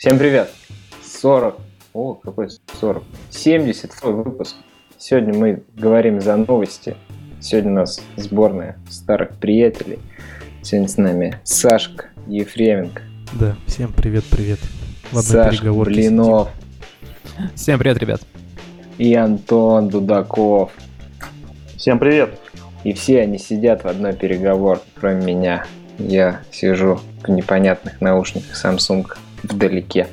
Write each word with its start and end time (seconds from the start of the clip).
Всем 0.00 0.18
привет! 0.18 0.50
40, 1.04 1.60
о, 1.92 2.14
какой 2.14 2.48
40, 2.80 3.02
70 3.28 4.02
выпуск. 4.02 4.56
Сегодня 4.96 5.34
мы 5.34 5.62
говорим 5.74 6.22
за 6.22 6.36
новости. 6.36 6.96
Сегодня 7.38 7.72
у 7.72 7.74
нас 7.74 8.00
сборная 8.16 8.78
старых 8.88 9.36
приятелей. 9.36 9.98
Сегодня 10.62 10.88
с 10.88 10.96
нами 10.96 11.38
Сашка 11.44 12.06
Ефременко. 12.26 13.02
Да, 13.38 13.54
всем 13.66 13.92
привет-привет. 13.92 14.58
В 15.12 15.18
одной 15.18 15.44
Сашка 15.44 15.70
Блинов. 15.70 16.48
Сидим. 16.48 17.50
Всем 17.54 17.78
привет, 17.78 17.98
ребят. 17.98 18.22
И 18.96 19.14
Антон 19.14 19.90
Дудаков. 19.90 20.72
Всем 21.76 21.98
привет. 21.98 22.40
И 22.84 22.94
все 22.94 23.20
они 23.20 23.36
сидят 23.36 23.84
в 23.84 23.86
одной 23.86 24.14
переговор, 24.14 24.80
кроме 24.94 25.34
меня. 25.34 25.66
Я 25.98 26.40
сижу 26.50 27.00
в 27.22 27.28
непонятных 27.28 28.00
наушниках 28.00 28.54
Samsung 28.64 29.06
вдалеке. 29.42 30.08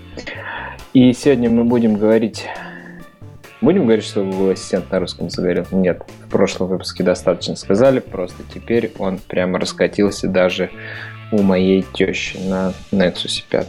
И 0.93 1.13
сегодня 1.13 1.49
мы 1.49 1.63
будем 1.63 1.95
говорить... 1.95 2.45
Будем 3.59 3.85
говорить, 3.85 4.05
что 4.05 4.23
Google 4.23 4.51
Ассистент 4.51 4.91
на 4.91 4.99
русском 4.99 5.31
заговорил? 5.31 5.65
Нет, 5.71 6.03
в 6.25 6.29
прошлом 6.29 6.67
выпуске 6.67 7.03
достаточно 7.03 7.55
сказали, 7.55 7.99
просто 7.99 8.43
теперь 8.53 8.91
он 8.99 9.17
прямо 9.17 9.59
раскатился 9.59 10.27
даже 10.27 10.69
у 11.31 11.41
моей 11.41 11.83
тещи 11.93 12.37
на 12.37 12.73
Nexus 12.91 13.43
5. 13.49 13.67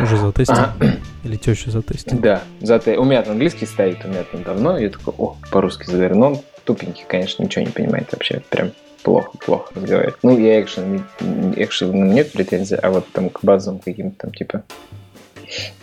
Уже 0.00 0.16
затестил? 0.18 0.56
А, 0.56 0.74
Или 1.24 1.36
теща 1.36 1.70
затестил? 1.70 2.18
Да, 2.18 2.42
зате... 2.60 2.98
у 2.98 3.04
меня 3.04 3.22
там 3.22 3.32
английский 3.32 3.66
стоит, 3.66 4.04
у 4.04 4.08
меня 4.08 4.24
там 4.30 4.42
давно, 4.42 4.78
я 4.78 4.90
такой, 4.90 5.14
о, 5.16 5.36
по-русски 5.50 5.86
заговорил. 5.86 6.18
Но 6.18 6.26
он 6.26 6.40
тупенький, 6.64 7.04
конечно, 7.08 7.42
ничего 7.42 7.64
не 7.64 7.70
понимает 7.70 8.12
вообще, 8.12 8.42
прям 8.50 8.72
плохо-плохо 9.04 9.72
разговаривает. 9.74 10.18
Ну, 10.22 10.38
я 10.38 10.60
экшен, 10.60 11.04
экшен 11.56 12.12
нет 12.12 12.32
претензий, 12.32 12.76
а 12.76 12.90
вот 12.90 13.06
там 13.12 13.28
к 13.30 13.44
базовым 13.44 13.78
каким-то 13.78 14.16
там, 14.18 14.32
типа, 14.32 14.64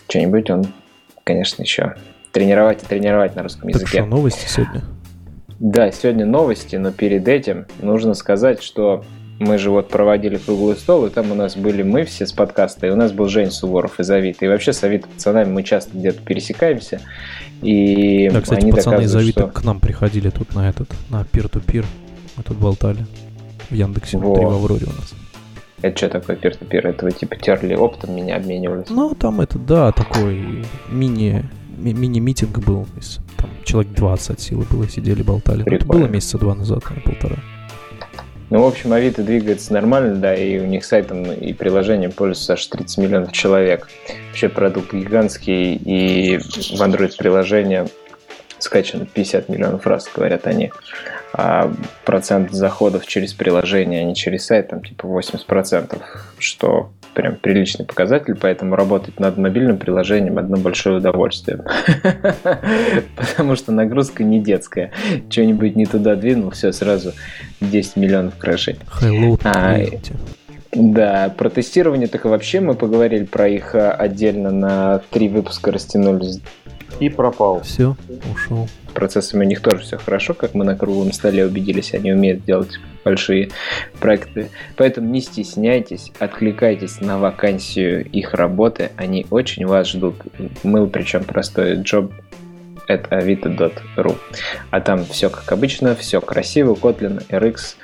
что-нибудь 0.09 0.49
он, 0.49 0.65
конечно, 1.23 1.61
еще 1.61 1.95
тренировать 2.33 2.83
и 2.83 2.85
тренировать 2.85 3.35
на 3.35 3.43
русском 3.43 3.69
так 3.69 3.81
языке. 3.81 3.99
что, 3.99 4.05
новости 4.05 4.47
сегодня? 4.47 4.81
Да, 5.59 5.91
сегодня 5.91 6.25
новости, 6.25 6.75
но 6.75 6.91
перед 6.91 7.27
этим 7.27 7.67
нужно 7.79 8.15
сказать, 8.15 8.63
что 8.63 9.05
мы 9.37 9.57
же 9.57 9.69
вот 9.69 9.89
проводили 9.89 10.37
круглый 10.37 10.75
стол, 10.75 11.05
и 11.05 11.09
там 11.09 11.31
у 11.31 11.35
нас 11.35 11.55
были 11.55 11.83
мы 11.83 12.03
все 12.05 12.25
с 12.25 12.31
подкаста, 12.31 12.87
и 12.87 12.89
у 12.89 12.95
нас 12.95 13.11
был 13.11 13.27
Жень 13.27 13.51
Суворов 13.51 13.99
из 13.99 14.09
Авито. 14.09 14.45
И 14.45 14.47
вообще 14.47 14.73
с 14.73 14.83
Авито 14.83 15.07
пацанами 15.07 15.51
мы 15.51 15.63
часто 15.63 15.97
где-то 15.97 16.21
пересекаемся. 16.21 17.01
И 17.61 18.29
да, 18.29 18.41
кстати, 18.41 18.61
они 18.61 18.71
пацаны 18.71 19.03
из 19.03 19.15
Авито 19.15 19.41
что... 19.41 19.47
к 19.47 19.63
нам 19.63 19.79
приходили 19.79 20.29
тут 20.29 20.53
на 20.55 20.69
этот, 20.69 20.89
на 21.09 21.23
пир-ту-пир. 21.25 21.85
Мы 22.41 22.43
тут 22.43 22.57
болтали. 22.57 23.05
В 23.69 23.75
Яндексе 23.75 24.17
вот. 24.17 24.35
в 24.35 24.47
Авроре 24.47 24.87
у 24.87 24.99
нас. 24.99 25.13
Это 25.83 25.95
что 25.95 26.09
такое 26.09 26.35
пир-то-пир? 26.35 26.87
Это 26.87 27.05
вы 27.05 27.11
типа 27.11 27.35
терли 27.35 27.75
оптом 27.75 28.15
меня 28.15 28.37
обменивались? 28.37 28.89
Ну, 28.89 29.13
там 29.13 29.41
это, 29.41 29.59
да, 29.59 29.91
такой 29.91 30.65
мини, 30.89 31.45
ми- 31.77 31.93
мини-митинг 31.93 32.57
был. 32.65 32.87
Там 33.37 33.51
человек 33.63 33.93
20 33.93 34.29
от 34.31 34.39
силы 34.39 34.65
было, 34.71 34.89
сидели, 34.89 35.21
болтали. 35.21 35.61
Ну, 35.63 35.75
это 35.75 35.85
было 35.85 36.07
месяца 36.07 36.39
два 36.39 36.55
назад, 36.55 36.83
наверное, 36.89 37.13
полтора. 37.13 37.35
Ну, 38.49 38.63
в 38.63 38.67
общем, 38.67 38.91
Авито 38.91 39.21
двигается 39.21 39.71
нормально, 39.71 40.15
да, 40.15 40.33
и 40.33 40.57
у 40.57 40.65
них 40.65 40.83
сайтом 40.83 41.31
и 41.31 41.53
приложением 41.53 42.11
пользуются 42.11 42.53
аж 42.53 42.65
30 42.65 42.97
миллионов 42.97 43.31
человек. 43.33 43.87
Вообще 44.29 44.49
продукт 44.49 44.93
гигантский, 44.93 45.75
и 45.75 46.37
в 46.39 46.81
Android 46.81 47.15
скачано 48.63 49.05
50 49.05 49.49
миллионов 49.49 49.85
раз, 49.87 50.09
говорят 50.13 50.47
они 50.47 50.71
а 51.33 51.71
процент 52.03 52.51
заходов 52.51 53.05
через 53.07 53.33
приложение, 53.33 54.01
а 54.01 54.03
не 54.03 54.15
через 54.15 54.45
сайт, 54.45 54.69
там 54.69 54.83
типа 54.83 55.05
80%, 55.05 56.01
что 56.39 56.91
прям 57.13 57.35
приличный 57.35 57.85
показатель, 57.85 58.35
поэтому 58.35 58.75
работать 58.75 59.19
над 59.19 59.37
мобильным 59.37 59.77
приложением 59.77 60.37
одно 60.37 60.57
большое 60.57 60.97
удовольствие. 60.97 61.63
Потому 63.15 63.55
что 63.55 63.71
нагрузка 63.71 64.23
не 64.23 64.39
детская. 64.39 64.91
Что-нибудь 65.29 65.75
не 65.75 65.85
туда 65.85 66.15
двинул, 66.15 66.51
все, 66.51 66.71
сразу 66.71 67.13
10 67.59 67.95
миллионов 67.97 68.37
крашей. 68.37 68.79
А, 69.43 69.79
да, 70.73 71.33
про 71.37 71.49
тестирование 71.49 72.07
так 72.07 72.25
вообще 72.25 72.61
мы 72.61 72.75
поговорили 72.75 73.25
про 73.25 73.47
их 73.47 73.75
а, 73.75 73.91
отдельно 73.91 74.51
на 74.51 75.01
три 75.11 75.27
выпуска 75.27 75.71
растянулись. 75.71 76.39
И 76.99 77.09
пропал. 77.09 77.61
Все, 77.61 77.95
ушел 78.33 78.67
процессами 78.91 79.45
у 79.45 79.47
них 79.47 79.61
тоже 79.61 79.79
все 79.79 79.97
хорошо, 79.97 80.33
как 80.33 80.53
мы 80.53 80.65
на 80.65 80.75
круглом 80.75 81.11
столе 81.11 81.45
убедились, 81.45 81.93
они 81.93 82.11
умеют 82.11 82.45
делать 82.45 82.79
большие 83.03 83.49
проекты. 83.99 84.49
Поэтому 84.77 85.09
не 85.09 85.21
стесняйтесь, 85.21 86.11
откликайтесь 86.19 87.01
на 87.01 87.17
вакансию 87.17 88.05
их 88.05 88.33
работы, 88.33 88.91
они 88.97 89.25
очень 89.29 89.65
вас 89.65 89.89
ждут. 89.89 90.15
Мы 90.63 90.85
причем 90.87 91.23
простой 91.23 91.77
job 91.77 92.13
это 92.87 93.17
avito.ru. 93.17 94.17
А 94.69 94.81
там 94.81 95.05
все 95.05 95.29
как 95.29 95.51
обычно, 95.51 95.95
все 95.95 96.21
красиво, 96.21 96.75
Kotlin, 96.75 97.25
RX, 97.29 97.75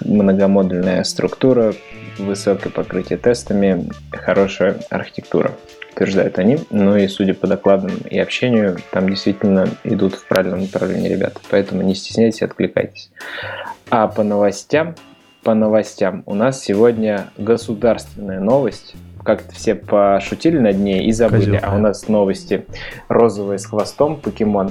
многомодульная 0.00 1.04
структура, 1.04 1.74
высокое 2.18 2.72
покрытие 2.72 3.18
тестами, 3.18 3.88
хорошая 4.12 4.78
архитектура 4.90 5.52
утверждают 5.94 6.38
они. 6.38 6.58
Ну 6.70 6.96
и 6.96 7.06
судя 7.08 7.34
по 7.34 7.46
докладам 7.46 7.92
и 8.10 8.18
общению, 8.18 8.78
там 8.90 9.08
действительно 9.08 9.68
идут 9.84 10.14
в 10.14 10.26
правильном 10.26 10.62
направлении 10.62 11.08
ребята. 11.08 11.40
Поэтому 11.50 11.82
не 11.82 11.94
стесняйтесь, 11.94 12.42
откликайтесь. 12.42 13.10
А 13.90 14.08
по 14.08 14.22
новостям, 14.22 14.94
по 15.42 15.54
новостям 15.54 16.22
у 16.26 16.34
нас 16.34 16.62
сегодня 16.62 17.28
государственная 17.38 18.40
новость. 18.40 18.94
Как-то 19.22 19.54
все 19.54 19.74
пошутили 19.74 20.58
над 20.58 20.76
ней 20.76 21.06
и 21.06 21.12
забыли. 21.12 21.56
Козел, 21.56 21.60
а 21.62 21.76
у 21.76 21.78
нас 21.78 22.08
новости 22.08 22.66
розовые 23.08 23.58
с 23.58 23.64
хвостом 23.64 24.16
покемон. 24.16 24.70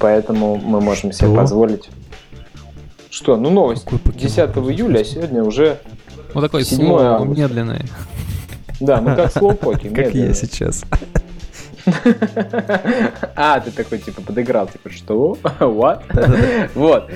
Поэтому 0.00 0.56
мы 0.56 0.80
можем 0.80 1.12
себе 1.12 1.34
позволить. 1.36 1.88
Что? 3.10 3.36
Ну 3.36 3.50
новость. 3.50 3.86
10 4.06 4.38
июля, 4.38 5.00
а 5.00 5.04
сегодня 5.04 5.44
уже 5.44 5.78
ну 6.34 6.40
такой 6.40 6.64
7 6.64 6.78
слово 6.78 7.24
медленный. 7.24 7.82
Да, 8.82 9.00
ну 9.00 9.16
как 9.16 9.32
слоупоки. 9.32 9.88
Как 9.88 10.14
я 10.14 10.32
сейчас. 10.34 10.84
А, 13.34 13.60
ты 13.60 13.70
такой, 13.70 13.98
типа, 13.98 14.22
подыграл, 14.22 14.68
типа, 14.68 14.90
что? 14.90 15.36
What? 15.60 16.70
Вот. 16.74 17.10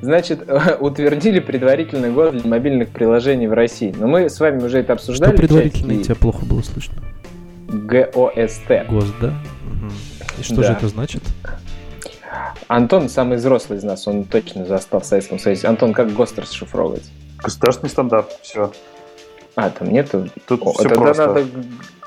Значит, 0.00 0.48
утвердили 0.80 1.40
предварительный 1.40 2.10
год 2.10 2.36
для 2.36 2.48
мобильных 2.48 2.90
приложений 2.90 3.48
в 3.48 3.52
России. 3.52 3.94
Но 3.96 4.06
мы 4.06 4.28
с 4.28 4.40
вами 4.40 4.62
уже 4.62 4.78
это 4.78 4.94
обсуждали. 4.94 5.30
Что 5.30 5.38
предварительный? 5.38 6.02
Тебя 6.02 6.16
плохо 6.16 6.44
было 6.44 6.62
слышно. 6.62 6.96
ГОСТ. 7.68 8.88
ГОСТ, 8.88 9.14
да? 9.20 9.34
И 10.38 10.42
что 10.42 10.62
же 10.62 10.72
это 10.72 10.88
значит? 10.88 11.22
Антон 12.68 13.08
самый 13.08 13.36
взрослый 13.36 13.78
из 13.78 13.84
нас, 13.84 14.06
он 14.08 14.24
точно 14.24 14.64
застал 14.64 15.00
в 15.00 15.04
Советском 15.04 15.38
Союзе. 15.38 15.68
Антон, 15.68 15.92
как 15.92 16.12
ГОСТ 16.12 16.38
расшифровывается? 16.40 17.10
Государственный 17.42 17.90
стандарт, 17.90 18.38
все. 18.42 18.72
А, 19.54 19.70
там 19.70 19.90
нету? 19.90 20.28
Тут 20.46 20.62
О, 20.64 20.72
все 20.72 20.84
тогда 20.84 21.00
просто. 21.00 21.26
надо 21.26 21.44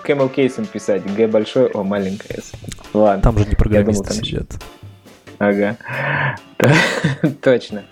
camel 0.04 0.34
кейсом 0.34 0.66
писать. 0.66 1.04
Г 1.16 1.28
большой, 1.28 1.68
О 1.68 1.84
маленькое 1.84 2.40
S. 2.40 2.52
Ладно. 2.94 3.22
Там 3.22 3.38
же 3.38 3.46
не 3.46 3.56
программисты 3.56 4.04
думал, 4.04 4.16
там... 4.16 4.26
сидят. 4.26 4.48
Ага. 5.38 5.78
Точно. 7.42 7.84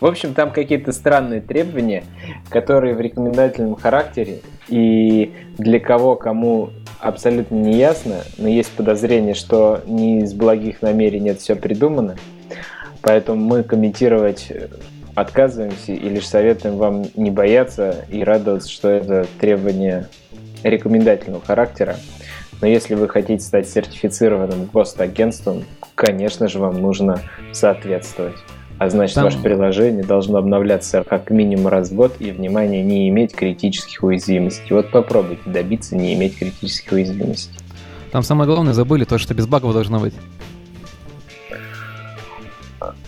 В 0.00 0.06
общем, 0.06 0.34
там 0.34 0.52
какие-то 0.52 0.92
странные 0.92 1.40
требования, 1.40 2.04
которые 2.48 2.94
в 2.94 3.00
рекомендательном 3.00 3.74
характере, 3.74 4.40
и 4.68 5.32
для 5.58 5.80
кого, 5.80 6.16
кому 6.16 6.70
абсолютно 7.00 7.56
не 7.56 7.76
ясно, 7.76 8.20
но 8.38 8.48
есть 8.48 8.70
подозрение, 8.72 9.34
что 9.34 9.82
не 9.86 10.20
из 10.20 10.32
благих 10.32 10.82
намерений 10.82 11.30
это 11.30 11.40
все 11.40 11.56
придумано. 11.56 12.16
Поэтому 13.02 13.42
мы 13.42 13.64
комментировать 13.64 14.52
отказываемся 15.14 15.92
и 15.92 16.08
лишь 16.08 16.26
советуем 16.26 16.76
вам 16.76 17.04
не 17.14 17.30
бояться 17.30 18.04
и 18.10 18.22
радоваться, 18.24 18.70
что 18.70 18.88
это 18.88 19.26
требование 19.38 20.08
рекомендательного 20.62 21.44
характера. 21.44 21.96
Но 22.60 22.68
если 22.68 22.94
вы 22.94 23.08
хотите 23.08 23.42
стать 23.42 23.68
сертифицированным 23.68 24.66
госагентством, 24.72 25.64
конечно 25.94 26.48
же, 26.48 26.60
вам 26.60 26.80
нужно 26.80 27.20
соответствовать. 27.52 28.36
А 28.78 28.88
значит, 28.88 29.14
Там... 29.14 29.24
ваше 29.24 29.38
приложение 29.38 30.04
должно 30.04 30.38
обновляться 30.38 31.04
как 31.04 31.30
минимум 31.30 31.68
раз 31.68 31.90
в 31.90 31.94
год 31.94 32.14
и, 32.18 32.30
внимание, 32.30 32.82
не 32.82 33.08
иметь 33.08 33.34
критических 33.34 34.02
уязвимостей. 34.02 34.66
Вот 34.70 34.90
попробуйте 34.90 35.42
добиться 35.46 35.96
не 35.96 36.14
иметь 36.14 36.38
критических 36.38 36.92
уязвимостей. 36.92 37.54
Там 38.12 38.22
самое 38.22 38.48
главное 38.48 38.74
забыли 38.74 39.04
то, 39.04 39.18
что 39.18 39.34
без 39.34 39.46
багов 39.46 39.72
должно 39.72 39.98
быть. 39.98 40.14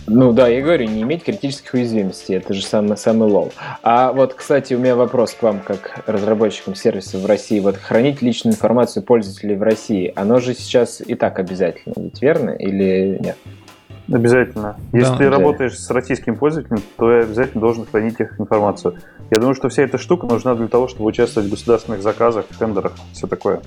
Ну 0.07 0.33
да, 0.33 0.47
я 0.47 0.61
говорю, 0.61 0.87
не 0.87 1.01
иметь 1.01 1.23
критических 1.23 1.73
уязвимостей, 1.73 2.35
это 2.35 2.53
же 2.53 2.63
самый, 2.63 2.95
самый 2.95 3.27
лол. 3.27 3.51
А 3.81 4.13
вот, 4.13 4.35
кстати, 4.35 4.73
у 4.75 4.79
меня 4.79 4.95
вопрос 4.95 5.33
к 5.33 5.41
вам, 5.41 5.59
как 5.59 6.03
разработчикам 6.05 6.75
сервисов 6.75 7.21
в 7.21 7.25
России. 7.25 7.59
Вот 7.59 7.77
хранить 7.77 8.21
личную 8.21 8.53
информацию 8.53 9.01
пользователей 9.01 9.55
в 9.55 9.63
России, 9.63 10.13
оно 10.15 10.39
же 10.39 10.53
сейчас 10.53 11.01
и 11.01 11.15
так 11.15 11.39
обязательно, 11.39 11.93
ведь 11.97 12.21
верно 12.21 12.51
или 12.51 13.17
нет? 13.19 13.37
Обязательно. 14.07 14.75
Если 14.93 15.11
да, 15.11 15.17
ты 15.17 15.23
да. 15.25 15.29
работаешь 15.31 15.79
с 15.79 15.89
российским 15.89 16.35
пользователем, 16.35 16.83
то 16.97 17.11
я 17.11 17.23
обязательно 17.23 17.61
должен 17.61 17.85
хранить 17.87 18.19
их 18.19 18.39
информацию. 18.39 18.99
Я 19.31 19.39
думаю, 19.39 19.55
что 19.55 19.69
вся 19.69 19.81
эта 19.81 19.97
штука 19.97 20.27
нужна 20.27 20.53
для 20.53 20.67
того, 20.67 20.87
чтобы 20.87 21.05
участвовать 21.05 21.49
в 21.49 21.51
государственных 21.51 22.03
заказах, 22.03 22.45
тендерах, 22.59 22.93
все 23.13 23.25
такое. 23.25 23.61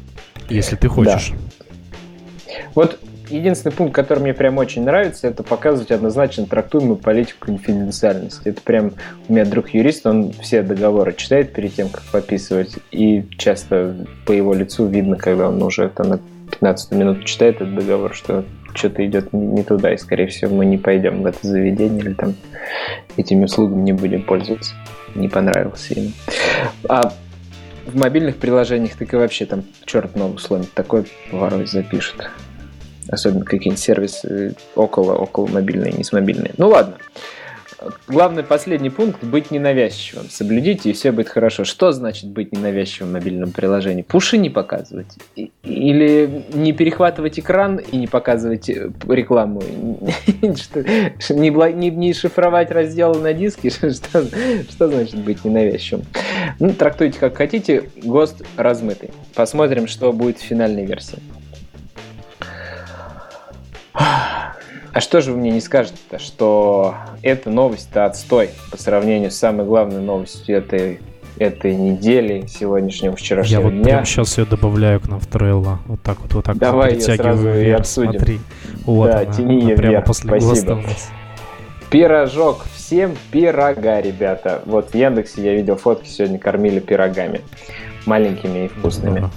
Если 0.48 0.76
ты 0.76 0.88
хочешь. 0.88 1.32
Да. 1.32 2.54
Вот 2.76 3.00
единственный 3.30 3.72
пункт, 3.72 3.94
который 3.94 4.20
мне 4.20 4.34
прям 4.34 4.58
очень 4.58 4.84
нравится, 4.84 5.28
это 5.28 5.42
показывать 5.42 5.90
однозначно 5.90 6.46
трактуемую 6.46 6.96
политику 6.96 7.46
конфиденциальности. 7.46 8.48
Это 8.48 8.60
прям 8.62 8.92
у 9.28 9.32
меня 9.32 9.44
друг 9.44 9.70
юрист, 9.70 10.06
он 10.06 10.32
все 10.32 10.62
договоры 10.62 11.12
читает 11.12 11.52
перед 11.52 11.74
тем, 11.74 11.88
как 11.88 12.02
подписывать, 12.04 12.76
и 12.90 13.24
часто 13.36 14.06
по 14.26 14.32
его 14.32 14.54
лицу 14.54 14.86
видно, 14.86 15.16
когда 15.16 15.48
он 15.48 15.62
уже 15.62 15.88
там 15.88 16.08
на 16.08 16.20
15 16.50 16.92
минут 16.92 17.24
читает 17.24 17.56
этот 17.56 17.74
договор, 17.74 18.14
что 18.14 18.44
что-то 18.74 19.04
идет 19.06 19.32
не 19.32 19.62
туда, 19.64 19.92
и, 19.92 19.96
скорее 19.96 20.26
всего, 20.28 20.54
мы 20.54 20.66
не 20.66 20.76
пойдем 20.76 21.22
в 21.22 21.26
это 21.26 21.46
заведение 21.46 22.00
или 22.00 22.14
там 22.14 22.34
этими 23.16 23.44
услугами 23.44 23.82
не 23.82 23.92
будем 23.92 24.22
пользоваться. 24.22 24.74
Не 25.14 25.28
понравился 25.28 25.94
им. 25.94 26.12
А 26.88 27.12
в 27.86 27.96
мобильных 27.96 28.36
приложениях 28.36 28.96
так 28.96 29.12
и 29.12 29.16
вообще 29.16 29.46
там 29.46 29.64
черт 29.84 30.14
ногу 30.16 30.38
сломит. 30.38 30.72
Такой 30.74 31.06
порой 31.30 31.66
запишет. 31.66 32.30
Особенно 33.08 33.44
какие-нибудь 33.44 33.80
сервисы 33.80 34.54
около, 34.74 35.14
около 35.14 35.46
мобильные, 35.46 35.92
не 35.92 36.04
с 36.04 36.12
мобильные. 36.12 36.52
Ну 36.56 36.68
ладно. 36.68 36.96
Главный 38.08 38.42
последний 38.42 38.90
пункт– 38.90 39.22
быть 39.24 39.52
ненавязчивым. 39.52 40.28
Соблюдите, 40.28 40.90
и 40.90 40.92
все 40.92 41.12
будет 41.12 41.28
хорошо. 41.28 41.64
Что 41.64 41.92
значит 41.92 42.28
быть 42.28 42.52
ненавязчивым 42.52 43.10
в 43.10 43.12
мобильном 43.12 43.52
приложении? 43.52 44.02
Пуши 44.02 44.36
не 44.36 44.50
показывать? 44.50 45.06
Или 45.62 46.44
не 46.52 46.72
перехватывать 46.72 47.38
экран 47.38 47.76
и 47.76 47.96
не 47.96 48.08
показывать 48.08 48.68
э, 48.68 48.90
рекламу? 49.08 49.62
Не 51.28 52.12
шифровать 52.12 52.70
разделы 52.72 53.20
на 53.20 53.32
диске? 53.32 53.70
Что 53.70 54.88
значит 54.88 55.16
быть 55.16 55.44
ненавязчивым? 55.44 56.04
Ну, 56.58 56.72
трактуйте 56.72 57.18
как 57.18 57.36
хотите. 57.36 57.84
ГОСТ 58.02 58.42
размытый. 58.56 59.10
Посмотрим, 59.34 59.86
что 59.86 60.12
будет 60.12 60.38
в 60.38 60.42
финальной 60.42 60.84
версии. 60.84 61.18
А 63.98 65.00
что 65.00 65.20
же 65.20 65.32
вы 65.32 65.38
мне 65.38 65.50
не 65.50 65.60
скажете-то, 65.60 66.18
что 66.18 66.94
эта 67.22 67.50
новость-то 67.50 68.06
отстой 68.06 68.50
по 68.70 68.76
сравнению 68.76 69.30
с 69.30 69.36
самой 69.36 69.66
главной 69.66 70.00
новостью 70.00 70.56
этой 70.56 71.00
этой 71.38 71.74
недели, 71.76 72.46
сегодняшнего, 72.46 73.14
вчерашнего 73.14 73.60
Я 73.60 73.64
вот 73.64 73.74
дня. 73.74 73.84
прямо 73.84 74.04
сейчас 74.04 74.38
ее 74.38 74.44
добавляю 74.44 75.00
к 75.00 75.08
нам 75.08 75.20
в 75.20 75.26
Трелло. 75.26 75.78
Вот 75.86 76.02
так 76.02 76.20
вот, 76.20 76.34
вот 76.34 76.44
так 76.44 76.56
Давай 76.56 76.94
вот 76.94 77.06
притягиваю 77.06 77.54
вверх. 77.54 77.86
Смотри. 77.86 78.40
Вот 78.84 79.06
да, 79.06 79.20
она, 79.20 79.32
тяни 79.32 79.62
она 79.66 79.74
прямо 79.76 79.92
вверх. 79.92 80.04
после 80.06 80.40
Спасибо. 80.40 80.82
Пирожок. 81.90 82.64
Всем 82.74 83.16
пирога, 83.30 84.00
ребята. 84.00 84.62
Вот 84.64 84.90
в 84.90 84.94
Яндексе 84.94 85.44
я 85.44 85.54
видел 85.54 85.76
фотки, 85.76 86.08
сегодня 86.08 86.38
кормили 86.38 86.80
пирогами. 86.80 87.42
Маленькими 88.06 88.64
и 88.64 88.68
вкусными. 88.68 89.30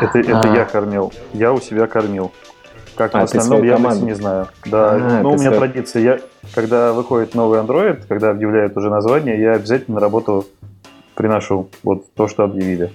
Это, 0.00 0.18
это 0.18 0.40
а. 0.40 0.56
я 0.56 0.64
кормил. 0.64 1.12
Я 1.32 1.52
у 1.52 1.60
себя 1.60 1.86
кормил. 1.86 2.32
Как 3.00 3.14
а, 3.14 3.20
в 3.20 3.24
остальном 3.24 3.62
я 3.62 3.76
команду. 3.76 4.04
не 4.04 4.12
знаю. 4.12 4.48
Да, 4.66 4.90
а, 4.90 5.20
ну 5.22 5.30
у 5.30 5.32
меня 5.32 5.44
свой... 5.44 5.56
традиция. 5.56 6.02
Я, 6.02 6.20
когда 6.54 6.92
выходит 6.92 7.34
новый 7.34 7.58
Android, 7.58 8.02
когда 8.06 8.28
объявляют 8.28 8.76
уже 8.76 8.90
название, 8.90 9.40
я 9.40 9.52
обязательно 9.54 9.94
на 9.94 10.00
работу 10.02 10.46
приношу 11.14 11.70
вот 11.82 12.12
то, 12.12 12.28
что 12.28 12.44
объявили. 12.44 12.90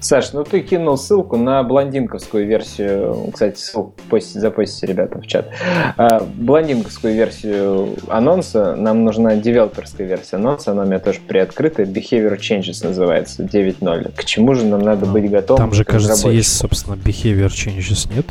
Саш, 0.00 0.34
ну 0.34 0.44
ты 0.44 0.60
кинул 0.60 0.98
ссылку 0.98 1.38
на 1.38 1.62
блондинковскую 1.62 2.46
версию, 2.46 3.30
кстати, 3.32 3.58
ссылку 3.58 3.94
постите, 4.10 4.40
запостите, 4.40 4.86
ребята, 4.88 5.22
в 5.22 5.26
чат. 5.26 5.48
А, 5.96 6.20
блондинковскую 6.20 7.14
версию 7.14 7.96
анонса, 8.08 8.76
нам 8.76 9.04
нужна 9.04 9.36
девелоперская 9.36 10.06
версия 10.06 10.36
анонса, 10.36 10.72
она 10.72 10.82
у 10.82 10.86
меня 10.86 10.98
тоже 10.98 11.20
приоткрыта, 11.26 11.84
Behavior 11.84 12.38
Changes 12.38 12.86
называется, 12.86 13.42
9.0. 13.42 14.12
К 14.14 14.24
чему 14.26 14.54
же 14.54 14.66
нам 14.66 14.82
надо 14.82 15.06
быть 15.06 15.30
готовым? 15.30 15.62
Там 15.62 15.72
же, 15.72 15.84
кажется, 15.84 16.28
есть, 16.28 16.54
собственно, 16.54 16.94
Behavior 16.94 17.48
Changes, 17.48 18.14
нет? 18.14 18.26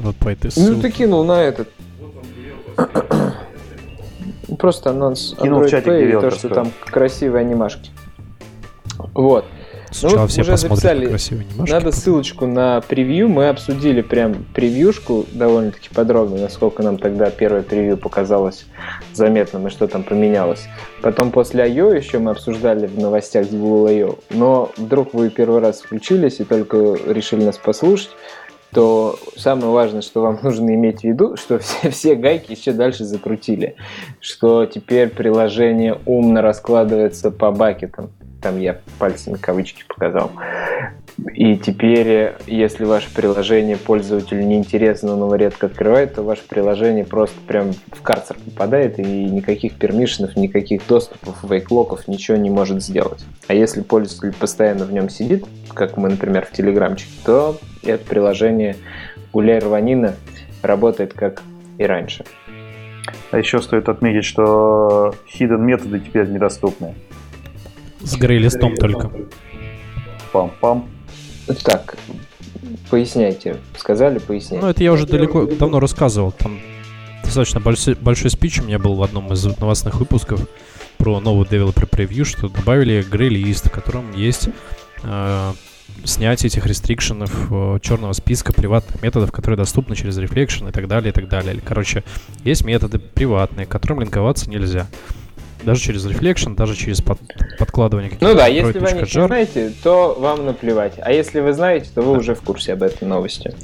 Вот 0.00 0.16
по 0.16 0.28
этой 0.28 0.50
ссылке. 0.50 0.70
Ну, 0.70 0.80
ты 0.80 0.90
кинул 0.90 1.24
на 1.24 1.42
этот. 1.42 1.68
Просто 4.58 4.90
анонс 4.90 5.34
кинул 5.40 5.62
Android 5.62 5.66
в 5.66 5.70
чатик 5.70 5.88
Pay, 5.88 6.20
то, 6.20 6.30
что 6.30 6.48
там 6.48 6.72
красивые 6.86 7.42
анимашки. 7.42 7.90
Вот. 9.14 9.44
Сначала 9.92 10.18
ну, 10.18 10.22
вот 10.22 10.30
все 10.30 10.42
уже 10.42 10.56
записали. 10.56 11.06
красивые 11.06 11.46
анимашки. 11.50 11.72
Надо 11.72 11.92
ссылочку 11.92 12.46
на 12.46 12.80
превью. 12.80 13.28
Мы 13.28 13.48
обсудили 13.48 14.02
прям 14.02 14.46
превьюшку 14.54 15.26
довольно-таки 15.32 15.88
подробно, 15.92 16.38
насколько 16.38 16.82
нам 16.82 16.96
тогда 16.98 17.30
первое 17.30 17.62
превью 17.62 17.96
показалось 17.96 18.66
заметным 19.12 19.66
и 19.66 19.70
что 19.70 19.88
там 19.88 20.04
поменялось. 20.04 20.68
Потом 21.02 21.30
после 21.30 21.64
I.O. 21.64 21.92
еще 21.92 22.18
мы 22.18 22.30
обсуждали 22.30 22.86
в 22.86 22.98
новостях 22.98 23.46
с 23.46 23.50
Google 23.50 23.86
I.O. 23.86 24.18
Но 24.30 24.70
вдруг 24.76 25.12
вы 25.12 25.28
первый 25.28 25.60
раз 25.60 25.80
включились 25.80 26.40
и 26.40 26.44
только 26.44 26.96
решили 27.06 27.44
нас 27.44 27.58
послушать 27.58 28.10
то 28.72 29.18
самое 29.36 29.70
важное, 29.70 30.02
что 30.02 30.22
вам 30.22 30.38
нужно 30.42 30.74
иметь 30.74 31.00
в 31.00 31.04
виду, 31.04 31.36
что 31.36 31.58
все, 31.58 31.90
все 31.90 32.14
гайки 32.14 32.52
еще 32.52 32.72
дальше 32.72 33.04
закрутили, 33.04 33.76
что 34.20 34.66
теперь 34.66 35.08
приложение 35.08 35.98
умно 36.06 36.42
раскладывается 36.42 37.30
по 37.30 37.50
бакетам. 37.50 38.10
Там 38.42 38.58
я 38.58 38.80
пальцами 38.98 39.36
кавычки 39.36 39.84
показал. 39.86 40.30
И 41.34 41.56
теперь, 41.56 42.32
если 42.46 42.84
ваше 42.84 43.12
приложение 43.12 43.76
пользователю 43.76 44.42
неинтересно, 44.42 45.16
но 45.16 45.34
редко 45.34 45.66
открывает, 45.66 46.14
то 46.14 46.22
ваше 46.22 46.42
приложение 46.48 47.04
просто 47.04 47.36
прям 47.46 47.72
в 47.72 48.00
карцер 48.00 48.38
попадает 48.42 48.98
и 48.98 49.02
никаких 49.02 49.74
пермишенов, 49.74 50.36
никаких 50.36 50.86
доступов, 50.86 51.44
вейклоков, 51.44 52.08
ничего 52.08 52.38
не 52.38 52.48
может 52.48 52.82
сделать. 52.82 53.22
А 53.48 53.54
если 53.54 53.82
пользователь 53.82 54.38
постоянно 54.38 54.86
в 54.86 54.92
нем 54.92 55.10
сидит, 55.10 55.44
как 55.74 55.98
мы, 55.98 56.08
например, 56.08 56.46
в 56.46 56.52
Телеграмчике, 56.52 57.12
то 57.24 57.58
это 57.82 58.04
приложение 58.04 58.76
гуляй 59.32 59.58
рванина 59.58 60.16
работает 60.62 61.14
как 61.14 61.42
и 61.78 61.84
раньше. 61.84 62.24
А 63.30 63.38
еще 63.38 63.60
стоит 63.60 63.88
отметить, 63.88 64.24
что 64.24 65.14
hidden 65.32 65.58
методы 65.58 66.00
теперь 66.00 66.28
недоступны. 66.28 66.94
С 68.00 68.16
грей-листом 68.16 68.76
только. 68.76 69.10
Пам-пам. 70.32 70.88
Так, 71.64 71.96
поясняйте. 72.90 73.56
Сказали, 73.76 74.18
поясняйте. 74.18 74.64
Ну, 74.64 74.70
это 74.70 74.82
я 74.82 74.92
уже 74.92 75.06
далеко, 75.06 75.46
давно 75.46 75.80
рассказывал. 75.80 76.32
Там 76.32 76.60
достаточно 77.24 77.60
большой, 77.60 77.94
большой 77.94 78.30
спич 78.30 78.60
у 78.60 78.64
меня 78.64 78.78
был 78.78 78.94
в 78.94 79.02
одном 79.02 79.32
из 79.32 79.44
новостных 79.58 79.96
выпусков 79.96 80.40
про 80.98 81.20
новый 81.20 81.46
Developer 81.46 81.88
Preview, 81.88 82.24
что 82.24 82.48
добавили 82.48 83.02
грей-лист, 83.02 83.68
в 83.68 83.70
котором 83.70 84.12
есть 84.12 84.48
э, 85.02 85.52
снятие 86.04 86.48
этих 86.48 86.66
рестрикшенов 86.66 87.48
э, 87.50 87.78
черного 87.82 88.12
списка 88.12 88.52
приватных 88.52 89.02
методов, 89.02 89.32
которые 89.32 89.56
доступны 89.58 89.96
через 89.96 90.18
Reflection 90.18 90.68
и 90.68 90.72
так 90.72 90.88
далее, 90.88 91.10
и 91.10 91.12
так 91.12 91.28
далее. 91.28 91.60
Короче, 91.64 92.04
есть 92.44 92.64
методы 92.64 92.98
приватные, 92.98 93.66
к 93.66 93.70
которым 93.70 94.00
линковаться 94.00 94.48
нельзя. 94.48 94.86
Даже 95.64 95.80
через 95.80 96.06
Reflection, 96.06 96.54
даже 96.54 96.74
через 96.74 97.00
под, 97.00 97.18
подкладывание 97.58 98.10
каких-то 98.10 98.28
Ну 98.28 98.34
да, 98.34 98.46
если 98.46 98.78
вы 98.78 98.92
не 98.92 99.04
знаете, 99.04 99.72
то 99.82 100.16
вам 100.18 100.46
наплевать. 100.46 100.94
А 101.00 101.12
если 101.12 101.40
вы 101.40 101.52
знаете, 101.52 101.90
то 101.94 102.02
вы 102.02 102.18
уже 102.18 102.34
в 102.34 102.42
курсе 102.42 102.72
об 102.72 102.82
этой 102.82 103.06
новости. 103.06 103.54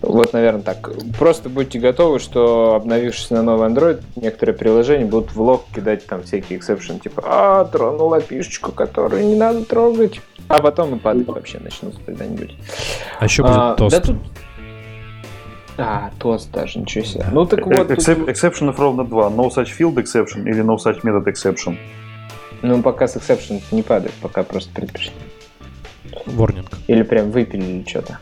Вот, 0.00 0.32
наверное, 0.32 0.62
так. 0.62 0.90
Просто 1.18 1.48
будьте 1.48 1.78
готовы, 1.78 2.18
что 2.18 2.74
обновившись 2.74 3.30
на 3.30 3.42
новый 3.42 3.68
Android, 3.68 4.02
некоторые 4.16 4.56
приложения 4.56 5.04
будут 5.04 5.34
в 5.34 5.40
лог 5.40 5.64
кидать 5.74 6.06
там 6.06 6.22
всякие 6.22 6.58
эксепшн, 6.58 6.98
типа, 6.98 7.22
а, 7.26 7.64
тронула 7.64 8.20
пишечку, 8.20 8.72
которую 8.72 9.26
не 9.26 9.36
надо 9.36 9.64
трогать. 9.64 10.20
А 10.48 10.60
потом 10.60 10.96
и 10.96 10.98
падать 10.98 11.28
вообще 11.28 11.60
начнут 11.60 11.94
когда-нибудь. 12.04 12.56
А 13.20 13.24
еще 13.24 13.42
будет 13.42 13.54
а, 13.56 13.74
тост. 13.74 13.94
Да 13.94 14.00
тут 14.02 14.16
а, 15.80 16.10
тост 16.18 16.50
даже, 16.50 16.78
ничего 16.78 17.04
себе. 17.04 17.26
Ну 17.32 17.46
так 17.46 17.66
вот... 17.66 17.90
Эксепшенов 17.90 18.78
ровно 18.78 19.04
два. 19.04 19.28
No 19.28 19.48
such 19.48 19.68
field 19.78 19.94
exception 19.94 20.48
или 20.48 20.62
no 20.62 20.76
such 20.76 21.02
method 21.02 21.24
exception. 21.24 21.76
Ну, 22.62 22.82
пока 22.82 23.08
с 23.08 23.16
exception 23.16 23.62
не 23.70 23.82
падает, 23.82 24.12
пока 24.20 24.42
просто 24.42 24.70
предпочтение. 24.74 25.22
Ворнинг. 26.26 26.78
Или 26.88 27.02
прям 27.02 27.30
выпилили 27.30 27.84
что-то. 27.88 28.18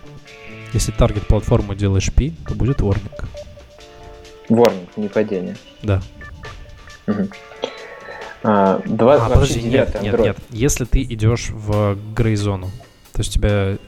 Если 0.73 0.93
таргет 0.93 1.27
платформу 1.27 1.75
делаешь 1.75 2.13
P, 2.13 2.33
то 2.47 2.55
будет 2.55 2.81
ворнинг. 2.81 3.25
Ворнинг, 4.49 4.97
не 4.97 5.09
падение. 5.09 5.57
Да. 5.83 6.01
Угу. 7.07 7.29
А, 8.45 8.81
20, 8.85 9.27
а 9.27 9.31
подожди, 9.31 9.63
нет, 9.63 10.01
нет, 10.01 10.19
нет. 10.19 10.37
Если 10.51 10.85
ты 10.85 11.03
идешь 11.03 11.51
в 11.51 11.99
грей-зону, 12.15 12.67
то 13.13 13.21
есть 13.21 13.31
у 13.31 13.35
тебя 13.35 13.79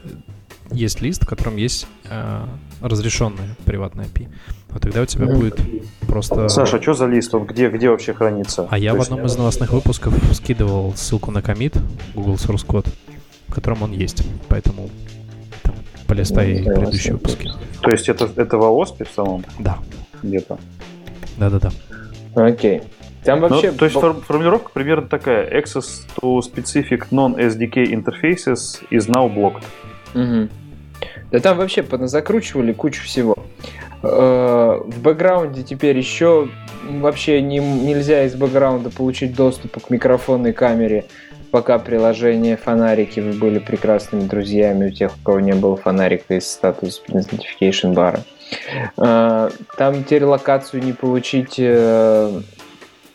есть 0.71 1.01
лист, 1.01 1.23
в 1.23 1.27
котором 1.27 1.55
есть 1.55 1.87
э, 2.09 2.45
разрешенная 2.81 3.55
приватная 3.65 4.05
API. 4.05 4.27
Вот 4.69 4.81
тогда 4.81 5.01
у 5.01 5.05
тебя 5.05 5.25
mm. 5.25 5.35
будет 5.35 5.59
просто... 6.07 6.49
Саша, 6.49 6.77
а 6.77 6.81
что 6.81 6.93
за 6.93 7.07
лист? 7.07 7.33
Он 7.33 7.45
где, 7.45 7.69
где 7.69 7.89
вообще 7.89 8.13
хранится? 8.13 8.67
А 8.69 8.77
я 8.77 8.91
То 8.91 8.99
в 8.99 9.01
одном 9.01 9.25
из 9.25 9.35
новостных 9.37 9.71
выпусков 9.71 10.13
скидывал 10.33 10.93
ссылку 10.95 11.31
на 11.31 11.41
комит 11.41 11.77
Google 12.15 12.35
Source 12.35 12.65
Code, 12.65 12.87
в 13.47 13.53
котором 13.53 13.83
он 13.83 13.91
есть. 13.91 14.23
Поэтому 14.47 14.89
там 15.63 15.75
полистай 16.07 16.59
ну, 16.59 16.73
предыдущие 16.75 17.13
выпуски. 17.13 17.51
То 17.81 17.91
есть 17.91 18.09
это, 18.09 18.29
это 18.35 18.57
в 18.57 18.63
ООСПе 18.63 19.05
в 19.05 19.11
самом? 19.15 19.45
Да. 19.59 19.77
Где-то? 20.23 20.57
Да-да-да. 21.37 21.71
Окей. 22.35 22.81
Там 23.23 23.39
ну, 23.39 23.49
вообще... 23.49 23.71
Ну, 23.71 23.77
то 23.77 23.85
есть 23.85 23.97
формулировка 23.99 24.71
примерно 24.73 25.07
такая. 25.07 25.49
Access 25.51 26.07
to 26.19 26.39
specific 26.39 27.09
non-SDK 27.11 27.91
interfaces 27.91 28.81
is 28.89 29.07
now 29.07 29.31
blocked. 29.31 29.63
Угу. 30.13 30.49
Да 31.31 31.39
там 31.39 31.57
вообще 31.57 31.83
закручивали 32.07 32.73
кучу 32.73 33.03
всего. 33.03 33.35
Э, 34.03 34.79
в 34.83 35.01
бэкграунде 35.01 35.63
теперь 35.63 35.97
еще 35.97 36.49
вообще 36.89 37.41
не, 37.41 37.59
нельзя 37.59 38.25
из 38.25 38.35
бэкграунда 38.35 38.89
получить 38.89 39.35
доступ 39.35 39.81
к 39.83 39.89
микрофонной 39.89 40.53
камере, 40.53 41.05
пока 41.51 41.79
приложение 41.79 42.57
фонарики 42.57 43.19
вы 43.19 43.33
были 43.33 43.59
прекрасными 43.59 44.27
друзьями 44.27 44.87
у 44.87 44.91
тех, 44.91 45.13
у 45.15 45.23
кого 45.23 45.39
не 45.39 45.53
было 45.53 45.77
фонарика 45.77 46.35
из 46.35 46.51
статус 46.51 47.01
notification 47.07 47.93
бара. 47.93 48.21
Э, 48.97 49.49
там 49.77 50.03
теперь 50.03 50.25
локацию 50.25 50.83
не 50.83 50.93
получить 50.93 51.55
э, 51.57 52.41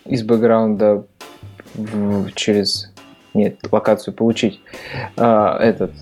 из 0.07 0.23
бэкграунда 0.23 1.05
через 2.35 2.93
нет, 3.35 3.59
локацию 3.71 4.15
получить. 4.15 4.63
Этот 5.17 5.93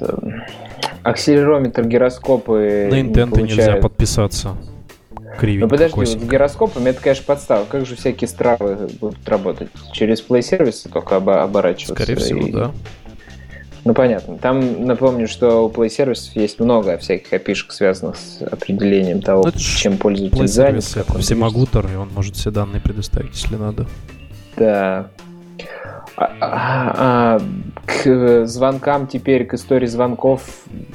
акселерометр, 1.05 1.87
гироскопы. 1.87 2.89
На 2.91 3.01
интенты 3.01 3.43
нельзя 3.43 3.77
подписаться. 3.77 4.57
Кривенько, 5.39 5.65
ну 5.65 5.71
подожди, 5.71 5.97
вот 5.97 6.09
с 6.09 6.15
гироскопами 6.15 6.91
это, 6.91 7.01
конечно, 7.01 7.25
подстава. 7.27 7.65
Как 7.69 7.87
же 7.87 7.97
всякие 7.97 8.29
стравы 8.29 8.89
будут 9.01 9.29
работать? 9.29 9.69
Через 9.93 10.25
Play 10.25 10.43
сервисы 10.43 10.89
только 10.89 11.17
об- 11.17 11.29
оборачиваться? 11.29 11.95
Скорее 12.05 12.17
всего, 12.17 12.47
и... 12.47 12.53
да. 12.53 12.71
Ну 13.85 13.95
понятно. 13.95 14.39
Там 14.39 14.87
напомню, 14.87 15.29
что 15.29 15.67
у 15.67 15.71
Play 15.71 15.89
сервисов 15.89 16.37
есть 16.37 16.59
много 16.61 16.97
всяких 16.99 17.33
опишек, 17.33 17.73
связанных 17.73 18.17
с 18.17 18.43
определением 18.43 19.21
того, 19.21 19.45
ну, 19.45 19.53
чем 19.53 19.99
пользователь 19.99 20.47
занят. 20.47 20.85
Это 20.97 21.19
всемогутор, 21.19 21.87
и 21.93 21.97
он 21.97 22.11
может 22.15 22.37
все 22.37 22.51
данные 22.51 22.81
предоставить, 22.81 23.35
если 23.35 23.57
надо. 23.57 23.87
Да, 24.57 25.11
а, 26.17 26.31
а, 26.41 27.41
к 27.87 28.47
звонкам 28.47 29.07
теперь, 29.07 29.45
к 29.47 29.55
истории 29.55 29.87
звонков, 29.87 30.43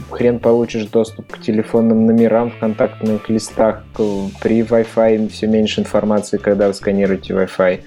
хрен 0.09 0.39
получишь 0.39 0.85
доступ 0.85 1.31
к 1.31 1.41
телефонным 1.41 2.05
номерам 2.05 2.51
в 2.51 2.59
контактных 2.59 3.29
листах. 3.29 3.83
При 3.93 4.61
Wi-Fi 4.61 5.27
все 5.29 5.47
меньше 5.47 5.81
информации, 5.81 6.37
когда 6.37 6.67
вы 6.67 6.73
сканируете 6.73 7.33
Wi-Fi. 7.33 7.81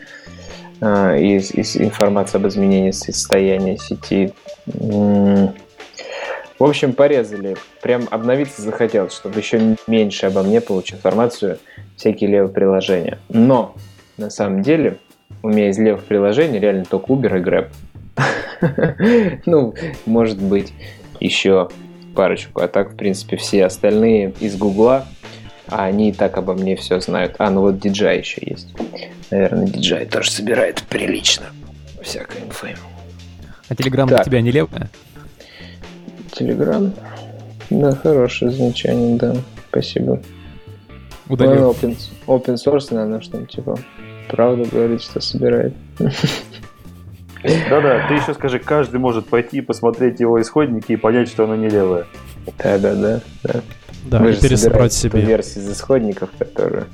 А, 0.82 1.16
и 1.16 1.38
информация 1.38 2.38
об 2.38 2.48
изменении 2.48 2.90
состояния 2.90 3.78
сети. 3.78 4.32
В 4.66 6.64
общем, 6.64 6.92
порезали. 6.92 7.56
Прям 7.82 8.06
обновиться 8.10 8.62
захотелось, 8.62 9.14
чтобы 9.14 9.40
еще 9.40 9.76
меньше 9.86 10.26
обо 10.26 10.42
мне 10.42 10.60
получить 10.60 10.96
информацию 10.96 11.58
всякие 11.96 12.30
левые 12.30 12.52
приложения. 12.52 13.18
Но, 13.28 13.74
на 14.16 14.30
самом 14.30 14.62
деле, 14.62 14.98
у 15.42 15.48
меня 15.48 15.70
из 15.70 15.78
левых 15.78 16.04
приложений 16.04 16.60
реально 16.60 16.84
только 16.84 17.12
Uber 17.12 17.38
и 17.38 17.42
Grab. 17.42 17.68
ну, 19.46 19.74
может 20.06 20.40
быть, 20.40 20.72
еще 21.20 21.68
парочку. 22.14 22.60
А 22.60 22.68
так, 22.68 22.92
в 22.92 22.96
принципе, 22.96 23.36
все 23.36 23.64
остальные 23.64 24.34
из 24.40 24.56
Гугла, 24.56 25.06
а 25.66 25.84
они 25.84 26.10
и 26.10 26.12
так 26.12 26.36
обо 26.36 26.54
мне 26.54 26.76
все 26.76 27.00
знают. 27.00 27.36
А, 27.38 27.50
ну 27.50 27.62
вот 27.62 27.76
DJI 27.76 28.18
еще 28.18 28.40
есть. 28.44 28.74
Наверное, 29.30 29.66
DJI 29.66 30.10
тоже 30.10 30.30
собирает 30.30 30.82
прилично 30.88 31.46
всякой 32.02 32.42
инфы. 32.42 32.74
А 33.68 33.74
Telegram 33.74 34.06
для 34.06 34.18
тебя 34.18 34.40
не 34.40 34.50
левая? 34.50 34.90
Telegram? 36.32 36.92
Да, 37.70 37.92
хорошее 37.92 38.50
замечание, 38.50 39.16
да. 39.16 39.34
Спасибо. 39.70 40.20
Удалил. 41.28 41.60
Ну, 41.60 41.70
open, 41.70 41.96
open 42.26 42.54
source, 42.54 42.88
наверное, 42.92 43.20
что-нибудь 43.20 43.50
типа 43.50 43.78
правду 44.32 44.66
говорит, 44.70 45.02
что 45.02 45.20
собирает. 45.20 45.74
Да-да, 45.98 48.06
ты 48.08 48.14
еще 48.14 48.34
скажи, 48.34 48.58
каждый 48.58 48.98
может 48.98 49.28
пойти 49.28 49.60
посмотреть 49.60 50.20
его 50.20 50.40
исходники 50.40 50.92
и 50.92 50.96
понять, 50.96 51.28
что 51.28 51.44
оно 51.44 51.56
не 51.56 51.68
левое. 51.68 52.06
Да-да-да. 52.58 53.20
Да, 53.42 53.60
да 54.04 54.18
Вы 54.18 54.32
и 54.32 54.40
пересобрать 54.40 54.92
себе. 54.92 55.20
версии 55.20 55.58
из 55.58 55.70
исходников, 55.70 56.30
которые... 56.38 56.84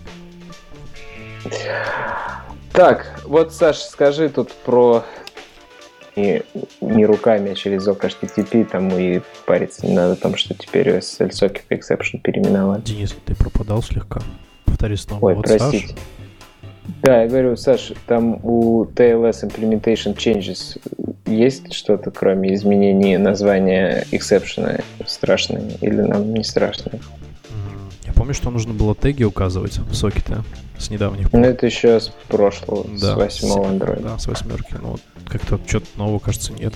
Так, 2.72 3.20
вот, 3.24 3.52
Саш, 3.52 3.78
скажи 3.78 4.28
тут 4.28 4.52
про 4.52 5.04
не, 6.16 6.42
не 6.80 7.06
руками, 7.06 7.52
а 7.52 7.54
через 7.54 7.86
OpenHTTP, 7.86 8.64
там 8.64 8.88
и 8.88 9.20
париться 9.46 9.86
не 9.86 9.94
надо, 9.94 10.16
потому 10.16 10.36
что 10.36 10.54
теперь 10.54 10.88
SSL 10.88 11.30
Socket 11.30 11.62
Exception 11.70 12.20
переименовали. 12.22 12.80
Денис, 12.82 13.14
ты 13.24 13.34
пропадал 13.34 13.82
слегка. 13.82 14.20
Повтори 14.64 14.96
снова. 14.96 15.26
Ой, 15.26 15.34
вот 15.34 15.46
простите. 15.46 15.88
Саш. 15.88 15.96
Да, 17.02 17.22
я 17.22 17.28
говорю, 17.28 17.56
Саш, 17.56 17.92
там 18.06 18.40
у 18.42 18.84
TLS 18.84 19.44
Implementation 19.44 20.16
Changes 20.16 20.80
есть 21.26 21.72
что-то, 21.72 22.10
кроме 22.10 22.54
изменений 22.54 23.16
названия 23.18 24.04
exception 24.10 24.82
страшное 25.06 25.62
или 25.80 26.00
нам 26.00 26.32
не 26.34 26.44
страшное? 26.44 27.00
Я 28.04 28.12
помню, 28.14 28.34
что 28.34 28.50
нужно 28.50 28.72
было 28.72 28.94
теги 28.94 29.22
указывать 29.22 29.78
в 29.78 29.94
сокеты 29.94 30.38
с 30.78 30.90
недавних 30.90 31.30
пор. 31.30 31.40
Ну, 31.40 31.46
это 31.46 31.66
еще 31.66 32.00
с 32.00 32.10
прошлого, 32.28 32.86
да, 33.00 33.14
с 33.14 33.16
восьмого 33.16 33.70
Android. 33.70 34.02
Да, 34.02 34.18
с 34.18 34.26
восьмерки. 34.26 34.74
Вот 34.80 35.00
как-то 35.26 35.60
что-то 35.66 35.86
нового, 35.96 36.18
кажется, 36.18 36.52
нет. 36.52 36.72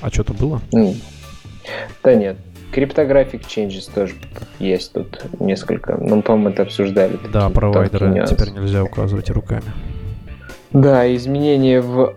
А 0.00 0.10
что-то 0.10 0.34
было? 0.34 0.60
Да 2.02 2.14
нет. 2.14 2.36
Cryptographic 2.74 3.42
changes 3.46 3.88
тоже 3.94 4.14
есть 4.58 4.92
тут 4.92 5.20
несколько. 5.38 5.96
Ну, 5.96 6.22
по-моему, 6.22 6.50
это 6.50 6.62
обсуждали. 6.62 7.18
Да, 7.32 7.48
провайдеры 7.48 8.26
теперь 8.26 8.50
нельзя 8.50 8.82
указывать 8.82 9.30
руками. 9.30 9.62
Да, 10.72 11.14
изменения 11.14 11.80
в 11.80 12.14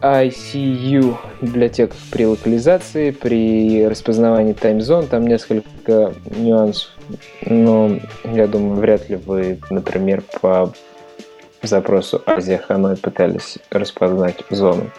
ICU 0.00 1.16
библиотеках 1.40 1.96
при 2.12 2.24
локализации, 2.24 3.10
при 3.10 3.84
распознавании 3.88 4.52
таймзон, 4.52 5.08
там 5.08 5.26
несколько 5.26 6.14
нюансов. 6.36 6.90
Но 7.44 7.98
я 8.22 8.46
думаю, 8.46 8.76
вряд 8.76 9.08
ли 9.08 9.16
вы, 9.16 9.58
например, 9.70 10.22
по 10.40 10.72
запросу 11.62 12.22
Азия 12.26 12.58
Ханой 12.58 12.96
пытались 12.96 13.58
распознать 13.70 14.44
зону. 14.50 14.90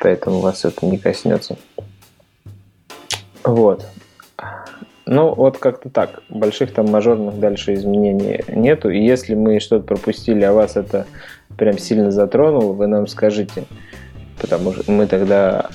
Поэтому 0.00 0.40
вас 0.40 0.64
это 0.64 0.84
не 0.86 0.98
коснется. 0.98 1.56
Вот. 3.44 3.86
Ну, 5.06 5.34
вот 5.34 5.58
как-то 5.58 5.90
так. 5.90 6.22
Больших 6.30 6.72
там 6.72 6.86
мажорных 6.90 7.38
дальше 7.38 7.74
изменений 7.74 8.42
нету. 8.48 8.90
И 8.90 9.04
если 9.04 9.34
мы 9.34 9.60
что-то 9.60 9.84
пропустили, 9.84 10.42
а 10.44 10.52
вас 10.52 10.76
это 10.76 11.06
прям 11.58 11.78
сильно 11.78 12.10
затронуло, 12.10 12.72
вы 12.72 12.86
нам 12.86 13.06
скажите. 13.06 13.64
Потому 14.40 14.72
что 14.72 14.90
мы 14.90 15.06
тогда 15.06 15.70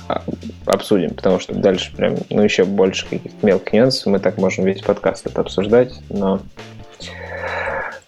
обсудим, 0.66 1.14
потому 1.14 1.38
что 1.38 1.54
дальше 1.54 1.96
прям, 1.96 2.16
ну, 2.28 2.42
еще 2.42 2.64
больше 2.64 3.08
каких-то 3.08 3.46
мелких 3.46 3.72
нюансов. 3.72 4.06
Мы 4.06 4.18
так 4.18 4.36
можем 4.36 4.64
весь 4.64 4.82
подкаст 4.82 5.26
это 5.26 5.40
обсуждать, 5.40 5.94
но 6.10 6.40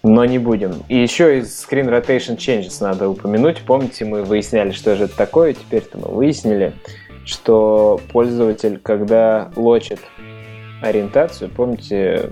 но 0.02 0.24
не 0.24 0.38
будем. 0.38 0.82
И 0.88 0.96
еще 0.96 1.38
из 1.38 1.64
Screen 1.64 1.88
Rotation 1.88 2.36
Changes 2.36 2.78
надо 2.80 3.08
упомянуть. 3.08 3.62
Помните, 3.64 4.04
мы 4.04 4.24
выясняли, 4.24 4.72
что 4.72 4.96
же 4.96 5.04
это 5.04 5.16
такое, 5.16 5.54
теперь-то 5.54 5.98
мы 5.98 6.08
выяснили 6.08 6.72
что 7.24 8.00
пользователь, 8.12 8.78
когда 8.78 9.50
лочит 9.56 10.00
ориентацию, 10.82 11.50
помните, 11.50 12.30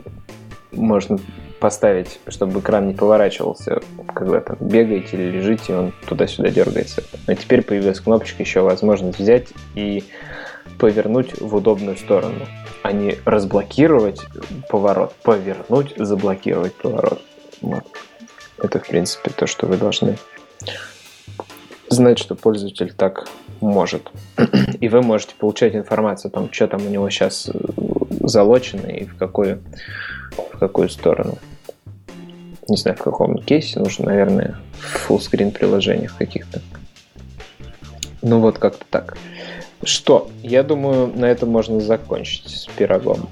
можно 0.72 1.18
поставить, 1.60 2.20
чтобы 2.28 2.60
экран 2.60 2.88
не 2.88 2.94
поворачивался, 2.94 3.80
когда 4.14 4.40
там 4.40 4.56
бегаете 4.60 5.16
или 5.16 5.30
лежите, 5.30 5.74
он 5.74 5.92
туда-сюда 6.08 6.50
дергается. 6.50 7.02
Но 7.26 7.34
теперь 7.34 7.62
появилась 7.62 8.00
кнопочка, 8.00 8.42
еще 8.42 8.60
возможность 8.60 9.18
взять 9.18 9.48
и 9.74 10.02
повернуть 10.78 11.38
в 11.38 11.54
удобную 11.54 11.96
сторону, 11.98 12.46
а 12.82 12.92
не 12.92 13.16
разблокировать 13.26 14.22
поворот, 14.70 15.14
повернуть, 15.22 15.92
заблокировать 15.96 16.74
поворот. 16.74 17.20
Вот. 17.60 17.84
Это, 18.58 18.78
в 18.78 18.86
принципе, 18.86 19.30
то, 19.30 19.46
что 19.46 19.66
вы 19.66 19.76
должны 19.76 20.16
знать, 21.88 22.18
что 22.18 22.34
пользователь 22.34 22.92
так 22.94 23.28
может. 23.60 24.10
И 24.80 24.88
вы 24.88 25.02
можете 25.02 25.34
получать 25.34 25.74
информацию 25.74 26.30
о 26.30 26.32
том, 26.32 26.52
что 26.52 26.68
там 26.68 26.86
у 26.86 26.90
него 26.90 27.08
сейчас 27.10 27.50
э, 27.52 27.58
залочено 28.20 28.86
и 28.86 29.04
в 29.04 29.16
какую, 29.16 29.62
в 30.52 30.58
какую 30.58 30.88
сторону. 30.88 31.38
Не 32.68 32.76
знаю, 32.76 32.96
в 32.96 33.02
каком 33.02 33.38
кейсе 33.38 33.80
нужно, 33.80 34.06
наверное, 34.06 34.56
в 34.78 35.10
full 35.10 35.50
приложениях 35.50 36.16
каких-то. 36.16 36.60
Ну 38.22 38.40
вот 38.40 38.58
как-то 38.58 38.84
так. 38.90 39.16
Что? 39.82 40.30
Я 40.42 40.62
думаю, 40.62 41.10
на 41.14 41.24
этом 41.24 41.48
можно 41.48 41.80
закончить 41.80 42.48
с 42.48 42.66
пирогом. 42.66 43.28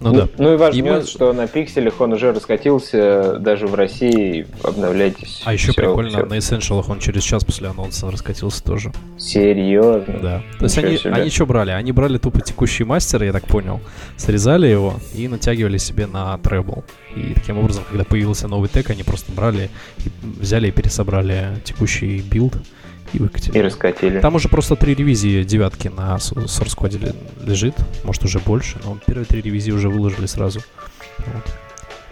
Ну, 0.00 0.12
ну 0.12 0.18
да. 0.20 0.28
Ну 0.38 0.54
и 0.54 0.56
важно, 0.56 0.78
и 0.78 0.82
мы... 0.82 1.02
что 1.02 1.32
на 1.32 1.46
пикселях 1.46 2.00
он 2.00 2.12
уже 2.12 2.32
раскатился 2.32 3.38
даже 3.38 3.66
в 3.66 3.74
России. 3.74 4.46
Обновляйтесь. 4.62 5.42
А 5.44 5.52
еще 5.52 5.72
все, 5.72 5.82
прикольно, 5.82 6.10
все. 6.10 6.26
на 6.26 6.34
Essential 6.34 6.84
он 6.88 7.00
через 7.00 7.22
час 7.22 7.44
после 7.44 7.68
анонса 7.68 8.10
раскатился 8.10 8.62
тоже. 8.62 8.92
Серьезно? 9.18 10.18
Да. 10.22 10.42
То 10.58 10.64
есть 10.64 10.78
они, 10.78 10.98
они 11.04 11.30
что 11.30 11.46
брали? 11.46 11.70
Они 11.70 11.92
брали 11.92 12.18
тупо 12.18 12.40
текущий 12.40 12.84
мастер, 12.84 13.22
я 13.24 13.32
так 13.32 13.46
понял, 13.46 13.80
срезали 14.16 14.68
его 14.68 14.94
и 15.14 15.26
натягивали 15.26 15.78
себе 15.78 16.06
на 16.06 16.38
требл. 16.38 16.84
И 17.16 17.34
таким 17.34 17.58
образом, 17.58 17.84
когда 17.88 18.04
появился 18.04 18.48
новый 18.48 18.68
тег, 18.68 18.90
они 18.90 19.02
просто 19.02 19.32
брали, 19.32 19.70
взяли 20.22 20.68
и 20.68 20.70
пересобрали 20.70 21.58
текущий 21.64 22.20
build 22.20 22.54
и 23.12 23.18
выкатили. 23.18 23.58
И 23.58 23.62
раскатили. 23.62 24.20
Там 24.20 24.34
уже 24.34 24.48
просто 24.48 24.76
три 24.76 24.94
ревизии 24.94 25.42
девятки 25.42 25.88
на 25.88 26.16
Source 26.16 26.76
Code 26.76 27.14
лежит, 27.44 27.74
может 28.04 28.24
уже 28.24 28.38
больше, 28.38 28.78
но 28.84 28.98
первые 29.06 29.26
три 29.26 29.40
ревизии 29.40 29.72
уже 29.72 29.88
выложили 29.88 30.26
сразу. 30.26 30.60
Вот. 31.18 31.44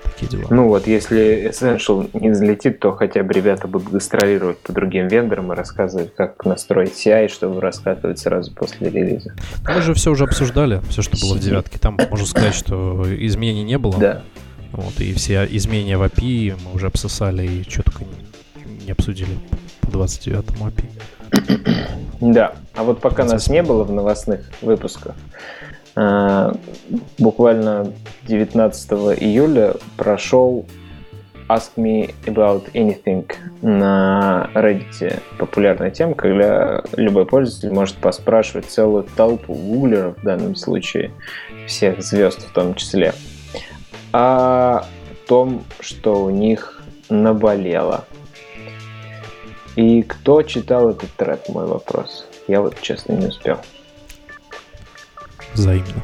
Такие 0.05 0.29
дела. 0.29 0.47
Ну 0.51 0.69
вот, 0.69 0.87
если 0.87 1.51
Essential 1.51 2.09
не 2.19 2.31
взлетит, 2.31 2.81
то 2.81 2.93
хотя 2.93 3.23
бы 3.23 3.35
ребята 3.35 3.69
будут 3.69 3.91
гастролировать 3.91 4.59
по 4.59 4.73
другим 4.73 5.09
вендорам 5.09 5.53
и 5.53 5.57
рассказывать, 5.57 6.15
как 6.15 6.45
настроить 6.47 6.93
CI, 6.93 7.29
чтобы 7.29 7.61
раскатывать 7.61 8.19
сразу 8.19 8.55
после 8.55 8.89
релиза. 8.89 9.35
Мы 9.69 9.81
же 9.83 9.93
все 9.93 10.11
уже 10.11 10.25
обсуждали, 10.25 10.81
все, 10.89 11.03
что 11.03 11.19
было 11.21 11.35
в 11.37 11.41
девятке. 11.41 11.79
Там 11.79 11.99
можно 12.11 12.27
сказать, 12.27 12.55
что 12.55 13.05
изменений 13.19 13.65
не 13.65 13.77
было. 13.77 13.99
Да. 13.99 14.23
Вот, 14.73 15.01
и 15.01 15.13
все 15.15 15.47
изменения 15.51 15.99
в 15.99 16.03
API 16.03 16.57
мы 16.65 16.75
уже 16.75 16.87
обсосали 16.87 17.47
и 17.47 17.63
что 17.69 17.83
только 17.83 18.05
не 18.85 18.93
обсудили 18.93 19.31
по 19.87 19.93
29 19.93 20.45
API. 20.61 21.87
Да, 22.21 22.53
а 22.75 22.83
вот 22.83 23.01
пока 23.01 23.25
нас 23.25 23.49
не 23.49 23.63
было 23.63 23.85
в 23.85 23.93
новостных 23.93 24.41
выпусках, 24.63 25.15
а, 25.95 26.55
буквально 27.19 27.93
19 28.27 28.91
июля 29.19 29.75
прошел 29.97 30.67
Ask 31.49 31.71
Me 31.77 32.15
About 32.25 32.73
Anything 32.73 33.33
на 33.63 34.51
Reddit. 34.55 35.23
Популярная 35.39 35.91
тема, 35.91 36.15
когда 36.15 36.83
любой 36.97 37.25
пользователь 37.27 37.73
может 37.73 37.97
поспрашивать 37.97 38.67
целую 38.67 39.05
толпу 39.17 39.55
гуглеров 39.55 40.19
в 40.19 40.23
данном 40.25 40.57
случае, 40.57 41.13
всех 41.67 42.03
звезд 42.03 42.43
в 42.43 42.53
том 42.53 42.75
числе, 42.75 43.15
о 44.13 44.85
том, 45.29 45.65
что 45.81 46.25
у 46.25 46.31
них 46.31 46.83
наболело. 47.09 48.05
И 49.77 50.03
кто 50.03 50.43
читал 50.43 50.89
этот 50.89 51.11
трек, 51.13 51.49
мой 51.49 51.67
вопрос? 51.67 52.27
Я 52.49 52.63
вот, 52.63 52.81
честно, 52.81 53.13
не 53.13 53.27
успел. 53.27 53.59
Взаимно. 55.55 56.03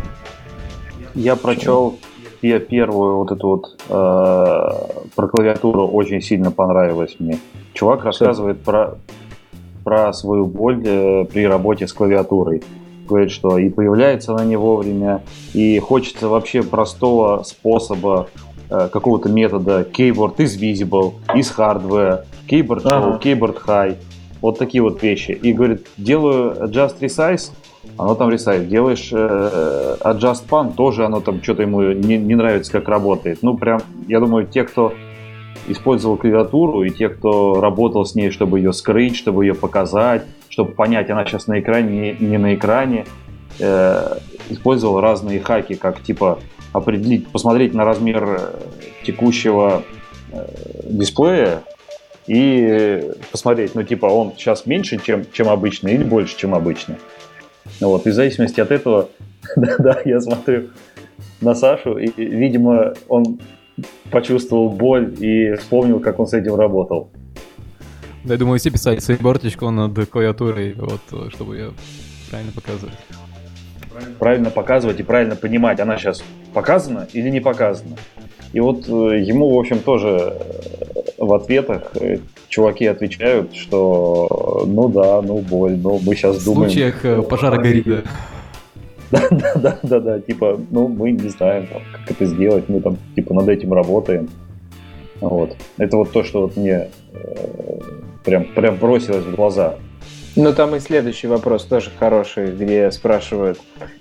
Я 1.14 1.36
прочел 1.36 1.98
я 2.42 2.58
первую 2.58 3.18
вот 3.18 3.30
эту 3.30 3.48
вот 3.48 3.76
э, 3.88 3.92
про 5.14 5.28
клавиатуру 5.28 5.86
очень 5.86 6.20
сильно 6.20 6.50
понравилось 6.50 7.16
мне. 7.18 7.38
Чувак 7.72 8.04
рассказывает 8.04 8.62
про, 8.62 8.98
про 9.84 10.12
свою 10.12 10.46
боль 10.46 10.82
э, 10.84 11.24
при 11.32 11.46
работе 11.46 11.86
с 11.86 11.92
клавиатурой. 11.92 12.62
Говорит, 13.08 13.30
что 13.30 13.58
и 13.58 13.68
появляется 13.68 14.32
она 14.32 14.44
не 14.44 14.56
вовремя, 14.56 15.22
и 15.54 15.78
хочется 15.78 16.28
вообще 16.28 16.62
простого 16.62 17.44
способа 17.44 18.28
э, 18.68 18.88
какого-то 18.92 19.28
метода 19.28 19.82
keyboard 19.82 20.36
is 20.38 20.58
visible, 20.58 21.14
is 21.34 21.52
hardware, 21.56 22.24
keyboard 22.52 22.82
show, 22.82 23.14
ага. 23.14 23.20
keyboard 23.22 23.64
high. 23.66 23.96
Вот 24.40 24.58
такие 24.58 24.82
вот 24.82 25.02
вещи. 25.02 25.30
И 25.30 25.52
говорит, 25.52 25.86
делаю 25.96 26.56
adjust 26.64 26.98
resize, 27.00 27.52
оно 27.96 28.14
там 28.14 28.30
рисает. 28.30 28.68
Делаешь 28.68 29.10
э, 29.12 29.96
Adjust 30.00 30.48
Pan, 30.48 30.74
тоже 30.74 31.04
оно 31.04 31.20
там 31.20 31.42
что-то 31.42 31.62
ему 31.62 31.82
не, 31.92 32.16
не 32.16 32.34
нравится, 32.34 32.70
как 32.72 32.88
работает. 32.88 33.38
Ну, 33.42 33.56
прям, 33.56 33.80
я 34.08 34.20
думаю, 34.20 34.46
те, 34.46 34.64
кто 34.64 34.92
использовал 35.68 36.16
клавиатуру, 36.16 36.82
и 36.82 36.90
те, 36.90 37.08
кто 37.08 37.60
работал 37.60 38.04
с 38.04 38.14
ней, 38.14 38.30
чтобы 38.30 38.58
ее 38.58 38.72
скрыть, 38.72 39.16
чтобы 39.16 39.44
ее 39.44 39.54
показать, 39.54 40.24
чтобы 40.48 40.72
понять, 40.72 41.10
она 41.10 41.24
сейчас 41.24 41.46
на 41.46 41.60
экране, 41.60 42.16
не, 42.18 42.26
не 42.26 42.38
на 42.38 42.54
экране, 42.54 43.04
э, 43.58 44.16
использовал 44.48 45.00
разные 45.00 45.40
хаки, 45.40 45.74
как 45.74 46.02
типа 46.02 46.38
определить, 46.72 47.28
посмотреть 47.28 47.74
на 47.74 47.84
размер 47.84 48.24
э, 48.24 49.04
текущего 49.04 49.82
э, 50.30 50.46
дисплея 50.84 51.62
и 52.26 53.10
посмотреть, 53.30 53.74
ну 53.74 53.82
типа 53.82 54.06
он 54.06 54.32
сейчас 54.36 54.66
меньше, 54.66 54.98
чем, 54.98 55.24
чем 55.32 55.48
обычно 55.48 55.88
или 55.88 56.04
больше, 56.04 56.36
чем 56.36 56.54
обычно. 56.54 56.96
Вот, 57.80 58.06
и 58.06 58.10
в 58.10 58.14
зависимости 58.14 58.60
от 58.60 58.70
этого, 58.70 59.08
да, 59.56 59.76
да, 59.78 59.98
я 60.04 60.20
смотрю 60.20 60.70
на 61.40 61.54
Сашу, 61.54 61.98
и, 61.98 62.10
видимо, 62.16 62.94
он 63.08 63.40
почувствовал 64.10 64.68
боль 64.68 65.14
и 65.18 65.54
вспомнил, 65.54 66.00
как 66.00 66.20
он 66.20 66.26
с 66.26 66.34
этим 66.34 66.54
работал. 66.54 67.10
Да, 68.24 68.34
я 68.34 68.38
думаю, 68.38 68.58
все 68.58 68.70
писали 68.70 69.00
сейборточку 69.00 69.70
над 69.70 70.08
клавиатурой, 70.08 70.74
вот, 70.74 71.32
чтобы 71.32 71.56
ее 71.56 71.72
правильно 72.30 72.52
показывать. 72.52 72.94
Правильно 74.18 74.50
показывать 74.50 75.00
и 75.00 75.02
правильно 75.02 75.36
понимать, 75.36 75.80
она 75.80 75.98
сейчас 75.98 76.22
показана 76.54 77.08
или 77.12 77.28
не 77.28 77.40
показана. 77.40 77.96
И 78.52 78.60
вот 78.60 78.88
э, 78.88 79.20
ему, 79.20 79.54
в 79.54 79.58
общем, 79.58 79.78
тоже 79.78 80.08
э, 80.08 81.00
в 81.18 81.32
ответах 81.32 81.92
э, 81.96 82.18
чуваки 82.48 82.86
отвечают, 82.86 83.54
что 83.54 84.64
ну 84.66 84.88
да, 84.88 85.22
ну 85.22 85.38
боль, 85.38 85.78
но 85.78 85.98
мы 85.98 86.14
сейчас 86.14 86.44
думаем... 86.44 86.68
В 86.68 86.72
случаях 86.72 87.28
пожара 87.28 87.58
горит, 87.60 87.86
да. 87.86 88.02
Да, 89.12 89.28
да, 89.30 89.54
да, 89.56 89.78
да, 89.82 90.00
да, 90.00 90.20
типа, 90.20 90.58
ну, 90.70 90.88
мы 90.88 91.10
не 91.10 91.28
знаем, 91.28 91.66
там, 91.66 91.82
как 91.92 92.12
это 92.12 92.24
сделать, 92.24 92.70
мы 92.70 92.80
там, 92.80 92.96
типа, 93.14 93.34
над 93.34 93.46
этим 93.46 93.74
работаем. 93.74 94.30
Вот. 95.20 95.54
Это 95.76 95.98
вот 95.98 96.12
то, 96.12 96.24
что 96.24 96.42
вот 96.42 96.56
мне 96.56 96.88
э, 97.12 97.78
прям, 98.24 98.44
прям 98.44 98.76
бросилось 98.76 99.24
в 99.24 99.34
глаза. 99.34 99.76
Ну, 100.34 100.54
там 100.54 100.74
и 100.74 100.80
следующий 100.80 101.26
вопрос 101.26 101.64
тоже 101.64 101.90
хороший, 101.98 102.52
где 102.52 102.90
спрашивают, 102.90 103.58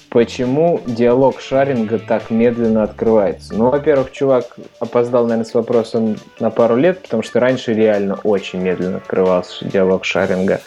почему 0.10 0.80
диалог 0.86 1.42
шаринга 1.42 2.00
так 2.00 2.30
медленно 2.30 2.84
открывается? 2.84 3.54
Ну, 3.54 3.70
во-первых, 3.70 4.12
чувак 4.12 4.56
опоздал, 4.80 5.24
наверное, 5.24 5.46
с 5.46 5.54
вопросом 5.54 6.16
на 6.40 6.50
пару 6.50 6.78
лет, 6.78 7.02
потому 7.02 7.22
что 7.22 7.42
раньше 7.42 7.74
реально 7.74 8.18
очень 8.24 8.62
медленно 8.62 8.98
открывался 8.98 9.66
диалог 9.66 10.06
шаринга. 10.06 10.62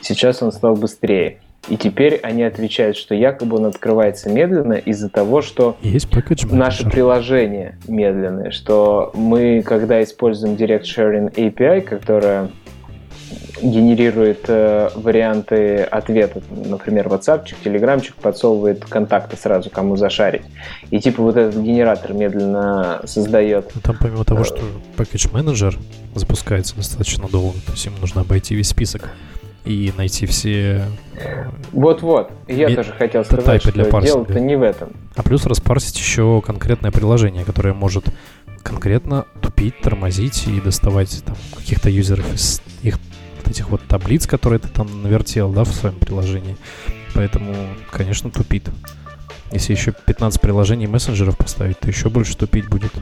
Сейчас 0.00 0.42
он 0.42 0.50
стал 0.50 0.74
быстрее. 0.74 1.38
И 1.68 1.76
теперь 1.76 2.16
они 2.16 2.42
отвечают, 2.42 2.96
что 2.96 3.14
якобы 3.14 3.56
он 3.56 3.66
открывается 3.66 4.28
медленно 4.28 4.74
из-за 4.74 5.08
того, 5.08 5.40
что 5.40 5.76
Есть 5.80 6.08
наше 6.50 6.90
приложение 6.90 7.78
медленное, 7.88 8.50
что 8.50 9.12
мы, 9.14 9.62
когда 9.62 10.02
используем 10.02 10.56
Direct 10.56 10.82
Sharing 10.82 11.32
API, 11.32 11.80
которая 11.80 12.50
генерирует 13.64 14.44
э, 14.48 14.90
варианты 14.94 15.82
ответа. 15.82 16.42
Например, 16.50 17.08
WhatsApp, 17.08 17.48
Телеграмчик 17.64 18.14
подсовывает 18.16 18.84
контакты 18.84 19.36
сразу, 19.36 19.70
кому 19.70 19.96
зашарить. 19.96 20.42
И 20.90 21.00
типа 21.00 21.22
вот 21.22 21.36
этот 21.36 21.60
генератор 21.60 22.12
медленно 22.12 23.00
создает... 23.04 23.70
Ну, 23.74 23.80
там 23.80 23.96
помимо 23.98 24.24
того, 24.24 24.44
что 24.44 24.60
Package 24.96 25.32
Manager 25.32 25.76
запускается 26.14 26.76
достаточно 26.76 27.28
долго, 27.28 27.58
то 27.66 27.72
есть 27.72 27.84
ему 27.86 27.96
нужно 28.00 28.20
обойти 28.20 28.54
весь 28.54 28.68
список 28.68 29.10
и 29.64 29.92
найти 29.96 30.26
все... 30.26 30.84
Э, 31.14 31.46
Вот-вот. 31.72 32.30
Я 32.46 32.74
тоже 32.74 32.92
хотел 32.92 33.24
сказать, 33.24 33.62
что 33.62 33.72
для 33.72 33.84
дело-то 33.84 34.40
не 34.40 34.56
в 34.56 34.62
этом. 34.62 34.90
А 35.16 35.22
плюс 35.22 35.46
распарсить 35.46 35.98
еще 35.98 36.42
конкретное 36.44 36.90
приложение, 36.90 37.44
которое 37.44 37.72
может 37.72 38.04
конкретно 38.62 39.26
тупить, 39.40 39.80
тормозить 39.80 40.46
и 40.46 40.60
доставать 40.60 41.22
там 41.24 41.36
каких-то 41.56 41.88
юзеров 41.90 42.32
из 42.34 42.62
их 42.82 42.98
вот 43.44 43.50
этих 43.50 43.68
вот 43.68 43.82
таблиц, 43.86 44.26
которые 44.26 44.58
ты 44.58 44.68
там 44.68 45.02
навертел, 45.02 45.50
да, 45.52 45.64
в 45.64 45.68
своем 45.68 45.96
приложении. 45.96 46.56
Поэтому, 47.14 47.54
конечно, 47.90 48.30
тупит. 48.30 48.68
Если 49.52 49.72
еще 49.72 49.92
15 49.92 50.40
приложений 50.40 50.88
мессенджеров 50.88 51.36
поставить, 51.36 51.78
то 51.78 51.88
еще 51.88 52.08
больше 52.08 52.36
тупить 52.36 52.68
будет. 52.68 52.92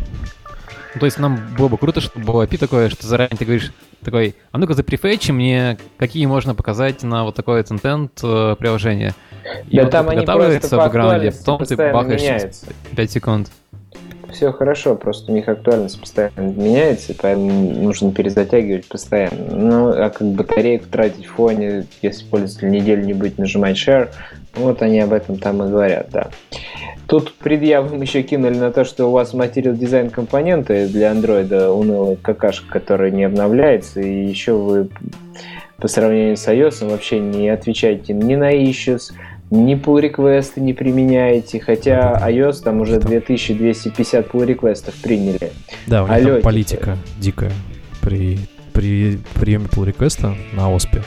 Ну, 0.94 1.00
то 1.00 1.06
есть 1.06 1.18
нам 1.18 1.40
было 1.56 1.68
бы 1.68 1.78
круто, 1.78 2.00
чтобы 2.00 2.26
было 2.26 2.46
API 2.46 2.58
такое, 2.58 2.90
что 2.90 3.06
заранее 3.06 3.38
ты 3.38 3.44
говоришь 3.46 3.72
такой, 4.04 4.34
а 4.50 4.58
ну-ка 4.58 4.74
запрефетчи 4.74 5.30
мне, 5.30 5.78
какие 5.96 6.26
можно 6.26 6.54
показать 6.54 7.02
на 7.02 7.24
вот 7.24 7.34
такое 7.34 7.62
контент 7.62 8.20
э, 8.22 8.56
приложение. 8.58 9.14
И 9.68 9.76
да 9.76 9.84
вот 9.84 9.92
там 9.92 10.08
они 10.10 10.26
просто 10.26 10.76
по 10.76 10.84
бэкграунде, 10.84 11.32
потом 11.32 11.64
ты 11.64 11.76
бахаешь 11.76 12.20
меняется. 12.20 12.66
5 12.94 13.10
секунд 13.10 13.50
все 14.32 14.52
хорошо, 14.52 14.94
просто 14.96 15.30
у 15.30 15.34
них 15.34 15.48
актуальность 15.48 16.00
постоянно 16.00 16.40
меняется, 16.40 17.14
поэтому 17.20 17.72
нужно 17.72 18.12
перезатягивать 18.12 18.88
постоянно. 18.88 19.54
Ну, 19.54 19.88
а 19.88 20.10
как 20.10 20.26
батарейку 20.28 20.86
тратить 20.90 21.26
в 21.26 21.32
фоне, 21.32 21.86
если 22.02 22.24
пользователь 22.24 22.70
неделю 22.70 23.04
не 23.04 23.14
будет 23.14 23.38
нажимать 23.38 23.76
share, 23.76 24.08
вот 24.54 24.82
они 24.82 25.00
об 25.00 25.12
этом 25.12 25.38
там 25.38 25.62
и 25.62 25.68
говорят, 25.68 26.08
да. 26.10 26.30
Тут 27.06 27.34
предъявы 27.34 27.96
еще 27.96 28.22
кинули 28.22 28.56
на 28.56 28.70
то, 28.72 28.84
что 28.84 29.06
у 29.06 29.10
вас 29.10 29.34
материал 29.34 29.74
дизайн 29.74 30.10
компоненты 30.10 30.86
для 30.88 31.10
андроида 31.10 31.72
унылая 31.72 32.16
какашка, 32.16 32.68
которая 32.70 33.10
не 33.10 33.24
обновляется, 33.24 34.00
и 34.00 34.26
еще 34.26 34.52
вы 34.52 34.88
по 35.76 35.88
сравнению 35.88 36.36
с 36.36 36.46
iOS 36.46 36.88
вообще 36.88 37.18
не 37.18 37.48
отвечаете 37.48 38.12
ни 38.12 38.36
на 38.36 38.54
issues, 38.54 39.12
ни 39.52 39.74
pull 39.74 40.00
реквесты 40.00 40.60
не 40.60 40.72
применяете, 40.72 41.60
хотя 41.60 42.18
iOS 42.26 42.62
там 42.62 42.80
уже 42.80 42.98
2250 42.98 44.28
pull 44.28 44.46
реквестов 44.46 44.94
приняли. 44.94 45.52
Да, 45.86 46.04
у 46.04 46.06
них 46.06 46.16
Алло, 46.16 46.32
там 46.34 46.42
политика 46.42 46.96
дикая 47.18 47.52
при, 48.00 48.38
при 48.72 49.18
приеме 49.34 49.66
pull 49.66 49.84
реквеста 49.84 50.34
на 50.54 50.72
OSP. 50.72 51.02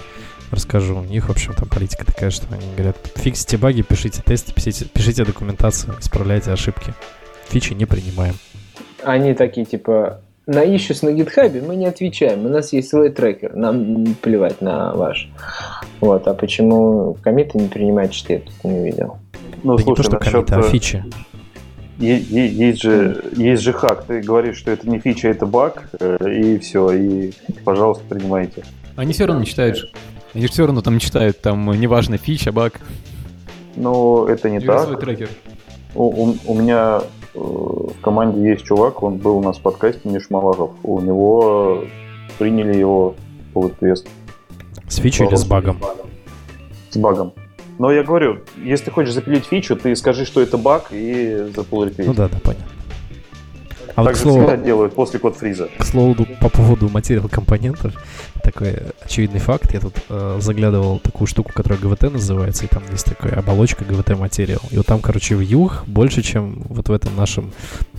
Расскажу, 0.52 1.00
у 1.00 1.04
них, 1.04 1.28
в 1.28 1.32
общем, 1.32 1.54
там 1.54 1.68
политика 1.68 2.06
такая, 2.06 2.30
что 2.30 2.46
они 2.54 2.72
говорят, 2.76 2.98
фиксите 3.16 3.58
баги, 3.58 3.82
пишите 3.82 4.22
тесты, 4.22 4.54
пишите, 4.54 4.86
пишите 4.86 5.26
документацию, 5.26 5.96
исправляйте 6.00 6.52
ошибки. 6.52 6.94
Фичи 7.50 7.74
не 7.74 7.86
принимаем. 7.86 8.36
Они 9.04 9.34
такие, 9.34 9.66
типа, 9.66 10.22
на 10.48 10.64
issues 10.64 11.04
на 11.06 11.12
гитхабе 11.12 11.62
мы 11.62 11.76
не 11.76 11.86
отвечаем. 11.86 12.46
У 12.46 12.50
нас 12.50 12.72
есть 12.74 12.90
свой 12.90 13.10
трекер. 13.10 13.56
Нам 13.56 14.16
плевать 14.22 14.62
на 14.62 14.94
ваш. 14.94 15.30
Вот. 16.02 16.28
А 16.28 16.34
почему 16.34 17.18
комиты 17.22 17.58
не 17.58 17.68
принимают, 17.68 18.14
что 18.14 18.34
я 18.34 18.40
тут 18.40 18.64
не 18.64 18.86
видел? 18.86 19.18
Ну, 19.64 19.78
да 19.78 19.84
слушай, 19.84 19.90
не 19.90 19.96
то, 19.96 20.04
что 20.04 20.18
комиты, 20.18 20.56
а 20.56 20.60
э, 20.60 20.64
фичи. 20.64 21.04
Есть, 21.98 22.30
есть, 22.30 22.82
же, 22.82 23.24
есть 23.36 23.64
же 23.64 23.74
хак. 23.74 24.04
Ты 24.06 24.22
говоришь, 24.22 24.58
что 24.58 24.72
это 24.72 24.88
не 24.88 25.00
фича, 25.00 25.30
это 25.30 25.46
баг, 25.46 25.90
э, 26.00 26.18
и 26.32 26.60
все. 26.60 26.92
И, 26.92 27.34
пожалуйста, 27.64 28.04
принимайте. 28.08 28.64
Они 28.96 29.14
все 29.14 29.26
равно 29.26 29.42
не 29.42 29.48
читают. 29.48 29.92
Они 30.34 30.46
все 30.48 30.66
равно 30.66 30.82
там 30.82 30.96
не 30.96 31.00
читают. 31.00 31.42
Там 31.42 31.72
неважно, 31.72 32.18
фича, 32.18 32.52
баг. 32.52 32.82
Ну, 33.76 34.28
это 34.28 34.50
не 34.50 34.60
так. 34.60 34.84
Свой 34.84 34.98
трекер. 34.98 35.30
У, 35.96 36.04
у, 36.04 36.38
у 36.46 36.54
меня 36.54 37.02
Э, 37.02 37.15
в 37.36 38.02
команде 38.02 38.50
есть 38.50 38.66
чувак, 38.66 39.04
он 39.04 39.18
был 39.18 39.38
у 39.38 39.42
нас 39.42 39.58
в 39.58 39.62
подкасте 39.62 40.10
Миш 40.10 40.30
Малахов. 40.30 40.72
У 40.84 41.00
него 41.02 41.84
приняли 42.38 42.78
его 42.78 43.16
pull 43.54 43.74
request. 43.78 44.08
С 44.88 44.98
фичей 44.98 45.28
или 45.28 45.36
с 45.36 45.46
багом? 45.46 45.80
С 46.90 46.98
багом. 46.98 47.34
Но 47.78 47.92
я 47.92 48.04
говорю, 48.04 48.40
если 48.64 48.86
ты 48.86 48.92
хочешь 48.92 49.14
запилить 49.14 49.46
фичу, 49.46 49.76
ты 49.76 49.96
скажи, 49.96 50.26
что 50.26 50.42
это 50.42 50.58
баг, 50.58 50.88
и 50.92 51.50
за 51.54 51.62
pull 51.62 51.90
request. 51.90 52.06
Ну 52.08 52.14
да, 52.14 52.30
да, 52.30 52.38
понятно. 52.42 52.75
А 53.96 54.04
так 54.04 54.08
вот, 54.08 54.16
же 54.16 54.22
слову, 54.22 54.40
всегда 54.40 54.58
делают 54.58 54.94
после 54.94 55.20
код 55.20 55.38
фриза. 55.38 55.70
К 55.80 55.86
слову, 55.86 56.28
по 56.42 56.50
поводу 56.50 56.90
материал 56.90 57.30
компонентов, 57.30 57.94
такой 58.44 58.76
очевидный 59.04 59.40
факт. 59.40 59.74
Я 59.74 59.80
тут 59.80 59.96
э, 60.10 60.38
заглядывал 60.42 61.00
такую 61.00 61.28
штуку, 61.28 61.52
которая 61.54 61.80
GVT 61.80 62.10
называется, 62.10 62.66
и 62.66 62.68
там 62.68 62.84
есть 62.92 63.06
такая 63.06 63.40
оболочка 63.40 63.86
GVT 63.86 64.18
материал. 64.18 64.62
И 64.72 64.78
вот 64.78 64.86
там, 64.86 65.00
короче, 65.00 65.36
в 65.36 65.40
юг 65.40 65.84
больше, 65.88 66.22
чем 66.22 66.62
вот 66.70 66.90
в 66.90 66.92
этом 66.92 67.16
нашем 67.16 67.52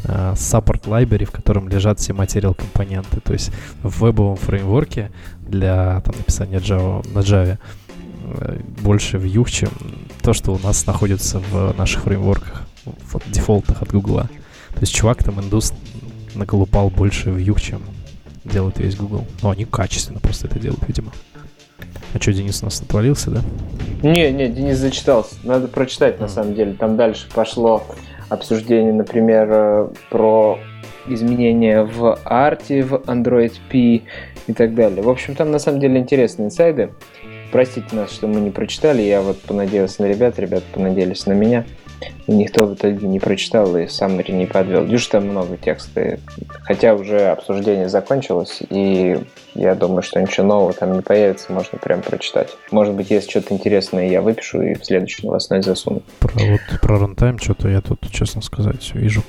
э, 0.04 0.34
support 0.34 0.82
library, 0.84 1.24
в 1.24 1.30
котором 1.30 1.68
лежат 1.68 1.98
все 1.98 2.12
материал 2.12 2.54
компоненты. 2.54 3.20
То 3.20 3.32
есть 3.32 3.50
в 3.82 4.02
вебовом 4.02 4.36
фреймворке 4.36 5.10
для 5.40 6.00
там, 6.02 6.14
написания 6.16 6.58
Java 6.58 7.08
на 7.14 7.20
Java 7.20 7.58
э, 8.24 8.58
больше 8.82 9.18
в 9.18 9.24
юг, 9.24 9.50
чем 9.50 9.70
то, 10.22 10.34
что 10.34 10.52
у 10.52 10.58
нас 10.58 10.86
находится 10.86 11.40
в 11.50 11.74
наших 11.78 12.02
фреймворках, 12.02 12.62
в 12.84 13.32
дефолтах 13.32 13.80
от 13.80 13.90
Гугла. 13.90 14.28
То 14.76 14.82
есть 14.82 14.94
чувак 14.94 15.24
там 15.24 15.40
индус 15.40 15.72
наколупал 16.34 16.90
больше 16.90 17.30
в 17.30 17.38
юг, 17.38 17.62
чем 17.62 17.80
делает 18.44 18.78
весь 18.78 18.94
Google. 18.94 19.24
Но 19.42 19.48
они 19.48 19.64
качественно 19.64 20.20
просто 20.20 20.48
это 20.48 20.58
делают, 20.58 20.86
видимо. 20.86 21.12
А 22.12 22.20
что, 22.20 22.34
Денис 22.34 22.60
у 22.62 22.66
нас 22.66 22.80
отвалился, 22.82 23.30
да? 23.30 23.40
Не, 24.02 24.30
не, 24.30 24.48
Денис 24.48 24.76
зачитался. 24.76 25.34
Надо 25.44 25.66
прочитать, 25.68 26.20
на 26.20 26.28
самом 26.28 26.54
деле. 26.54 26.74
Там 26.74 26.98
дальше 26.98 27.26
пошло 27.34 27.84
обсуждение, 28.28 28.92
например, 28.92 29.48
э, 29.50 29.88
про 30.10 30.58
изменения 31.08 31.82
в 31.82 32.18
арте, 32.24 32.82
в 32.82 32.94
Android 33.06 33.54
P 33.70 34.02
и 34.46 34.52
так 34.54 34.74
далее. 34.74 35.02
В 35.02 35.08
общем, 35.08 35.34
там 35.34 35.50
на 35.50 35.58
самом 35.58 35.80
деле 35.80 35.98
интересные 35.98 36.46
инсайды. 36.46 36.92
Простите 37.50 37.96
нас, 37.96 38.10
что 38.10 38.26
мы 38.26 38.40
не 38.40 38.50
прочитали. 38.50 39.00
Я 39.00 39.22
вот 39.22 39.40
понадеялся 39.40 40.02
на 40.02 40.06
ребят, 40.06 40.38
ребята 40.38 40.64
понадеялись 40.72 41.24
на 41.24 41.32
меня 41.32 41.64
никто 42.26 42.66
в 42.66 42.74
итоге 42.74 43.06
не 43.06 43.20
прочитал 43.20 43.76
и 43.76 43.86
Саммари 43.86 44.32
не 44.32 44.46
подвел. 44.46 44.86
Дюш 44.86 45.06
там 45.06 45.28
много 45.28 45.56
текста. 45.56 46.18
Хотя 46.62 46.94
уже 46.94 47.28
обсуждение 47.28 47.88
закончилось, 47.88 48.62
и 48.68 49.18
я 49.54 49.74
думаю, 49.74 50.02
что 50.02 50.20
ничего 50.20 50.46
нового 50.46 50.72
там 50.72 50.92
не 50.92 51.02
появится, 51.02 51.52
можно 51.52 51.78
прям 51.78 52.02
прочитать. 52.02 52.50
Может 52.70 52.94
быть, 52.94 53.10
если 53.10 53.30
что-то 53.30 53.54
интересное, 53.54 54.08
я 54.08 54.20
выпишу 54.22 54.60
и 54.62 54.74
в 54.74 54.84
следующий 54.84 55.26
новостной 55.26 55.62
засуну. 55.62 56.02
Про, 56.18 56.32
вот, 56.34 56.80
про 56.80 56.98
рантайм 56.98 57.38
что-то 57.38 57.68
я 57.68 57.80
тут, 57.80 58.00
честно 58.10 58.42
сказать, 58.42 58.92
вижу 58.94 59.22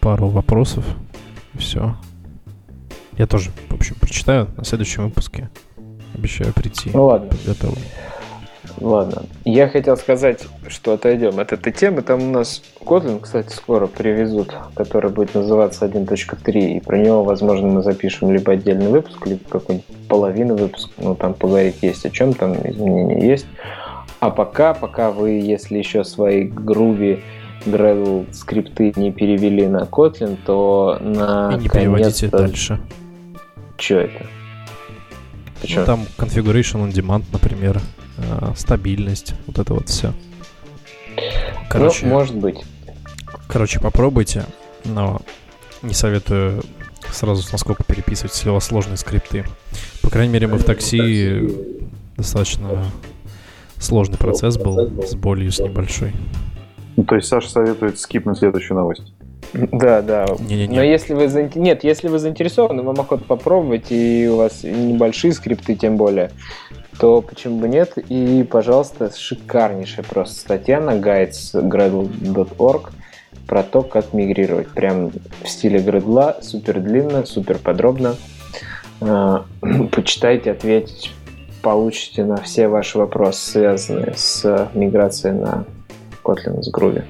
пару 0.00 0.28
вопросов. 0.28 0.84
Все. 1.54 1.96
Я 3.16 3.26
тоже, 3.26 3.50
в 3.68 3.74
общем, 3.74 3.96
прочитаю 4.00 4.48
на 4.56 4.64
следующем 4.64 5.04
выпуске. 5.04 5.50
Обещаю 6.14 6.52
прийти. 6.52 6.90
Ну 6.92 7.06
ладно. 7.06 7.28
Подготовлен. 7.28 7.82
Ладно. 8.80 9.22
Я 9.44 9.68
хотел 9.68 9.96
сказать, 9.96 10.46
что 10.68 10.92
отойдем 10.92 11.38
от 11.40 11.52
этой 11.52 11.72
темы. 11.72 12.02
Там 12.02 12.22
у 12.22 12.30
нас 12.30 12.62
Kotlin, 12.80 13.20
кстати, 13.20 13.52
скоро 13.52 13.86
привезут, 13.86 14.54
который 14.74 15.10
будет 15.10 15.34
называться 15.34 15.86
1.3. 15.86 16.76
И 16.76 16.80
про 16.80 16.98
него, 16.98 17.24
возможно, 17.24 17.68
мы 17.68 17.82
запишем 17.82 18.32
либо 18.32 18.52
отдельный 18.52 18.88
выпуск, 18.88 19.26
либо 19.26 19.40
какую-нибудь 19.48 20.08
половину 20.08 20.56
выпуска. 20.56 20.92
Ну, 20.98 21.14
там 21.14 21.34
поговорить 21.34 21.76
есть 21.82 22.06
о 22.06 22.10
чем, 22.10 22.34
там 22.34 22.54
изменения 22.68 23.26
есть. 23.26 23.46
А 24.20 24.30
пока, 24.30 24.74
пока 24.74 25.10
вы, 25.10 25.30
если 25.30 25.78
еще 25.78 26.04
свои 26.04 26.44
груви 26.44 27.22
Gradle 27.66 28.32
скрипты 28.32 28.92
не 28.96 29.12
перевели 29.12 29.66
на 29.66 29.82
Kotlin, 29.82 30.38
то 30.46 30.98
на 31.00 31.52
И 31.54 31.62
не 31.62 31.68
переводите 31.68 32.28
дальше. 32.28 32.80
Что 33.76 33.94
это? 33.96 34.26
Ну, 35.68 35.84
там 35.84 36.00
configuration 36.16 36.84
on 36.84 36.92
demand, 36.92 37.24
например. 37.32 37.80
Э, 38.18 38.52
стабильность, 38.56 39.34
вот 39.46 39.58
это 39.58 39.74
вот 39.74 39.88
все. 39.88 40.12
Короче, 41.70 42.06
ну, 42.06 42.12
может 42.12 42.34
быть. 42.34 42.64
Короче, 43.48 43.80
попробуйте, 43.80 44.44
но 44.84 45.20
не 45.82 45.94
советую 45.94 46.62
сразу 47.12 47.46
насколько 47.52 47.84
переписывать, 47.84 48.34
если 48.34 48.50
у 48.50 48.54
вас 48.54 48.64
сложные 48.64 48.96
скрипты. 48.96 49.44
По 50.02 50.10
крайней 50.10 50.32
мере, 50.32 50.46
мы 50.46 50.58
в 50.58 50.64
такси 50.64 51.48
достаточно 52.16 52.84
сложный 53.76 54.18
процесс 54.18 54.58
был 54.58 55.04
с 55.04 55.14
болью 55.14 55.52
с 55.52 55.60
небольшой. 55.60 56.12
Ну, 56.96 57.04
то 57.04 57.14
есть 57.14 57.28
Саша 57.28 57.48
советует 57.48 57.98
скипнуть 58.00 58.38
следующую 58.38 58.76
новость. 58.76 59.12
Да, 59.52 60.02
да. 60.02 60.26
Не-не-не. 60.38 60.76
Но 60.76 60.82
если 60.82 61.14
вы 61.14 61.50
нет, 61.54 61.84
если 61.84 62.08
вы 62.08 62.18
заинтересованы, 62.18 62.82
вам 62.82 63.00
охота 63.00 63.24
попробовать, 63.24 63.90
и 63.90 64.28
у 64.30 64.36
вас 64.36 64.62
небольшие 64.62 65.32
скрипты, 65.32 65.74
тем 65.74 65.96
более, 65.96 66.30
то 66.98 67.22
почему 67.22 67.60
бы 67.60 67.68
нет? 67.68 67.96
И, 67.96 68.46
пожалуйста, 68.48 69.10
шикарнейшая 69.14 70.04
просто 70.04 70.34
статья 70.34 70.80
на 70.80 70.98
guides.gradle.org 70.98 72.90
про 73.46 73.62
то, 73.62 73.82
как 73.82 74.12
мигрировать. 74.12 74.68
Прям 74.68 75.10
в 75.42 75.48
стиле 75.48 75.80
Gradle, 75.80 76.42
супер 76.42 76.80
длинно, 76.80 77.24
супер 77.24 77.58
подробно. 77.58 78.16
А, 79.00 79.46
почитайте, 79.92 80.50
ответить, 80.50 81.12
получите 81.62 82.24
на 82.24 82.36
все 82.36 82.68
ваши 82.68 82.98
вопросы, 82.98 83.50
связанные 83.50 84.14
с 84.16 84.68
миграцией 84.74 85.34
на 85.34 85.64
Kotlin 86.22 86.62
с 86.62 86.72
Groovy. 86.72 87.04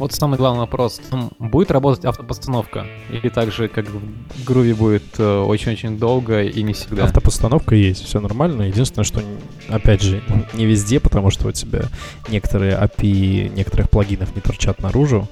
Вот 0.00 0.14
самый 0.14 0.38
главный 0.38 0.60
вопрос. 0.60 0.98
Будет 1.38 1.70
работать 1.70 2.06
автопостановка? 2.06 2.86
Или 3.10 3.28
так 3.28 3.52
же, 3.52 3.68
как 3.68 3.86
в 3.86 4.50
Groovy 4.50 4.74
будет 4.74 5.04
э, 5.18 5.40
очень-очень 5.42 5.98
долго 5.98 6.42
и 6.42 6.62
не 6.62 6.72
всегда? 6.72 7.04
Автопостановка 7.04 7.74
есть, 7.74 8.06
все 8.06 8.18
нормально. 8.18 8.62
Единственное, 8.62 9.04
что, 9.04 9.20
опять 9.68 10.00
же, 10.00 10.22
не 10.54 10.64
везде, 10.64 11.00
потому 11.00 11.30
что 11.30 11.48
у 11.48 11.52
тебя 11.52 11.82
некоторые 12.30 12.78
API 12.78 13.50
некоторых 13.50 13.90
плагинов 13.90 14.34
не 14.34 14.40
торчат 14.40 14.80
наружу. 14.80 15.28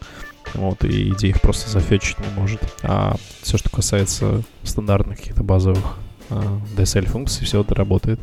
Вот, 0.53 0.85
и 0.85 1.15
идея 1.15 1.31
их 1.31 1.41
просто 1.41 1.71
зафетчить 1.71 2.19
не 2.19 2.39
может. 2.39 2.61
А 2.83 3.17
все, 3.41 3.57
что 3.57 3.71
касается 3.71 4.43
стандартных 4.65 5.17
каких-то 5.17 5.43
базовых 5.43 5.97
э, 6.29 6.43
DSL-функций, 6.77 7.47
все 7.47 7.63
это 7.63 7.75
работает. 7.75 8.21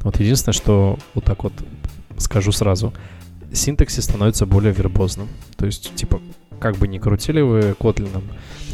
Вот 0.00 0.20
единственное, 0.20 0.52
что 0.52 0.98
вот 1.14 1.24
так 1.24 1.42
вот 1.42 1.54
скажу 2.18 2.52
сразу— 2.52 2.92
синтаксис 3.52 4.04
становится 4.04 4.46
более 4.46 4.72
вербозным. 4.72 5.28
То 5.56 5.66
есть, 5.66 5.94
типа, 5.94 6.20
как 6.58 6.76
бы 6.76 6.88
ни 6.88 6.98
крутили 6.98 7.40
вы 7.40 7.76
Kotlin, 7.78 8.22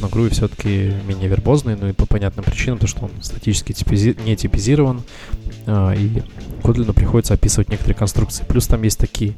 но 0.00 0.08
Groovy 0.08 0.30
все-таки 0.30 0.92
менее 1.06 1.28
вербозный, 1.28 1.76
ну 1.76 1.88
и 1.88 1.92
по 1.92 2.06
понятным 2.06 2.44
причинам, 2.44 2.78
то 2.78 2.86
что 2.86 3.04
он 3.04 3.10
статически 3.22 3.72
типизи- 3.72 4.22
не 4.24 4.36
типизирован, 4.36 5.02
а, 5.66 5.92
и 5.92 6.22
Kotlin 6.62 6.92
приходится 6.92 7.34
описывать 7.34 7.68
некоторые 7.68 7.96
конструкции. 7.96 8.44
Плюс 8.44 8.66
там 8.66 8.82
есть 8.82 8.98
такие, 8.98 9.34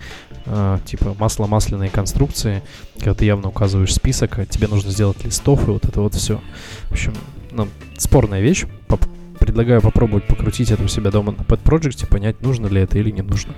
а, 0.46 0.78
типа, 0.84 1.14
масло-масляные 1.18 1.90
конструкции, 1.90 2.62
когда 2.94 3.14
ты 3.14 3.24
явно 3.24 3.48
указываешь 3.48 3.94
список, 3.94 4.38
а 4.38 4.46
тебе 4.46 4.68
нужно 4.68 4.90
сделать 4.90 5.24
листов, 5.24 5.66
и 5.68 5.70
вот 5.70 5.84
это 5.84 6.00
вот 6.00 6.14
все. 6.14 6.40
В 6.88 6.92
общем, 6.92 7.14
ну, 7.50 7.68
спорная 7.98 8.40
вещь. 8.40 8.64
Поп- 8.88 9.06
предлагаю 9.38 9.80
попробовать 9.82 10.26
покрутить 10.26 10.70
это 10.70 10.82
у 10.82 10.88
себя 10.88 11.10
дома 11.10 11.32
на 11.32 11.42
Project, 11.42 12.06
понять, 12.08 12.40
нужно 12.40 12.66
ли 12.66 12.80
это 12.80 12.98
или 12.98 13.10
не 13.10 13.22
нужно. 13.22 13.54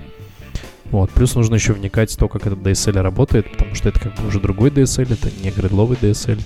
Вот. 0.91 1.09
Плюс 1.11 1.35
нужно 1.35 1.55
еще 1.55 1.73
вникать 1.73 2.11
в 2.11 2.17
то, 2.17 2.27
как 2.27 2.47
этот 2.47 2.59
DSL 2.59 3.01
работает, 3.01 3.51
потому 3.51 3.75
что 3.75 3.89
это 3.89 3.99
как 3.99 4.15
бы 4.15 4.27
уже 4.27 4.39
другой 4.39 4.69
DSL, 4.69 5.13
это 5.13 5.29
не 5.43 5.51
гридловый 5.51 5.97
DSL. 5.99 6.39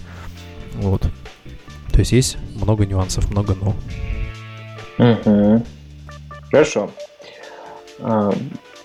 Вот. 0.75 1.01
То 1.91 1.99
есть 1.99 2.11
есть 2.11 2.37
много 2.55 2.85
нюансов, 2.85 3.29
много 3.31 3.55
но. 3.55 3.75
Угу. 4.97 5.63
Хорошо. 6.51 6.91
А, 7.99 8.31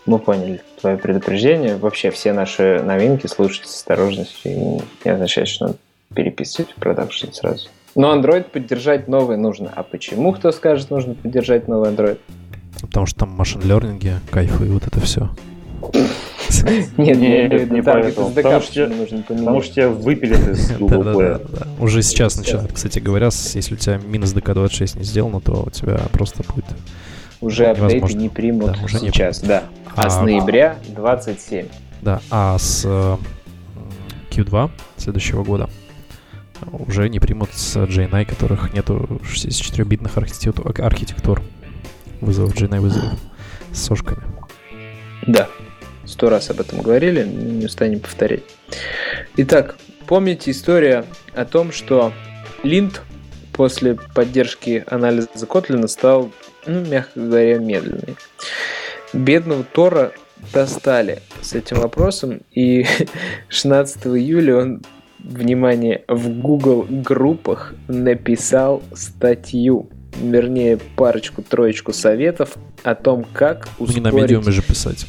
мы 0.05 0.19
поняли 0.19 0.61
свое 0.81 0.97
предупреждение. 0.97 1.77
Вообще 1.77 2.11
все 2.11 2.33
наши 2.33 2.83
новинки 2.83 3.27
слушать 3.27 3.66
с 3.66 3.77
осторожностью 3.77 4.83
не 5.05 5.11
означает, 5.11 5.49
что 5.49 5.77
переписывать 6.14 6.71
в 6.73 6.75
продакшн 6.77 7.33
сразу. 7.33 7.69
Но 7.95 8.14
Android 8.14 8.45
поддержать 8.45 9.09
новый 9.09 9.37
нужно. 9.37 9.73
А 9.75 9.83
почему, 9.83 10.33
кто 10.33 10.53
скажет, 10.53 10.90
нужно 10.90 11.14
поддержать 11.14 11.66
новый 11.66 11.90
Android? 11.90 12.19
Потому 12.81 13.07
что 13.07 13.21
там 13.21 13.31
машин 13.31 13.62
лернинги, 13.62 14.15
кайфы 14.31 14.67
и 14.67 14.69
вот 14.69 14.87
это 14.87 15.01
все. 15.01 15.31
Нет, 16.97 17.19
нет, 17.19 17.71
не 17.71 17.83
поэтому. 17.83 18.31
Потому 18.31 18.61
что 18.61 18.89
потому 19.29 19.62
что 19.62 19.75
тебя 19.75 19.89
выпилят 19.89 20.49
из 20.49 20.71
Google 20.79 21.03
Play. 21.03 21.67
Уже 21.81 22.03
сейчас 22.03 22.37
начинают, 22.37 22.73
кстати 22.73 22.99
говоря, 22.99 23.27
если 23.27 23.75
у 23.75 23.77
тебя 23.77 23.99
минус 23.99 24.35
DK26 24.35 24.99
не 24.99 25.05
сделано, 25.05 25.41
то 25.41 25.65
у 25.67 25.71
тебя 25.71 25.99
просто 26.12 26.43
будет 26.55 26.67
уже 27.41 27.67
апдейты 27.67 28.15
не 28.15 28.29
примут 28.29 28.83
уже 28.83 28.99
сейчас, 28.99 29.41
да. 29.41 29.65
А, 29.95 30.11
с 30.11 30.21
ноября 30.21 30.79
27. 30.89 31.67
Да, 32.03 32.21
а 32.31 32.59
с 32.59 32.87
Q2 34.31 34.71
следующего 34.97 35.45
года 35.45 35.69
уже 36.73 37.09
не 37.09 37.21
примут 37.21 37.51
с 37.53 37.77
JNI, 37.77 38.25
которых 38.25 38.73
нету 38.73 39.21
64-битных 39.23 40.17
архитектур, 40.17 41.43
вызовов 42.20 42.55
JNI 42.55 42.81
вызовов 42.81 43.18
с 43.72 43.83
сошками. 43.83 44.22
Да, 45.26 45.48
сто 46.05 46.29
раз 46.31 46.50
об 46.50 46.61
этом 46.61 46.81
говорили, 46.81 47.24
не 47.24 47.66
устанем 47.66 48.00
повторять. 48.00 48.42
Итак, 49.37 49.76
помните 50.07 50.50
история 50.50 51.05
о 51.35 51.44
том, 51.44 51.72
что 51.72 52.12
линт 52.62 53.02
после 53.52 53.96
поддержки 54.14 54.85
анализа 54.87 55.29
Kotlin 55.35 55.87
стал, 55.88 56.31
ну, 56.66 56.85
мягко 56.85 57.18
говоря, 57.18 57.59
медленный. 57.59 58.16
Бедного 59.12 59.64
Тора 59.64 60.12
достали 60.52 61.20
с 61.40 61.55
этим 61.55 61.79
вопросом, 61.79 62.40
и 62.52 62.87
16 63.48 64.07
июля 64.09 64.57
он, 64.57 64.83
внимание, 65.18 66.05
в 66.09 66.29
Google 66.40 66.87
группах 66.88 67.74
написал 67.88 68.83
статью, 68.94 69.88
вернее, 70.20 70.79
парочку-троечку 70.96 71.92
советов 71.92 72.57
о 72.83 72.94
том, 72.94 73.24
как 73.33 73.68
ускорить... 73.79 73.96
Не 73.96 74.11
на 74.11 74.11
медиуме 74.11 74.50
же 74.50 74.62
писать. 74.62 75.07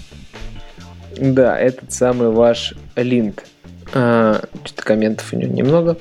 Да, 1.18 1.58
этот 1.58 1.92
самый 1.92 2.30
ваш 2.30 2.74
линт. 2.96 3.46
А, 3.94 4.44
что-то 4.64 4.84
комментов 4.84 5.34
у 5.34 5.38
него 5.38 5.54
немного. 5.54 5.98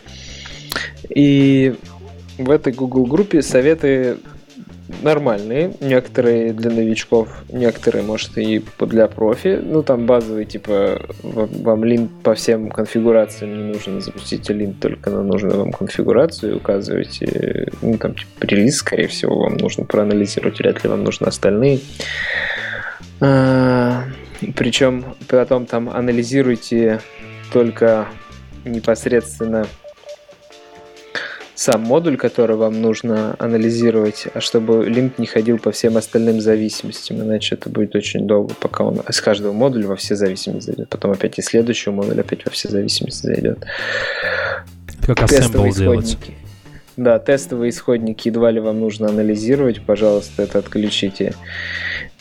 И 1.08 1.74
в 2.38 2.50
этой 2.50 2.72
Google 2.72 3.06
группе 3.06 3.42
советы 3.42 4.18
нормальные, 5.02 5.74
некоторые 5.80 6.52
для 6.52 6.70
новичков, 6.70 7.28
некоторые, 7.50 8.04
может, 8.04 8.38
и 8.38 8.62
для 8.80 9.08
профи. 9.08 9.60
Ну, 9.62 9.82
там 9.82 10.06
базовый, 10.06 10.44
типа, 10.44 11.00
вам 11.22 11.84
линт 11.84 12.10
по 12.22 12.34
всем 12.34 12.70
конфигурациям 12.70 13.56
не 13.56 13.72
нужно, 13.72 14.00
запустите 14.00 14.52
линт 14.52 14.80
только 14.80 15.10
на 15.10 15.22
нужную 15.22 15.58
вам 15.58 15.72
конфигурацию, 15.72 16.56
указываете, 16.56 17.72
ну, 17.82 17.98
там, 17.98 18.14
типа, 18.14 18.46
релиз, 18.46 18.76
скорее 18.76 19.08
всего, 19.08 19.38
вам 19.38 19.56
нужно 19.56 19.84
проанализировать, 19.84 20.58
вряд 20.58 20.82
ли 20.84 20.90
вам 20.90 21.04
нужны 21.04 21.26
остальные. 21.26 21.80
А, 23.20 24.04
причем 24.54 25.16
потом 25.28 25.66
там 25.66 25.88
анализируйте 25.88 27.00
только 27.52 28.06
непосредственно 28.64 29.66
сам 31.56 31.80
модуль, 31.80 32.18
который 32.18 32.54
вам 32.54 32.80
нужно 32.82 33.34
анализировать, 33.38 34.26
а 34.34 34.40
чтобы 34.40 34.84
линк 34.84 35.18
не 35.18 35.26
ходил 35.26 35.58
по 35.58 35.72
всем 35.72 35.96
остальным 35.96 36.40
зависимостям, 36.40 37.22
иначе 37.22 37.54
это 37.54 37.70
будет 37.70 37.96
очень 37.96 38.26
долго, 38.26 38.54
пока 38.60 38.84
он 38.84 39.00
с 39.08 39.20
каждого 39.22 39.52
модуля 39.52 39.88
во 39.88 39.96
все 39.96 40.16
зависимости 40.16 40.66
зайдет. 40.66 40.90
Потом 40.90 41.12
опять 41.12 41.38
из 41.38 41.46
следующего 41.46 41.94
модуля 41.94 42.20
опять 42.20 42.44
во 42.44 42.50
все 42.50 42.68
зависимости 42.68 43.26
зайдет. 43.26 43.64
Как 45.06 45.22
ассембл 45.22 45.72
делать. 45.72 46.18
Да, 46.98 47.18
тестовые 47.18 47.70
исходники 47.70 48.28
едва 48.28 48.50
ли 48.50 48.60
вам 48.60 48.80
нужно 48.80 49.08
анализировать, 49.08 49.80
пожалуйста, 49.80 50.42
это 50.42 50.58
отключите. 50.58 51.34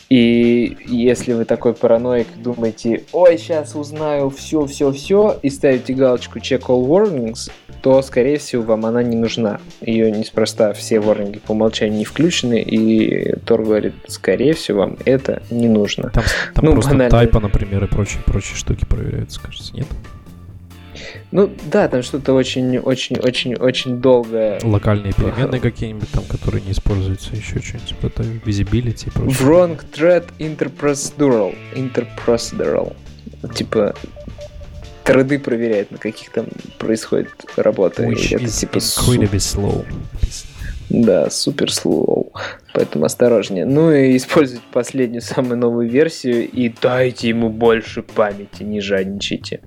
И 0.08 0.76
если 0.86 1.32
вы 1.32 1.44
такой 1.44 1.74
параноик, 1.74 2.28
думаете, 2.36 3.04
ой, 3.12 3.38
сейчас 3.38 3.74
узнаю 3.74 4.30
все, 4.30 4.64
все, 4.66 4.92
все, 4.92 5.38
и 5.42 5.50
ставите 5.50 5.94
галочку 5.94 6.38
check 6.38 6.60
all 6.68 6.86
warnings, 6.86 7.50
то, 7.86 8.02
скорее 8.02 8.38
всего, 8.38 8.64
вам 8.64 8.84
она 8.84 9.00
не 9.04 9.14
нужна. 9.14 9.60
Ее 9.80 10.10
неспроста 10.10 10.72
все 10.72 10.96
warnings 10.96 11.38
по 11.38 11.52
умолчанию 11.52 11.96
не 11.96 12.04
включены, 12.04 12.60
и 12.60 13.38
Тор 13.44 13.62
говорит, 13.62 13.94
скорее 14.08 14.54
всего, 14.54 14.80
вам 14.80 14.96
это 15.04 15.40
не 15.52 15.68
нужно. 15.68 16.10
Там, 16.10 16.24
там 16.52 16.64
ну, 16.64 16.72
просто 16.72 16.94
банально. 16.94 17.10
тайпа, 17.12 17.38
например, 17.38 17.84
и 17.84 17.86
прочие, 17.86 18.24
прочие 18.26 18.56
штуки 18.56 18.84
проверяются, 18.84 19.40
кажется, 19.40 19.72
нет? 19.72 19.86
Ну 21.30 21.48
да, 21.70 21.86
там 21.86 22.02
что-то 22.02 22.32
очень-очень-очень-очень 22.32 24.00
долгое. 24.00 24.58
Локальные 24.64 25.12
переменные 25.12 25.60
какие-нибудь 25.60 26.10
там, 26.10 26.24
которые 26.24 26.64
не 26.64 26.72
используются, 26.72 27.36
еще 27.36 27.60
что-нибудь, 27.60 27.90
что-то 27.90 28.24
visibility 28.24 29.06
и 29.06 29.10
прочее. 29.10 29.46
Wrong 29.46 29.80
thread 29.92 30.24
interprocedural. 30.40 31.54
Interprocedural. 31.76 32.96
Типа 33.54 33.94
треды 35.06 35.38
проверяет, 35.38 35.90
на 35.90 35.98
каких 35.98 36.30
там 36.30 36.46
происходит 36.78 37.30
работа. 37.56 38.02
Which 38.02 38.34
это, 38.34 38.44
is 38.44 38.60
типа, 38.60 38.76
incredibly 38.78 39.38
slow. 39.38 39.86
Да, 40.90 41.30
супер 41.30 41.68
slow. 41.68 42.32
Поэтому 42.72 43.06
осторожнее. 43.06 43.64
Ну 43.64 43.92
и 43.92 44.16
используйте 44.16 44.62
последнюю, 44.72 45.22
самую 45.22 45.58
новую 45.58 45.88
версию 45.88 46.48
и 46.48 46.72
дайте 46.80 47.28
ему 47.28 47.48
больше 47.48 48.02
памяти, 48.02 48.62
не 48.62 48.80
жадничайте. 48.80 49.60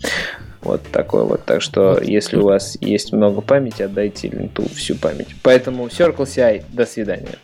Вот 0.61 0.81
такой 0.91 1.23
вот. 1.25 1.45
Так 1.45 1.61
что, 1.61 1.99
если 2.01 2.37
у 2.37 2.43
вас 2.43 2.77
есть 2.81 3.13
много 3.13 3.41
памяти, 3.41 3.83
отдайте 3.83 4.27
линту 4.27 4.67
всю 4.75 4.95
память. 4.95 5.29
Поэтому 5.41 5.87
Circle 5.87 6.25
CI, 6.25 6.63
до 6.71 6.85
свидания. 6.85 7.37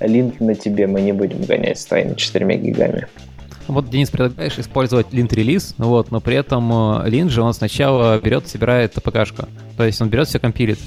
Lint 0.00 0.40
на 0.40 0.54
тебе, 0.54 0.86
мы 0.86 1.00
не 1.00 1.12
будем 1.12 1.42
гонять 1.42 1.78
с 1.78 1.86
твоими 1.86 2.14
4 2.14 2.56
гигами. 2.56 3.06
Вот, 3.66 3.88
Денис, 3.88 4.10
предлагаешь 4.10 4.58
использовать 4.58 5.12
lint 5.12 5.33
release, 5.33 5.74
вот, 5.78 6.10
но 6.10 6.20
при 6.20 6.36
этом 6.36 6.70
э, 7.00 7.08
lint 7.08 7.30
же 7.30 7.42
он 7.42 7.54
сначала 7.54 8.18
берет, 8.18 8.46
собирает 8.46 8.92
APK 8.92 9.12
шку. 9.12 9.46
То 9.76 9.84
есть 9.84 10.00
он 10.02 10.08
берет 10.08 10.28
все, 10.28 10.38
компилит. 10.38 10.78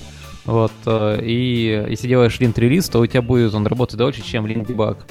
Вот, 0.46 0.72
э, 0.86 1.20
и 1.24 1.86
если 1.90 2.08
делаешь 2.08 2.40
lint 2.40 2.56
release, 2.56 2.88
то 2.90 3.00
у 3.00 3.06
тебя 3.06 3.22
будет 3.22 3.54
он 3.54 3.66
работать 3.66 3.98
дольше, 3.98 4.24
чем 4.24 4.46
lint 4.46 4.71
debug. 4.71 5.08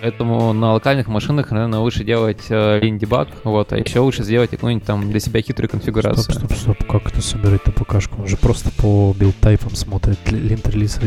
Поэтому 0.00 0.54
на 0.54 0.72
локальных 0.72 1.08
машинах, 1.08 1.50
наверное, 1.50 1.80
лучше 1.80 2.04
делать 2.04 2.46
э, 2.48 2.80
lint 2.80 2.99
debug, 2.99 3.28
вот, 3.44 3.72
а 3.74 3.78
еще 3.78 4.00
лучше 4.00 4.24
сделать 4.24 4.48
какую-нибудь 4.48 4.86
там 4.86 5.10
для 5.10 5.20
себя 5.20 5.42
хитрую 5.42 5.68
конфигурацию. 5.68 6.22
Стоп, 6.22 6.52
стоп, 6.52 6.52
стоп, 6.54 6.86
как 6.86 7.06
это 7.12 7.20
собирать 7.20 7.62
APK 7.64 7.86
шку? 7.86 8.22
Он 8.22 8.26
же 8.26 8.38
просто 8.38 8.70
по 8.70 9.14
build 9.18 9.44
type 9.44 9.66
ам 9.66 9.76
смотрит 9.76 10.18
lint 10.30 10.53
release, 10.53 11.00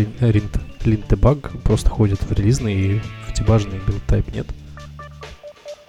lint 0.86 1.12
debug, 1.12 1.52
просто 1.64 1.90
ходит 1.90 2.22
в 2.22 2.32
релизный 2.32 2.76
и 2.76 3.00
в 3.28 3.34
дебажный 3.34 3.80
build 3.88 4.10
type, 4.10 4.32
нет? 4.32 4.46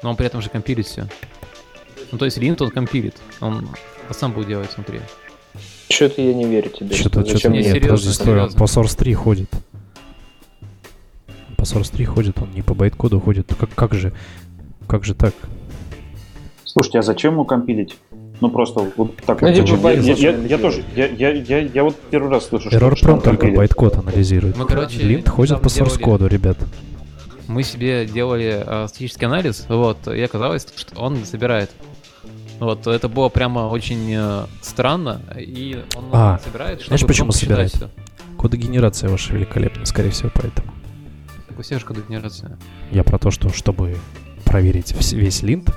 Но 0.05 0.11
он 0.11 0.17
при 0.17 0.27
этом 0.27 0.41
же 0.41 0.51
компилит 0.51 0.87
все. 0.87 1.09
Ну, 2.13 2.19
то 2.19 2.27
есть 2.27 2.39
lint 2.39 2.63
он 2.63 2.71
компилит, 2.71 3.17
он 3.41 3.69
сам 4.11 4.31
будет 4.33 4.47
делать 4.47 4.71
внутри. 4.77 5.01
Что-то 5.89 6.23
я 6.23 6.33
не 6.33 6.45
верю 6.45 6.71
тебе. 6.71 6.95
Что-то, 6.95 7.25
что-то, 7.25 7.39
что 7.39 7.49
нет, 7.49 7.65
серьезно, 7.65 8.13
подожди, 8.25 8.57
по 8.57 8.65
Source 8.65 8.97
3 8.97 9.15
ходит 9.15 9.51
по 11.65 11.67
Source 11.67 11.91
3 11.93 12.05
ходит, 12.05 12.39
он 12.43 12.51
не 12.55 12.61
по 12.61 12.75
байткоду 12.75 13.19
ходит. 13.21 13.51
Как, 13.59 13.71
как 13.75 13.95
же? 13.95 14.13
Как 14.87 15.05
же 15.05 15.15
так? 15.15 15.33
Слушайте, 16.65 16.99
а 16.99 17.03
зачем 17.03 17.33
ему 17.33 17.47
компилить? 17.47 17.97
Ну 18.43 18.51
просто 18.51 18.87
вот 18.97 19.17
так 19.25 19.41
ну, 19.41 19.49
вот. 19.49 19.67
Типа, 19.67 19.89
я, 19.95 20.13
я, 20.13 20.37
я, 20.37 20.59
тоже, 20.59 20.85
я, 20.95 21.07
я, 21.07 21.31
я, 21.31 21.59
я 21.61 21.85
вот 21.85 21.97
первый 22.11 22.31
раз 22.31 22.49
слышу, 22.49 22.69
Error 22.69 22.95
что 22.95 23.09
Prone 23.09 23.23
только 23.23 23.47
байткод 23.47 23.97
анализирует. 23.97 24.59
Мы, 24.59 24.67
короче, 24.67 25.01
Линт 25.01 25.29
ходит 25.31 25.63
по 25.63 25.69
source 25.69 25.99
коду, 25.99 26.27
ребят. 26.27 26.59
Мы 27.47 27.63
себе 27.63 28.07
делали 28.07 28.63
э, 28.65 28.89
статический 28.89 29.27
анализ, 29.27 29.67
вот, 29.69 30.09
и 30.09 30.21
оказалось, 30.23 30.67
что 30.77 30.99
он 31.01 31.25
собирает. 31.25 31.71
Вот, 32.59 32.87
это 32.87 33.09
было 33.09 33.29
прямо 33.29 33.69
очень 33.69 34.13
э, 34.17 34.47
странно, 34.63 35.21
и 35.37 35.85
он 35.97 36.05
а, 36.13 36.39
собирает, 36.43 36.81
чтобы 36.81 36.97
Знаешь, 36.97 37.07
почему 37.07 37.33
собирает? 37.33 37.73
Все. 37.73 37.91
Кодогенерация 38.39 39.11
ваша 39.11 39.33
великолепная, 39.35 39.85
скорее 39.85 40.11
всего, 40.11 40.31
поэтому. 40.33 40.73
Так 41.49 41.59
у 41.59 41.63
всех 41.63 41.81
же 41.81 41.87
кодогенерация. 41.87 42.57
Я 42.91 43.05
про 43.05 43.19
то, 43.19 43.31
что 43.31 43.49
чтобы 43.51 43.97
проверить 44.45 44.95
весь 45.13 45.43
линт 45.43 45.71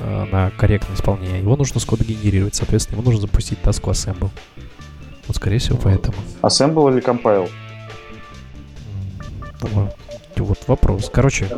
э, 0.00 0.24
на 0.30 0.50
корректное 0.50 0.96
исполнение, 0.96 1.40
его 1.40 1.56
нужно 1.56 1.80
скодогенерировать, 1.80 2.54
соответственно, 2.54 2.96
его 2.96 3.04
нужно 3.04 3.22
запустить 3.22 3.62
таску 3.62 3.90
assemble. 3.90 4.30
Вот, 5.26 5.36
скорее 5.36 5.58
всего, 5.58 5.78
поэтому. 5.78 6.16
Assemble 6.42 6.92
или 6.92 7.02
compile? 7.02 7.48
Вопрос. 10.68 11.10
Короче, 11.12 11.48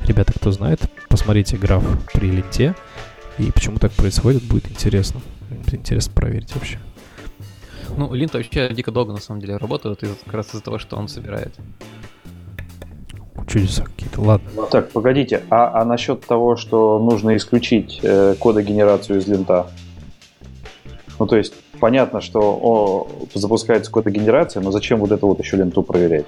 ребята, 0.00 0.32
кто 0.32 0.50
знает, 0.52 0.80
посмотрите 1.08 1.56
граф 1.56 1.82
при 2.12 2.30
линте, 2.30 2.74
и 3.38 3.50
почему 3.52 3.78
так 3.78 3.92
происходит, 3.92 4.42
будет 4.42 4.70
интересно. 4.70 5.20
Интересно 5.70 6.12
проверить 6.14 6.54
вообще. 6.54 6.78
Ну, 7.96 8.12
линт 8.14 8.34
вообще 8.34 8.68
дико 8.72 8.90
долго, 8.90 9.12
на 9.12 9.20
самом 9.20 9.40
деле, 9.40 9.56
работает, 9.56 10.02
из, 10.02 10.10
как 10.24 10.34
раз 10.34 10.48
из-за 10.48 10.62
того, 10.62 10.78
что 10.78 10.96
он 10.96 11.08
собирает 11.08 11.54
чудеса 13.46 13.84
какие-то. 13.84 14.20
Ладно. 14.20 14.48
Так, 14.70 14.90
погодите, 14.90 15.42
а, 15.50 15.80
а 15.80 15.84
насчет 15.84 16.24
того, 16.26 16.56
что 16.56 16.98
нужно 16.98 17.36
исключить 17.36 18.00
э, 18.02 18.34
кодогенерацию 18.40 19.20
из 19.20 19.28
лента? 19.28 19.68
Ну, 21.18 21.26
то 21.26 21.36
есть, 21.36 21.54
понятно, 21.78 22.20
что 22.20 22.40
о, 22.40 23.08
запускается 23.34 23.90
кодогенерация, 23.90 24.62
но 24.62 24.70
зачем 24.70 24.98
вот 24.98 25.12
это 25.12 25.24
вот 25.24 25.38
еще 25.38 25.56
ленту 25.56 25.82
проверять? 25.82 26.26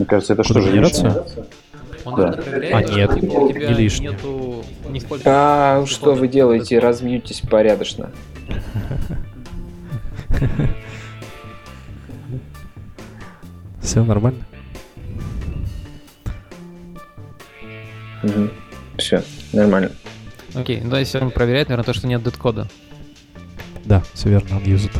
Мне 0.00 0.06
кажется, 0.06 0.32
это 0.32 0.42
что 0.44 0.62
же 0.62 0.72
лишнее? 0.72 1.12
Он 2.06 2.16
да. 2.16 2.32
а 2.72 2.82
нет, 2.82 3.22
не 3.22 3.74
лишнее. 3.74 4.12
Нету, 4.12 4.64
а 5.26 5.84
что 5.84 6.14
вы 6.14 6.26
делаете? 6.26 6.78
Размьютесь 6.78 7.42
порядочно. 7.42 8.10
Все 13.82 14.02
нормально? 14.02 14.42
Угу. 18.22 18.48
Все, 18.96 19.22
нормально. 19.52 19.92
Окей, 20.54 20.80
ну 20.82 20.96
если 20.96 21.18
он 21.18 21.30
проверяет, 21.30 21.68
наверное, 21.68 21.84
то, 21.84 21.92
что 21.92 22.06
нет 22.06 22.22
дед-кода. 22.22 22.68
Да, 23.84 24.02
все 24.14 24.30
верно, 24.30 24.56
он 24.56 24.64
юзает. 24.64 24.96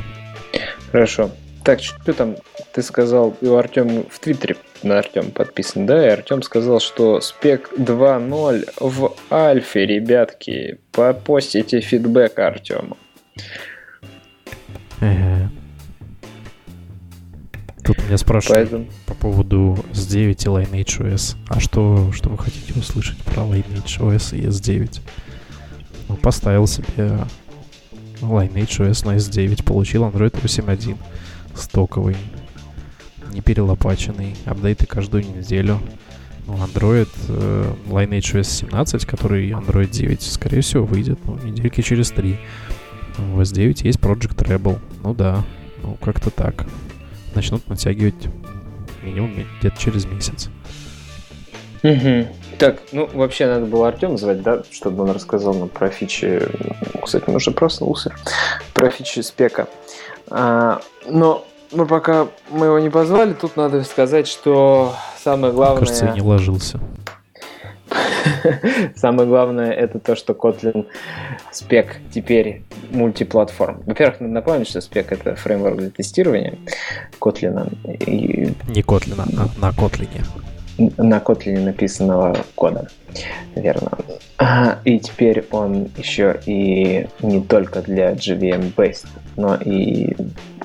Хорошо. 0.93 1.31
Так, 1.65 1.81
что 1.81 2.13
там 2.13 2.37
ты 2.75 2.83
сказал, 2.83 3.35
Артем 3.43 4.05
в 4.11 4.19
Твиттере 4.19 4.57
на 4.85 4.99
Артем 4.99 5.31
подписан, 5.31 5.87
да? 5.87 6.07
И 6.07 6.11
Артем 6.11 6.43
сказал, 6.43 6.81
что 6.81 7.21
спек 7.21 7.71
2.0 7.77 8.69
в 8.81 9.15
альфе, 9.31 9.87
ребятки. 9.87 10.79
Попостите 10.93 11.81
фидбэк 11.81 12.39
Артему. 12.39 12.97
Тут 17.91 18.05
меня 18.05 18.19
спрашивают 18.19 18.71
Поэтому... 18.71 18.91
по 19.07 19.15
поводу 19.15 19.79
S9 19.93 20.31
и 20.31 20.35
Lineage 20.35 21.01
OS. 21.01 21.37
А 21.49 21.59
что, 21.59 22.13
что 22.13 22.29
вы 22.29 22.39
хотите 22.39 22.79
услышать 22.79 23.19
про 23.19 23.43
Lineage 23.43 23.99
OS 23.99 24.39
и 24.39 24.43
S9? 24.47 25.01
Ну, 26.09 26.17
поставил 26.17 26.69
себе 26.69 27.19
Lineage 28.21 28.89
OS 28.89 29.07
на 29.07 29.17
S9, 29.17 29.65
получил 29.65 30.05
Android 30.05 30.33
8.1 30.41 30.97
стоковый, 31.57 32.17
не 33.33 33.41
перелопаченный, 33.41 34.37
апдейты 34.45 34.87
каждую 34.87 35.25
неделю. 35.25 35.81
Ну, 36.47 36.55
Android, 36.55 37.09
э, 37.29 37.73
Lineage 37.89 38.41
OS 38.41 38.45
17, 38.45 39.05
который 39.05 39.51
Android 39.51 39.91
9, 39.91 40.23
скорее 40.23 40.63
всего, 40.63 40.85
выйдет 40.85 41.19
ну, 41.25 41.39
недельки 41.39 41.81
через 41.83 42.11
три. 42.11 42.39
В 43.19 43.41
S9 43.41 43.85
есть 43.85 43.99
Project 43.99 44.37
Rebel. 44.45 44.79
Ну 45.03 45.15
да, 45.15 45.45
ну 45.83 45.97
как-то 46.03 46.31
так 46.31 46.67
начнут 47.35 47.69
натягивать 47.69 48.29
минимум 49.03 49.33
где-то 49.61 49.79
через 49.79 50.07
месяц. 50.07 50.51
Угу. 51.83 52.27
Так, 52.59 52.81
ну 52.93 53.09
вообще 53.15 53.47
надо 53.47 53.67
было 53.67 53.89
Артем 53.89 54.19
звать, 54.19 54.43
да, 54.43 54.63
чтобы 54.71 55.05
он 55.05 55.11
рассказал 55.13 55.55
нам 55.55 55.69
про 55.69 55.89
фичи. 55.89 56.43
Кстати, 57.03 57.25
он 57.27 57.37
уже 57.37 57.53
проснулся. 57.53 58.15
Про 58.75 58.91
фичи 58.91 59.21
спека. 59.21 59.67
А, 60.29 60.81
но 61.09 61.47
мы 61.73 61.87
пока 61.87 62.29
мы 62.51 62.67
его 62.67 62.79
не 62.79 62.91
позвали, 62.91 63.33
тут 63.33 63.57
надо 63.57 63.83
сказать, 63.85 64.27
что 64.27 64.95
самое 65.23 65.53
главное... 65.53 65.81
Кажется, 65.81 66.07
я 66.07 66.13
не 66.13 66.23
ложился. 66.23 66.81
Самое 68.97 69.29
главное 69.29 69.73
это 69.73 69.99
то, 69.99 70.15
что 70.15 70.33
Kotlin 70.33 70.87
спек 71.51 71.97
теперь 72.13 72.63
мультиплатформ. 72.91 73.83
Во-первых, 73.87 74.21
надо 74.21 74.33
напомнить, 74.33 74.69
что 74.69 74.81
спек 74.81 75.13
это 75.13 75.35
фреймворк 75.35 75.77
для 75.77 75.91
тестирования 75.91 76.55
Kotlin. 77.21 77.73
И... 78.07 78.55
Не 78.69 78.83
Kotlin, 78.83 79.21
а 79.21 79.61
на 79.61 79.71
Kotlin. 79.71 80.09
На 80.99 81.19
Kotlin 81.19 81.65
написанного 81.65 82.37
кода. 82.55 82.89
Верно. 83.55 83.91
И 84.85 84.99
теперь 85.01 85.47
он 85.51 85.91
еще 85.97 86.41
и 86.47 87.07
не 87.21 87.41
только 87.43 87.83
для 87.83 88.13
JVM-based, 88.13 89.07
но 89.37 89.57
и 89.57 90.15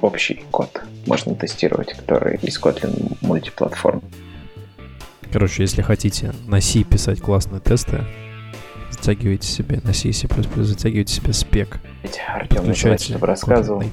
общий 0.02 0.44
код 0.52 0.70
можно 1.06 1.36
тестировать, 1.36 1.94
который 1.94 2.38
из 2.38 2.60
Kotlin 2.60 3.18
мультиплатформ. 3.22 4.02
Короче, 5.32 5.64
если 5.64 5.82
хотите 5.82 6.34
на 6.48 6.62
C 6.62 6.84
писать 6.84 7.20
классные 7.20 7.60
тесты, 7.60 8.04
затягивайте 8.92 9.48
себе 9.48 9.82
на 9.84 9.94
C, 9.94 10.12
C++, 10.14 10.28
затягивайте 10.56 11.14
себе 11.14 11.34
спек. 11.34 11.80
Артем, 12.28 12.74
чтобы 12.98 13.28
рассказывал. 13.28 13.84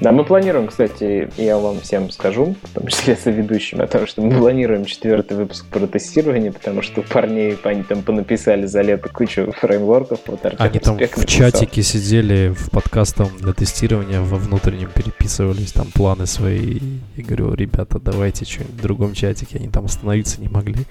Да, 0.00 0.12
мы 0.12 0.24
планируем, 0.24 0.68
кстати, 0.68 1.28
я 1.36 1.58
вам 1.58 1.80
всем 1.80 2.10
скажу, 2.10 2.54
в 2.62 2.74
том 2.74 2.86
числе 2.86 3.16
соведущим, 3.22 3.80
о 3.80 3.86
том, 3.86 4.06
что 4.06 4.22
мы 4.22 4.38
планируем 4.38 4.84
четвертый 4.84 5.36
выпуск 5.36 5.66
про 5.66 5.86
тестирование, 5.86 6.52
потому 6.52 6.82
что 6.82 7.02
парней 7.02 7.58
они 7.64 7.82
там 7.82 8.02
понаписали 8.02 8.66
за 8.66 8.82
лето 8.82 9.08
кучу 9.08 9.52
фреймворков. 9.52 10.20
Вот 10.26 10.46
Артем 10.46 10.64
они 10.64 10.78
там 10.78 10.96
в 10.96 11.00
написал. 11.00 11.24
чатике 11.24 11.82
сидели 11.82 12.54
в 12.56 12.70
подкастом 12.70 13.28
для 13.38 13.52
тестирования, 13.52 14.20
во 14.20 14.36
внутреннем 14.36 14.90
переписывались 14.94 15.72
там 15.72 15.86
планы 15.92 16.26
свои. 16.26 16.78
И 17.16 17.22
говорю, 17.22 17.54
ребята, 17.54 17.98
давайте 17.98 18.44
что-нибудь 18.44 18.74
в 18.76 18.82
другом 18.82 19.14
чатике. 19.14 19.58
Они 19.58 19.68
там 19.68 19.86
остановиться 19.86 20.40
не 20.40 20.48
могли. 20.48 20.86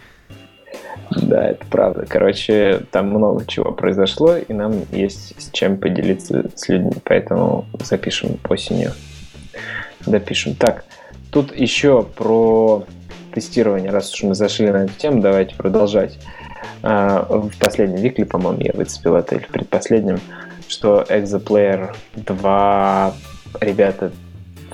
Да, 1.11 1.49
это 1.49 1.65
правда. 1.69 2.05
Короче, 2.07 2.81
там 2.91 3.09
много 3.09 3.45
чего 3.45 3.71
произошло, 3.71 4.35
и 4.37 4.53
нам 4.53 4.73
есть 4.91 5.41
с 5.41 5.51
чем 5.51 5.77
поделиться 5.77 6.49
с 6.55 6.67
людьми, 6.69 6.91
поэтому 7.03 7.65
запишем 7.79 8.39
осенью. 8.47 8.91
Допишем. 10.05 10.55
Так, 10.55 10.85
тут 11.31 11.55
еще 11.55 12.03
про 12.03 12.85
тестирование, 13.33 13.91
раз 13.91 14.13
уж 14.13 14.23
мы 14.23 14.35
зашли 14.35 14.69
на 14.69 14.85
эту 14.85 14.93
тему, 14.93 15.21
давайте 15.21 15.55
продолжать. 15.55 16.17
А, 16.83 17.25
в 17.29 17.57
последнем 17.59 17.97
викле, 17.97 18.25
по-моему, 18.25 18.61
я 18.61 18.71
выцепил 18.73 19.15
это, 19.15 19.35
или 19.35 19.43
в 19.43 19.49
предпоследнем, 19.49 20.19
что 20.67 21.05
Exoplayer 21.07 21.95
2 22.15 23.13
ребята 23.61 24.11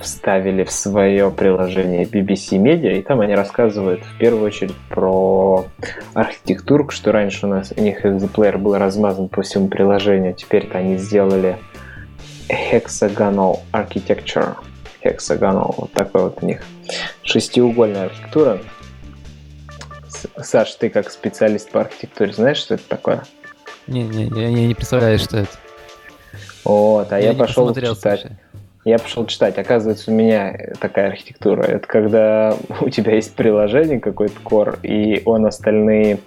вставили 0.00 0.64
в 0.64 0.70
свое 0.70 1.30
приложение 1.30 2.04
BBC 2.04 2.58
Media, 2.58 2.98
и 2.98 3.02
там 3.02 3.20
они 3.20 3.34
рассказывают 3.34 4.02
в 4.04 4.18
первую 4.18 4.44
очередь 4.44 4.74
про 4.88 5.66
архитектуру, 6.14 6.88
что 6.90 7.12
раньше 7.12 7.46
у 7.46 7.48
нас 7.48 7.72
у 7.76 7.80
них 7.80 8.04
экзоплеер 8.04 8.58
был 8.58 8.76
размазан 8.76 9.28
по 9.28 9.42
всему 9.42 9.68
приложению, 9.68 10.34
теперь-то 10.34 10.78
они 10.78 10.96
сделали 10.96 11.58
hexagonal 12.48 13.60
architecture. 13.72 14.56
Hexagonal, 15.02 15.74
вот 15.76 15.92
такой 15.92 16.22
вот 16.22 16.38
у 16.42 16.46
них 16.46 16.62
шестиугольная 17.22 18.06
архитектура. 18.06 18.60
Саш, 20.38 20.74
ты 20.76 20.88
как 20.88 21.10
специалист 21.10 21.70
по 21.70 21.82
архитектуре 21.82 22.32
знаешь, 22.32 22.56
что 22.56 22.74
это 22.74 22.84
такое? 22.88 23.24
Не-не, 23.86 24.24
я 24.40 24.50
не 24.50 24.74
представляю, 24.74 25.18
что 25.18 25.38
это. 25.38 25.50
Вот, 26.64 27.12
а 27.12 27.20
я, 27.20 27.32
я 27.32 27.34
пошел 27.34 27.74
читать. 27.74 28.20
Слушай. 28.20 28.38
Я 28.84 28.98
пошел 28.98 29.24
читать. 29.26 29.56
Оказывается, 29.56 30.10
у 30.10 30.14
меня 30.14 30.54
такая 30.78 31.08
архитектура. 31.08 31.62
Это 31.62 31.86
когда 31.86 32.54
у 32.80 32.90
тебя 32.90 33.14
есть 33.14 33.34
приложение, 33.34 33.98
какой-то 33.98 34.34
core, 34.44 34.78
и 34.82 35.22
он 35.24 35.46
остальные, 35.46 36.18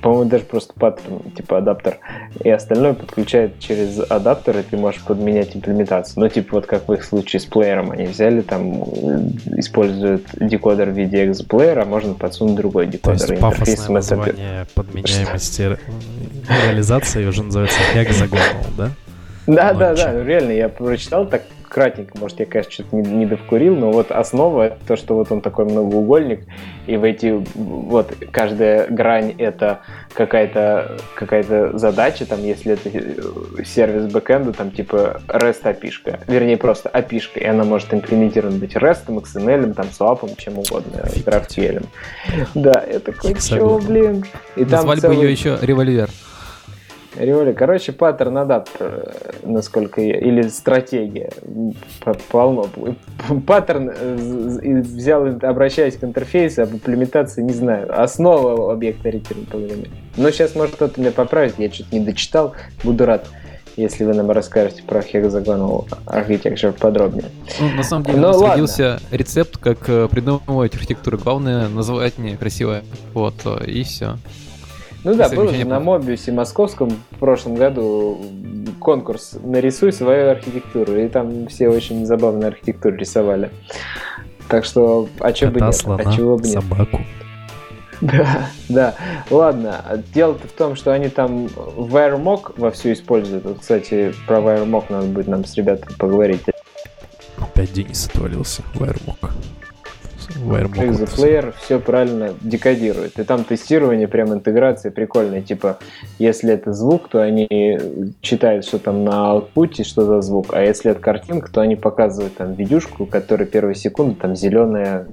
по-моему, 0.00 0.28
даже 0.28 0.42
просто 0.42 0.74
паттерн, 0.74 1.20
типа 1.36 1.58
адаптер, 1.58 1.98
и 2.42 2.50
остальное 2.50 2.94
подключает 2.94 3.60
через 3.60 4.00
адаптер, 4.10 4.58
и 4.58 4.62
ты 4.62 4.76
можешь 4.76 5.00
подменять 5.04 5.54
имплементацию. 5.54 6.24
Ну, 6.24 6.28
типа 6.28 6.56
вот 6.56 6.66
как 6.66 6.88
в 6.88 6.92
их 6.92 7.04
случае 7.04 7.38
с 7.38 7.44
плеером. 7.44 7.92
Они 7.92 8.06
взяли 8.06 8.40
там, 8.40 8.82
используют 9.56 10.26
декодер 10.40 10.90
в 10.90 10.94
виде 10.94 11.26
экзоплеера, 11.26 11.84
можно 11.84 12.14
подсунуть 12.14 12.56
другой 12.56 12.88
декодер. 12.88 13.26
То 13.26 13.32
есть 13.32 13.40
пафосное 13.40 13.94
название 13.94 14.66
подменяемости 14.74 15.78
реализации 16.66 17.24
уже 17.26 17.44
называется 17.44 17.78
hexagonal, 17.94 18.66
да? 18.76 18.90
Да, 19.46 19.72
да, 19.72 19.94
да, 19.94 20.24
реально, 20.24 20.52
я 20.52 20.68
прочитал 20.68 21.26
так 21.26 21.42
кратенько, 21.72 22.18
может, 22.18 22.38
я, 22.38 22.46
конечно, 22.46 22.70
что-то 22.70 22.94
не, 22.94 23.02
не 23.02 23.26
довкурил, 23.26 23.74
но 23.74 23.90
вот 23.90 24.10
основа 24.10 24.66
это 24.66 24.78
то, 24.86 24.96
что 24.96 25.14
вот 25.14 25.32
он 25.32 25.40
такой 25.40 25.64
многоугольник, 25.64 26.44
и 26.86 26.98
в 26.98 27.04
эти, 27.04 27.42
вот, 27.54 28.12
каждая 28.30 28.86
грань 28.88 29.34
это 29.38 29.80
какая-то 30.12 30.98
какая 31.14 31.42
задача, 31.78 32.26
там, 32.26 32.44
если 32.44 32.74
это 32.74 32.90
э, 32.92 33.64
сервис 33.64 34.12
бэкэнда, 34.12 34.52
там, 34.52 34.70
типа 34.70 35.22
REST 35.28 35.62
API, 35.62 36.20
вернее, 36.28 36.58
просто 36.58 36.90
API, 36.90 37.22
и 37.36 37.44
она 37.44 37.64
может 37.64 37.94
имплементирована 37.94 38.58
быть 38.58 38.76
REST, 38.76 39.06
XML, 39.06 39.72
там, 39.72 39.86
SWAP, 39.86 40.36
чем 40.36 40.58
угодно, 40.58 41.04
GraphQL. 41.24 41.86
Да, 42.54 42.84
это 42.86 43.12
такой, 43.12 43.34
чего, 43.40 43.78
блин. 43.78 44.24
И 44.56 44.64
Назвали 44.66 45.00
там 45.00 45.12
целый... 45.12 45.16
бы 45.16 45.22
ее 45.24 45.32
еще 45.32 45.58
револьвер. 45.62 46.10
Риоли, 47.16 47.52
короче, 47.52 47.92
паттерн 47.92 48.38
адаптер, 48.38 49.14
насколько 49.42 50.00
я, 50.00 50.18
или 50.18 50.42
стратегия, 50.48 51.30
полно. 52.30 52.66
Паттерн 53.46 53.90
э, 53.94 54.80
взял, 54.80 55.26
обращаясь 55.26 55.96
к 55.96 56.04
интерфейсу, 56.04 56.62
об 56.62 56.72
имплементации 56.72 57.42
не 57.42 57.52
знаю. 57.52 58.02
Основа 58.02 58.72
объекта 58.72 59.08
ориентированного 59.08 59.50
программирования. 59.50 59.90
Но 60.16 60.30
сейчас, 60.30 60.54
может, 60.54 60.74
кто-то 60.76 61.00
меня 61.00 61.12
поправит, 61.12 61.58
я 61.58 61.70
что-то 61.70 61.94
не 61.94 62.04
дочитал, 62.04 62.54
буду 62.82 63.04
рад, 63.04 63.26
если 63.76 64.04
вы 64.04 64.14
нам 64.14 64.30
расскажете 64.30 64.82
про 64.82 65.00
Hexagonal 65.00 65.88
Architecture 66.06 66.72
подробнее. 66.72 67.30
Ну, 67.60 67.68
на 67.70 67.82
самом 67.82 68.04
деле, 68.04 68.18
Но 68.18 68.28
у 68.28 68.32
нас 68.32 68.50
родился 68.50 69.00
рецепт, 69.10 69.58
как 69.58 69.88
э, 69.88 70.08
придумывать 70.08 70.74
архитектуру. 70.74 71.18
Главное, 71.18 71.68
называть 71.68 72.18
не 72.18 72.36
красиво. 72.36 72.82
Вот, 73.12 73.34
э, 73.44 73.64
и 73.66 73.82
все. 73.82 74.16
Ну 75.04 75.14
да, 75.14 75.28
был 75.28 75.48
же 75.48 75.64
на 75.64 75.80
Мобиусе 75.80 76.32
московском 76.32 76.90
в 77.10 77.18
прошлом 77.18 77.54
году 77.54 78.20
конкурс 78.78 79.36
«Нарисуй 79.42 79.92
свою 79.92 80.30
архитектуру», 80.30 80.96
и 80.96 81.08
там 81.08 81.48
все 81.48 81.68
очень 81.68 82.06
забавную 82.06 82.48
архитектуру 82.48 82.96
рисовали. 82.96 83.50
Так 84.48 84.64
что, 84.64 85.08
а 85.18 85.32
чего 85.32 85.50
бы 85.50 85.60
нет? 85.60 85.74
Слона, 85.74 86.02
а 86.04 86.12
чего 86.12 86.36
бы 86.36 86.44
нет? 86.44 86.52
собаку. 86.62 87.00
Да, 88.00 88.48
да. 88.68 88.94
Ладно, 89.30 90.02
дело-то 90.12 90.48
в 90.48 90.52
том, 90.52 90.74
что 90.74 90.92
они 90.92 91.08
там 91.08 91.46
WireMock 91.46 92.54
вовсю 92.56 92.92
используют. 92.92 93.44
Вот, 93.44 93.60
кстати, 93.60 94.12
про 94.26 94.38
WireMock 94.38 94.84
надо 94.88 95.06
будет 95.06 95.28
нам 95.28 95.44
с 95.44 95.54
ребятами 95.54 95.94
поговорить. 95.96 96.42
Опять 97.38 97.72
Денис 97.72 98.06
отвалился. 98.06 98.62
WireMock. 98.74 99.30
Exoplayer 100.36 101.54
все 101.60 101.78
правильно 101.78 102.34
декодирует. 102.40 103.18
И 103.18 103.24
там 103.24 103.44
тестирование, 103.44 104.08
прям 104.08 104.32
интеграция 104.32 104.90
прикольная. 104.90 105.42
Типа, 105.42 105.78
если 106.18 106.52
это 106.52 106.72
звук, 106.72 107.08
то 107.08 107.20
они 107.22 107.48
читают, 108.20 108.64
что 108.64 108.78
там 108.78 109.04
на 109.04 109.30
аутпуте, 109.32 109.84
что 109.84 110.04
за 110.04 110.20
звук. 110.20 110.54
А 110.54 110.62
если 110.62 110.90
это 110.90 111.00
картинка, 111.00 111.50
то 111.50 111.60
они 111.60 111.76
показывают 111.76 112.36
там 112.36 112.54
видюшку, 112.54 113.06
которая 113.06 113.46
первые 113.46 113.74
секунды 113.74 114.16
там 114.20 114.36
зеленая 114.36 115.06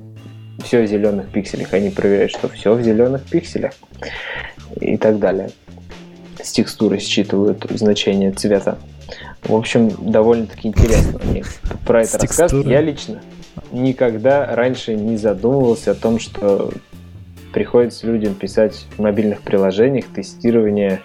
все 0.63 0.83
в 0.83 0.87
зеленых 0.87 1.29
пикселях. 1.29 1.73
Они 1.73 1.89
проверяют, 1.89 2.31
что 2.31 2.49
все 2.49 2.73
в 2.73 2.81
зеленых 2.81 3.23
пикселях 3.23 3.73
и 4.79 4.97
так 4.97 5.19
далее. 5.19 5.49
С 6.41 6.51
текстуры 6.51 6.99
считывают 6.99 7.65
значение 7.69 8.31
цвета. 8.31 8.77
В 9.43 9.55
общем, 9.55 9.89
довольно-таки 10.11 10.67
интересно 10.67 11.19
мне 11.23 11.43
про 11.85 12.03
это 12.03 12.19
рассказывать. 12.19 12.67
Я 12.67 12.81
лично 12.81 13.21
никогда 13.71 14.55
раньше 14.55 14.95
не 14.95 15.17
задумывался 15.17 15.91
о 15.91 15.95
том, 15.95 16.19
что 16.19 16.71
приходится 17.53 18.07
людям 18.07 18.35
писать 18.35 18.85
в 18.95 19.01
мобильных 19.01 19.41
приложениях 19.41 20.05
тестирование 20.13 21.01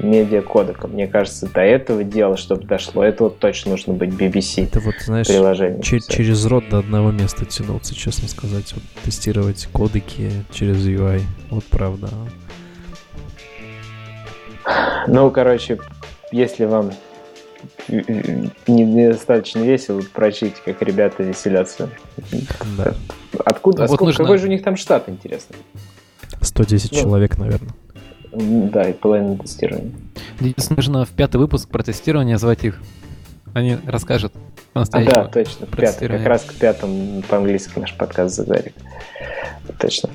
медиакодека. 0.00 0.88
Мне 0.88 1.06
кажется, 1.06 1.46
до 1.46 1.60
этого 1.60 2.02
дела, 2.02 2.36
чтобы 2.36 2.64
дошло, 2.64 3.04
это 3.04 3.24
вот 3.24 3.38
точно 3.38 3.72
нужно 3.72 3.92
быть 3.94 4.10
BBC 4.10 4.64
Это 4.64 4.80
вот, 4.80 4.94
знаешь, 5.04 5.26
приложение 5.28 5.82
ч- 5.82 6.00
через 6.00 6.44
рот 6.46 6.68
до 6.68 6.78
одного 6.78 7.12
места 7.12 7.44
тянуться, 7.44 7.94
честно 7.94 8.28
сказать. 8.28 8.72
Вот, 8.74 8.82
тестировать 9.04 9.68
кодеки 9.72 10.30
через 10.50 10.78
UI. 10.78 11.20
Вот 11.50 11.64
правда. 11.64 12.08
Ну, 15.06 15.30
короче, 15.30 15.78
если 16.32 16.64
вам 16.64 16.90
недостаточно 18.66 19.60
весело, 19.60 20.02
прочите, 20.12 20.56
как 20.64 20.82
ребята 20.82 21.22
веселятся. 21.22 21.90
Да. 22.76 22.94
Откуда? 23.44 23.84
А 23.84 23.86
вот 23.86 23.96
сколько, 23.96 24.04
нужно... 24.04 24.24
Какой 24.24 24.38
же 24.38 24.46
у 24.46 24.50
них 24.50 24.62
там 24.62 24.76
штат, 24.76 25.08
интересно? 25.08 25.56
110 26.40 26.92
ну, 26.92 26.98
человек, 26.98 27.38
наверное. 27.38 27.74
Да, 28.32 28.88
и 28.88 28.92
половина 28.92 29.36
тестирования. 29.38 29.92
Нужно 30.70 31.04
в 31.04 31.10
пятый 31.10 31.36
выпуск 31.36 31.68
про 31.68 31.82
тестирование 31.82 32.38
звать 32.38 32.64
их. 32.64 32.80
Они 33.54 33.78
расскажут 33.86 34.32
а, 34.74 34.84
да, 34.86 35.24
точно, 35.26 35.66
пятый. 35.66 36.08
Как 36.08 36.26
раз 36.26 36.42
к 36.42 36.54
пятому 36.54 37.22
по-английски 37.22 37.78
наш 37.78 37.94
подкаст 37.94 38.34
задарит. 38.34 38.74
Точно. 39.78 40.10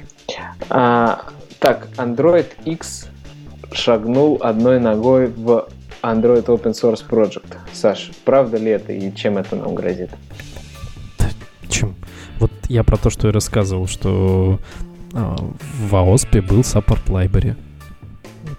А, 0.69 1.21
так, 1.59 1.87
Android 1.95 2.47
X 2.65 3.07
шагнул 3.71 4.37
одной 4.41 4.81
ногой 4.81 5.27
в 5.27 5.69
Android 6.01 6.45
Open 6.45 6.73
Source 6.73 7.03
Project. 7.07 7.57
Саш, 7.73 8.11
правда 8.25 8.57
ли 8.57 8.71
это 8.71 8.93
и 8.93 9.13
чем 9.15 9.37
это 9.37 9.55
нам 9.55 9.75
грозит? 9.75 10.11
Чем? 11.69 11.95
Вот 12.39 12.51
я 12.67 12.83
про 12.83 12.97
то, 12.97 13.09
что 13.09 13.27
я 13.27 13.33
рассказывал, 13.33 13.87
что 13.87 14.59
а, 15.13 15.35
в 15.35 15.93
AOSP 15.93 16.41
был 16.41 16.61
Support 16.61 17.05
Library. 17.07 17.55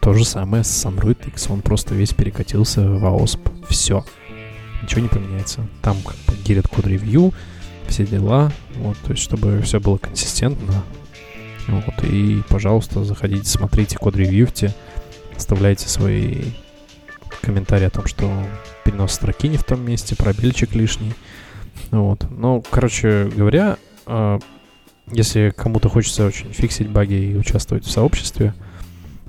То 0.00 0.14
же 0.14 0.24
самое 0.24 0.64
с 0.64 0.86
Android 0.86 1.28
X, 1.28 1.50
он 1.50 1.60
просто 1.60 1.94
весь 1.94 2.12
перекатился 2.12 2.82
в 2.82 3.04
AOSP. 3.04 3.66
Все. 3.68 4.04
Ничего 4.82 5.02
не 5.02 5.08
поменяется. 5.08 5.66
Там 5.82 5.96
как 6.02 6.16
бы 6.26 6.42
гирит 6.42 6.68
код 6.68 6.86
ревью, 6.86 7.32
все 7.86 8.06
дела, 8.06 8.50
вот, 8.76 8.96
то 9.04 9.12
есть 9.12 9.22
чтобы 9.22 9.60
все 9.62 9.80
было 9.80 9.98
консистентно. 9.98 10.82
Вот, 11.68 12.04
и, 12.04 12.42
пожалуйста, 12.48 13.04
заходите, 13.04 13.44
смотрите 13.44 13.98
код 13.98 14.16
ревьюте, 14.16 14.74
оставляйте 15.36 15.88
свои 15.88 16.44
комментарии 17.40 17.86
о 17.86 17.90
том, 17.90 18.06
что 18.06 18.30
перенос 18.84 19.12
строки 19.12 19.48
не 19.48 19.56
в 19.56 19.64
том 19.64 19.84
месте, 19.84 20.16
пробельчик 20.16 20.74
лишний. 20.74 21.14
Вот. 21.90 22.26
Ну, 22.30 22.62
короче 22.70 23.30
говоря, 23.34 23.78
а, 24.06 24.38
если 25.10 25.52
кому-то 25.56 25.88
хочется 25.88 26.26
очень 26.26 26.52
фиксить 26.52 26.88
баги 26.88 27.14
и 27.14 27.36
участвовать 27.36 27.84
в 27.84 27.90
сообществе, 27.90 28.54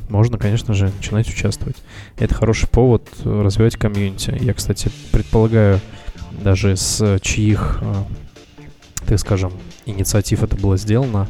можно, 0.09 0.37
конечно 0.37 0.73
же, 0.73 0.91
начинать 0.95 1.29
участвовать. 1.29 1.77
Это 2.17 2.35
хороший 2.35 2.67
повод 2.67 3.07
развивать 3.23 3.77
комьюнити. 3.77 4.37
Я, 4.41 4.53
кстати, 4.53 4.91
предполагаю, 5.11 5.79
даже 6.43 6.75
с 6.75 7.19
чьих, 7.21 7.79
а, 7.81 8.05
так 9.05 9.19
скажем, 9.19 9.53
инициатив 9.85 10.43
это 10.43 10.55
было 10.57 10.77
сделано, 10.77 11.29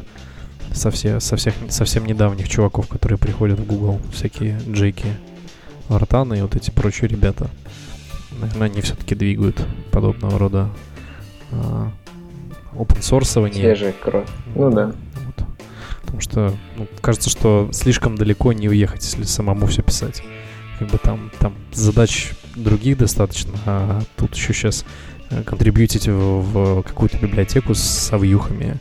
со, 0.72 0.90
все, 0.90 1.20
со 1.20 1.36
всех 1.36 1.54
совсем 1.68 2.06
недавних 2.06 2.48
чуваков, 2.48 2.88
которые 2.88 3.18
приходят 3.18 3.60
в 3.60 3.66
Google, 3.66 4.00
всякие 4.12 4.58
Джейки, 4.68 5.06
Артаны 5.96 6.38
и 6.38 6.42
вот 6.42 6.56
эти 6.56 6.70
прочие 6.70 7.08
ребята. 7.08 7.50
Наверное, 8.40 8.68
они 8.68 8.80
все-таки 8.80 9.14
двигают 9.14 9.64
подобного 9.90 10.38
рода 10.38 10.68
а, 11.50 11.90
source. 12.74 13.52
Свежая 13.52 13.92
кровь. 13.92 14.28
Ну 14.54 14.70
да. 14.70 14.92
Вот. 15.26 15.46
Потому 16.00 16.20
что 16.20 16.54
ну, 16.76 16.86
кажется, 17.00 17.30
что 17.30 17.68
слишком 17.72 18.16
далеко 18.16 18.52
не 18.52 18.68
уехать, 18.68 19.04
если 19.04 19.24
самому 19.24 19.66
все 19.66 19.82
писать. 19.82 20.22
Как 20.78 20.88
бы 20.88 20.98
там, 20.98 21.30
там 21.38 21.54
задач 21.72 22.32
других 22.56 22.98
достаточно, 22.98 23.52
а 23.66 24.02
тут 24.16 24.34
еще 24.34 24.52
сейчас 24.52 24.84
э, 25.30 25.42
контрибьютить 25.42 26.08
в, 26.08 26.40
в 26.40 26.82
какую-то 26.82 27.18
библиотеку 27.18 27.74
с 27.74 28.12
авьюхами 28.12 28.78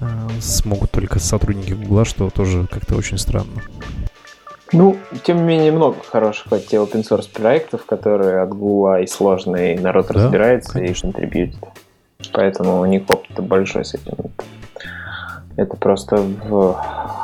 а, 0.00 0.28
смогут 0.40 0.90
только 0.90 1.18
сотрудники 1.18 1.72
Гугла, 1.72 2.04
что 2.04 2.30
тоже 2.30 2.66
как-то 2.70 2.96
очень 2.96 3.18
странно. 3.18 3.62
Ну, 4.72 4.96
тем 5.24 5.38
не 5.38 5.42
менее, 5.44 5.72
много 5.72 5.96
хороших 6.02 6.52
эти 6.52 6.74
open 6.74 7.02
source 7.02 7.30
проектов, 7.32 7.86
которые 7.86 8.42
от 8.42 8.50
Гугла 8.50 9.00
и 9.00 9.06
сложные, 9.06 9.80
народ 9.80 10.08
да, 10.08 10.14
разбирается 10.14 10.72
конечно. 10.74 11.08
и 11.08 11.12
контрибьютит. 11.12 11.64
Поэтому 12.32 12.80
у 12.80 12.84
них 12.84 13.02
опыт 13.08 13.40
большой 13.40 13.84
с 13.84 13.94
этим. 13.94 14.14
Это 15.56 15.76
просто 15.76 16.16
в 16.16 16.80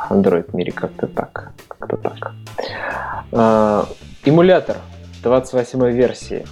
Android 0.09 0.55
мире 0.55 0.71
как-то 0.71 1.07
так. 1.07 1.51
Как-то 1.67 1.97
так. 1.97 2.33
А, 3.31 3.85
эмулятор 4.25 4.77
28 5.23 5.91
версии. 5.91 6.45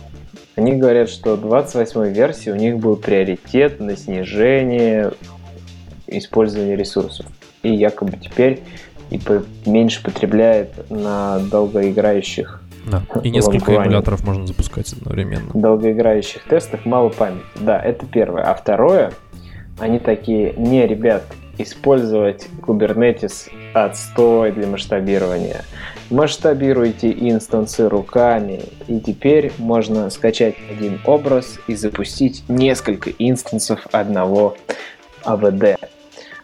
Они 0.56 0.74
говорят, 0.74 1.10
что 1.10 1.36
28 1.36 2.14
версии 2.14 2.52
у 2.52 2.56
них 2.56 2.78
был 2.78 2.96
приоритет 2.96 3.80
на 3.80 3.98
снижение 3.98 5.12
использования 6.08 6.76
ресурсов. 6.76 7.26
И 7.64 7.74
якобы 7.74 8.18
теперь 8.18 8.62
и 9.14 9.70
меньше 9.70 10.03
потребляет 10.03 10.89
на 10.89 11.39
долгоиграющих 11.39 12.59
да. 12.86 13.01
И 13.24 13.30
несколько 13.30 13.76
эмуляторов 13.76 14.26
можно 14.26 14.45
запускать 14.45 14.91
одновременно. 14.91 15.49
Долгоиграющих 15.53 16.43
тестах 16.43 16.86
мало 16.86 17.09
памяти. 17.09 17.45
Да, 17.61 17.80
это 17.80 18.05
первое. 18.05 18.43
А 18.43 18.53
второе, 18.53 19.14
они 19.80 19.99
такие, 19.99 20.53
не, 20.57 20.86
ребят, 20.86 21.24
использовать 21.57 22.47
Kubernetes 22.61 23.49
отстой 23.74 24.51
для 24.51 24.68
масштабирования. 24.68 25.64
Масштабируйте 26.09 27.11
инстансы 27.11 27.88
руками, 27.88 28.61
и 28.88 28.99
теперь 28.99 29.53
можно 29.57 30.09
скачать 30.09 30.55
один 30.70 30.99
образ 31.05 31.59
и 31.68 31.76
запустить 31.76 32.43
несколько 32.49 33.11
инстансов 33.11 33.88
одного 33.91 34.57
AVD. 35.24 35.78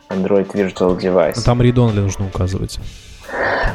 Android 0.10 0.51
Virtual 0.51 0.97
Device. 0.97 1.34
Но 1.38 1.41
там 1.43 1.62
read-only 1.62 2.01
нужно 2.01 2.28
указывать. 2.28 2.80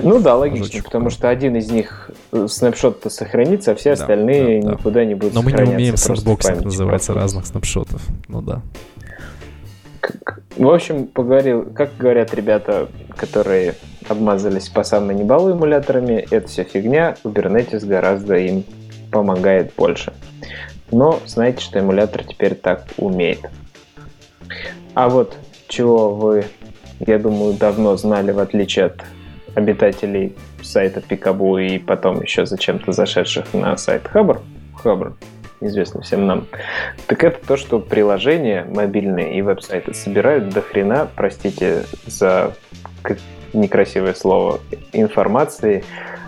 Ну 0.00 0.20
да, 0.20 0.36
логично, 0.36 0.82
потому 0.82 1.10
что 1.10 1.28
один 1.28 1.56
из 1.56 1.70
них 1.70 2.10
э, 2.32 2.46
снапшот-то 2.48 3.10
сохранится, 3.10 3.72
а 3.72 3.74
все 3.74 3.94
да, 3.94 4.02
остальные 4.02 4.60
да, 4.60 4.68
да. 4.68 4.74
никуда 4.74 5.04
не 5.04 5.14
будут 5.14 5.34
Но 5.34 5.42
мы 5.42 5.52
не 5.52 5.62
умеем 5.62 5.96
sandboxing 5.96 6.64
называется 6.64 7.12
просто. 7.12 7.22
разных 7.22 7.46
снапшотов. 7.46 8.02
Ну 8.28 8.42
да. 8.42 8.62
В 10.56 10.68
общем, 10.68 11.06
поговорил, 11.06 11.64
как 11.74 11.96
говорят 11.96 12.34
ребята, 12.34 12.88
которые 13.16 13.74
обмазались 14.08 14.68
по 14.68 14.84
самой 14.84 15.14
небалу 15.14 15.52
эмуляторами, 15.52 16.26
это 16.30 16.48
все 16.48 16.64
фигня, 16.64 17.16
Kubernetes 17.24 17.86
гораздо 17.86 18.36
им 18.36 18.64
помогает 19.10 19.72
больше. 19.76 20.12
Но 20.90 21.20
знаете, 21.26 21.60
что 21.60 21.78
эмулятор 21.78 22.24
теперь 22.24 22.54
так 22.54 22.86
умеет. 22.98 23.50
А 24.94 25.08
вот 25.08 25.36
чего 25.74 26.14
вы, 26.14 26.44
я 27.00 27.18
думаю, 27.18 27.54
давно 27.54 27.96
знали, 27.96 28.30
в 28.30 28.38
отличие 28.38 28.86
от 28.86 29.02
обитателей 29.54 30.34
сайта 30.62 31.00
Пикабу 31.00 31.58
и 31.58 31.78
потом 31.78 32.22
еще 32.22 32.46
зачем-то 32.46 32.92
зашедших 32.92 33.52
на 33.52 33.76
сайт 33.76 34.06
Хабр, 34.08 34.40
Хабр, 34.82 35.16
известно 35.60 36.02
всем 36.02 36.26
нам, 36.26 36.46
так 37.06 37.24
это 37.24 37.44
то, 37.44 37.56
что 37.56 37.80
приложения 37.80 38.64
мобильные 38.64 39.36
и 39.36 39.42
веб-сайты 39.42 39.94
собирают 39.94 40.50
до 40.50 40.62
хрена, 40.62 41.08
простите 41.14 41.84
за 42.06 42.54
некрасивое 43.52 44.14
слово, 44.14 44.60
информации 44.92 45.84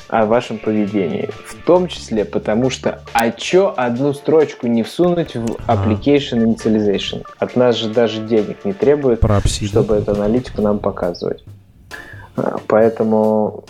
о 0.08 0.26
вашем 0.26 0.58
поведении. 0.58 1.28
В 1.46 1.54
том 1.64 1.88
числе 1.88 2.24
потому 2.24 2.70
что, 2.70 3.02
а 3.12 3.30
чё 3.30 3.74
одну 3.76 4.12
строчку 4.12 4.66
не 4.66 4.82
всунуть 4.82 5.34
в 5.34 5.56
application 5.68 6.44
initialization? 6.44 7.24
От 7.38 7.56
нас 7.56 7.76
же 7.76 7.88
даже 7.90 8.22
денег 8.22 8.64
не 8.64 8.72
требует, 8.72 9.20
чтобы 9.68 9.96
эту 9.96 10.12
аналитику 10.12 10.62
нам 10.62 10.78
показывать. 10.78 11.44
А, 12.36 12.56
поэтому 12.66 13.64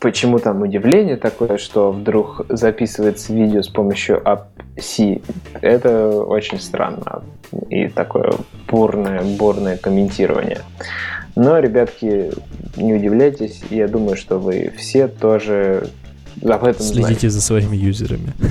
почему 0.00 0.38
там 0.38 0.62
удивление 0.62 1.16
такое, 1.16 1.58
что 1.58 1.90
вдруг 1.92 2.42
записывается 2.48 3.32
видео 3.32 3.62
с 3.62 3.68
помощью 3.68 4.22
AppC, 4.22 5.22
это 5.60 6.10
очень 6.10 6.60
странно. 6.60 7.22
И 7.70 7.88
такое 7.88 8.32
бурное, 8.68 9.22
бурное 9.22 9.76
комментирование. 9.76 10.60
Но, 11.36 11.58
ребятки, 11.58 12.32
не 12.76 12.94
удивляйтесь, 12.94 13.62
я 13.70 13.88
думаю, 13.88 14.16
что 14.16 14.38
вы 14.38 14.72
все 14.76 15.08
тоже 15.08 15.88
об 16.42 16.64
этом 16.64 16.82
Следите 16.82 17.02
знаете. 17.02 17.30
за 17.30 17.40
своими 17.40 17.76
юзерами. 17.76 18.32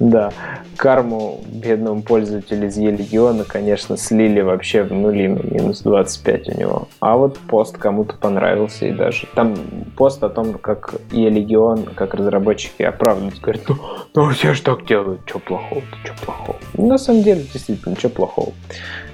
Да, 0.00 0.32
карму 0.78 1.44
бедному 1.46 2.00
пользователю 2.00 2.68
из 2.68 2.78
Е-легиона, 2.78 3.44
конечно, 3.44 3.98
слили 3.98 4.40
вообще 4.40 4.82
в 4.82 4.92
нули, 4.94 5.26
минус 5.26 5.82
25 5.82 6.48
у 6.48 6.58
него. 6.58 6.88
А 7.00 7.18
вот 7.18 7.38
пост 7.38 7.76
кому-то 7.76 8.16
понравился 8.16 8.86
и 8.86 8.92
даже... 8.92 9.26
Там 9.34 9.54
пост 9.98 10.24
о 10.24 10.30
том, 10.30 10.54
как 10.54 10.94
Е-легион, 11.12 11.84
как 11.84 12.14
разработчики 12.14 12.82
оправдываются, 12.82 13.42
говорят, 13.42 13.62
ну, 13.68 13.76
ну 14.14 14.30
все 14.30 14.54
же 14.54 14.62
так 14.62 14.86
делают, 14.86 15.20
что 15.26 15.38
плохого-то, 15.38 15.96
что 16.02 16.24
плохого. 16.24 16.58
На 16.78 16.96
самом 16.96 17.22
деле, 17.22 17.44
действительно, 17.52 17.94
что 17.94 18.08
плохого 18.08 18.54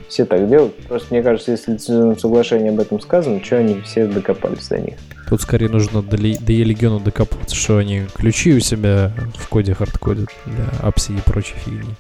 все 0.09 0.25
так 0.25 0.49
делают. 0.49 0.77
Просто 0.89 1.09
мне 1.15 1.23
кажется, 1.23 1.53
если 1.53 1.73
лицензионное 1.73 2.17
соглашение 2.17 2.71
об 2.71 2.81
этом 2.81 3.01
сказано, 3.01 3.43
что 3.43 3.59
они 3.59 3.81
все 3.83 4.07
докопались 4.07 4.69
до 4.69 4.79
них. 4.79 4.95
Тут 5.29 5.43
скорее 5.43 5.69
нужно 5.69 6.03
до, 6.03 6.17
до 6.17 6.53
Елегиону 6.53 7.01
докопаться, 7.01 7.57
что 7.57 7.79
они 7.79 8.07
ключи 8.15 8.55
у 8.55 8.61
себя 8.61 9.13
в 9.35 9.49
коде 9.49 9.75
хардкодят 9.75 10.29
для 10.47 10.67
апси 10.83 11.13
и 11.13 11.21
прочей 11.21 11.57
фигни. 11.57 11.95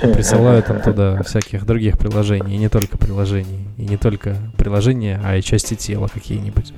Присылают 0.14 0.66
там 0.66 0.80
туда 0.80 1.22
всяких 1.22 1.66
других 1.66 1.98
приложений, 1.98 2.54
и 2.54 2.58
не 2.58 2.68
только 2.68 2.98
приложений, 2.98 3.68
и 3.76 3.82
не 3.82 3.96
только 3.96 4.36
приложения, 4.56 5.20
а 5.22 5.36
и 5.36 5.42
части 5.42 5.74
тела 5.74 6.08
какие-нибудь. 6.12 6.72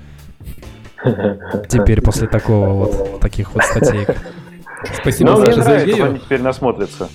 Теперь 1.69 2.03
после 2.03 2.27
такого 2.27 2.71
вот, 2.71 3.21
таких 3.21 3.55
вот 3.55 3.65
статей. 3.65 4.07
Спасибо, 5.01 5.37
Саша, 5.37 5.63
за 5.63 5.85
идею. 5.85 6.05
Они 6.05 6.19
теперь 6.19 6.43
насмотрятся. 6.43 7.09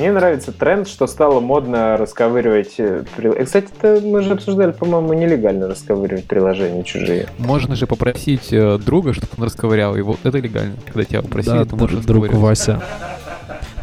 Мне 0.00 0.12
нравится 0.12 0.50
тренд, 0.50 0.88
что 0.88 1.06
стало 1.06 1.40
модно 1.40 1.98
расковыривать... 1.98 2.76
Э, 2.78 3.04
э, 3.18 3.44
кстати, 3.44 3.68
мы 4.02 4.22
же 4.22 4.32
обсуждали, 4.32 4.72
по-моему, 4.72 5.12
нелегально 5.12 5.68
расковыривать 5.68 6.24
приложения 6.24 6.82
чужие. 6.84 7.28
Можно 7.36 7.76
же 7.76 7.86
попросить 7.86 8.50
э, 8.50 8.78
друга, 8.78 9.12
чтобы 9.12 9.28
он 9.36 9.44
расковырял 9.44 9.94
его. 9.94 10.16
Это 10.24 10.38
легально. 10.38 10.76
Когда 10.86 11.04
тебя 11.04 11.20
попросили, 11.20 11.58
да, 11.58 11.64
то 11.66 11.76
можешь 11.76 12.02
друг 12.06 12.32
Вася. 12.32 12.80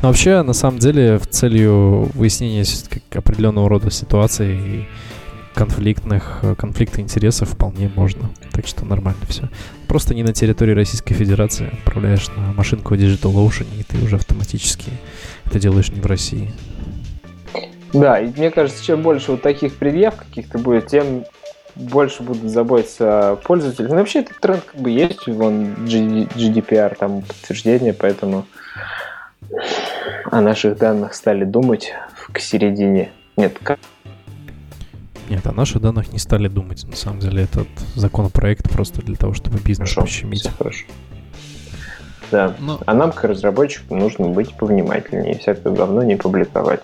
Но 0.02 0.08
вообще, 0.08 0.42
на 0.42 0.54
самом 0.54 0.80
деле, 0.80 1.20
в 1.20 1.28
целью 1.28 2.10
выяснения 2.16 2.66
определенного 3.12 3.70
рода 3.70 3.92
ситуации 3.92 4.56
и 4.56 4.88
конфликтных, 5.54 6.44
конфликта 6.58 7.00
интересов 7.02 7.50
вполне 7.50 7.92
можно. 7.96 8.32
Так 8.54 8.66
что 8.66 8.86
нормально 8.86 9.22
все. 9.28 9.50
Просто 9.88 10.16
не 10.16 10.24
на 10.24 10.34
территории 10.34 10.74
Российской 10.74 11.14
Федерации 11.14 11.70
отправляешь 11.72 12.28
на 12.30 12.54
машинку 12.54 12.96
Digital 12.96 13.34
Ocean, 13.34 13.68
и 13.80 13.84
ты 13.84 14.04
уже 14.04 14.16
автоматически 14.16 14.92
это 15.50 15.60
делаешь 15.60 15.90
не 15.90 16.02
в 16.02 16.06
России. 16.06 16.52
Да, 17.94 18.20
и 18.20 18.28
мне 18.28 18.52
кажется, 18.52 18.84
чем 18.84 19.02
больше 19.02 19.32
вот 19.32 19.42
таких 19.42 19.76
предъяв 19.76 20.16
каких-то 20.16 20.60
будет, 20.60 20.88
тем 20.88 21.24
больше 21.76 22.24
будут 22.24 22.50
заботиться 22.52 23.40
пользователи. 23.44 23.88
Ну, 23.88 23.96
вообще 23.96 24.20
этот 24.20 24.40
тренд 24.40 24.64
как 24.64 24.82
бы 24.82 24.90
есть, 24.90 25.28
вон 25.28 25.74
GDPR, 25.86 26.96
там 26.98 27.22
подтверждение, 27.22 27.94
поэтому 27.94 28.46
о 30.26 30.42
наших 30.42 30.78
данных 30.78 31.14
стали 31.14 31.46
думать 31.46 31.94
к 32.32 32.40
середине. 32.40 33.12
Нет, 33.38 33.58
как 33.64 33.80
нет, 35.30 35.46
о 35.46 35.52
наших 35.52 35.82
данных 35.82 36.14
не 36.14 36.20
стали 36.20 36.48
думать. 36.48 36.86
На 36.86 36.96
самом 36.96 37.20
деле 37.20 37.44
этот 37.44 37.68
законопроект 37.96 38.70
просто 38.70 39.02
для 39.02 39.16
того, 39.16 39.34
чтобы 39.34 39.60
бизнес 39.60 39.90
хорошо, 39.90 40.02
пощемить. 40.02 40.40
Все 40.40 40.52
хорошо. 40.52 40.86
Да. 42.32 42.56
Но... 42.60 42.80
А 42.86 42.94
нам, 42.94 43.12
как 43.12 43.26
разработчикам, 43.26 44.00
нужно 44.00 44.28
быть 44.28 44.54
повнимательнее, 44.56 45.38
всякое 45.38 45.74
говно 45.74 46.04
не 46.04 46.16
публиковать. 46.16 46.82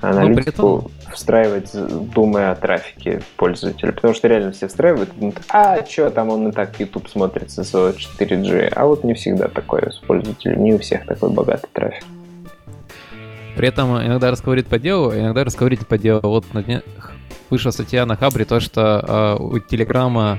Аналитику 0.00 0.90
этом... 0.90 1.12
встраивать, 1.12 1.70
думая 2.12 2.50
о 2.50 2.56
трафике 2.56 3.22
пользователя. 3.36 3.92
Потому 3.92 4.14
что 4.14 4.26
реально 4.26 4.50
все 4.52 4.66
встраивают, 4.66 5.10
думают, 5.16 5.40
а 5.48 5.84
что 5.86 6.10
там 6.10 6.30
он 6.30 6.48
и 6.48 6.52
так 6.52 6.78
YouTube 6.80 7.08
смотрится 7.08 7.62
с 7.62 7.72
4G. 7.72 8.72
А 8.74 8.86
вот 8.86 9.04
не 9.04 9.14
всегда 9.14 9.46
такое 9.48 9.90
с 9.90 9.98
пользователем, 9.98 10.64
не 10.64 10.74
у 10.74 10.78
всех 10.78 11.06
такой 11.06 11.30
богатый 11.30 11.68
трафик. 11.72 12.04
При 13.56 13.68
этом 13.68 13.96
иногда 14.04 14.30
расковырит 14.30 14.66
по 14.66 14.78
делу, 14.78 15.12
иногда 15.12 15.44
расковырит 15.44 15.86
по 15.86 15.98
делу. 15.98 16.20
Вот 16.22 16.52
на 16.52 16.62
дне 16.62 16.82
вышла 17.50 17.70
статья 17.70 18.06
на 18.06 18.16
Хабре, 18.16 18.44
то, 18.44 18.60
что 18.60 19.36
э, 19.38 19.42
у 19.42 19.58
Телеграма 19.58 20.38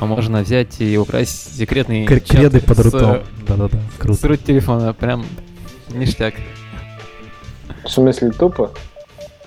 а 0.00 0.06
можно 0.06 0.40
взять 0.40 0.80
и 0.80 0.96
украсть 0.96 1.58
секретный 1.58 2.06
К- 2.06 2.20
креды 2.20 2.60
под 2.60 2.78
рутом. 2.78 3.22
Да-да-да, 3.46 3.78
круто. 3.98 4.18
С 4.18 4.24
рут 4.24 4.42
телефона, 4.42 4.94
прям 4.94 5.26
ништяк. 5.90 6.34
В 7.84 7.88
смысле 7.88 8.30
тупо? 8.30 8.70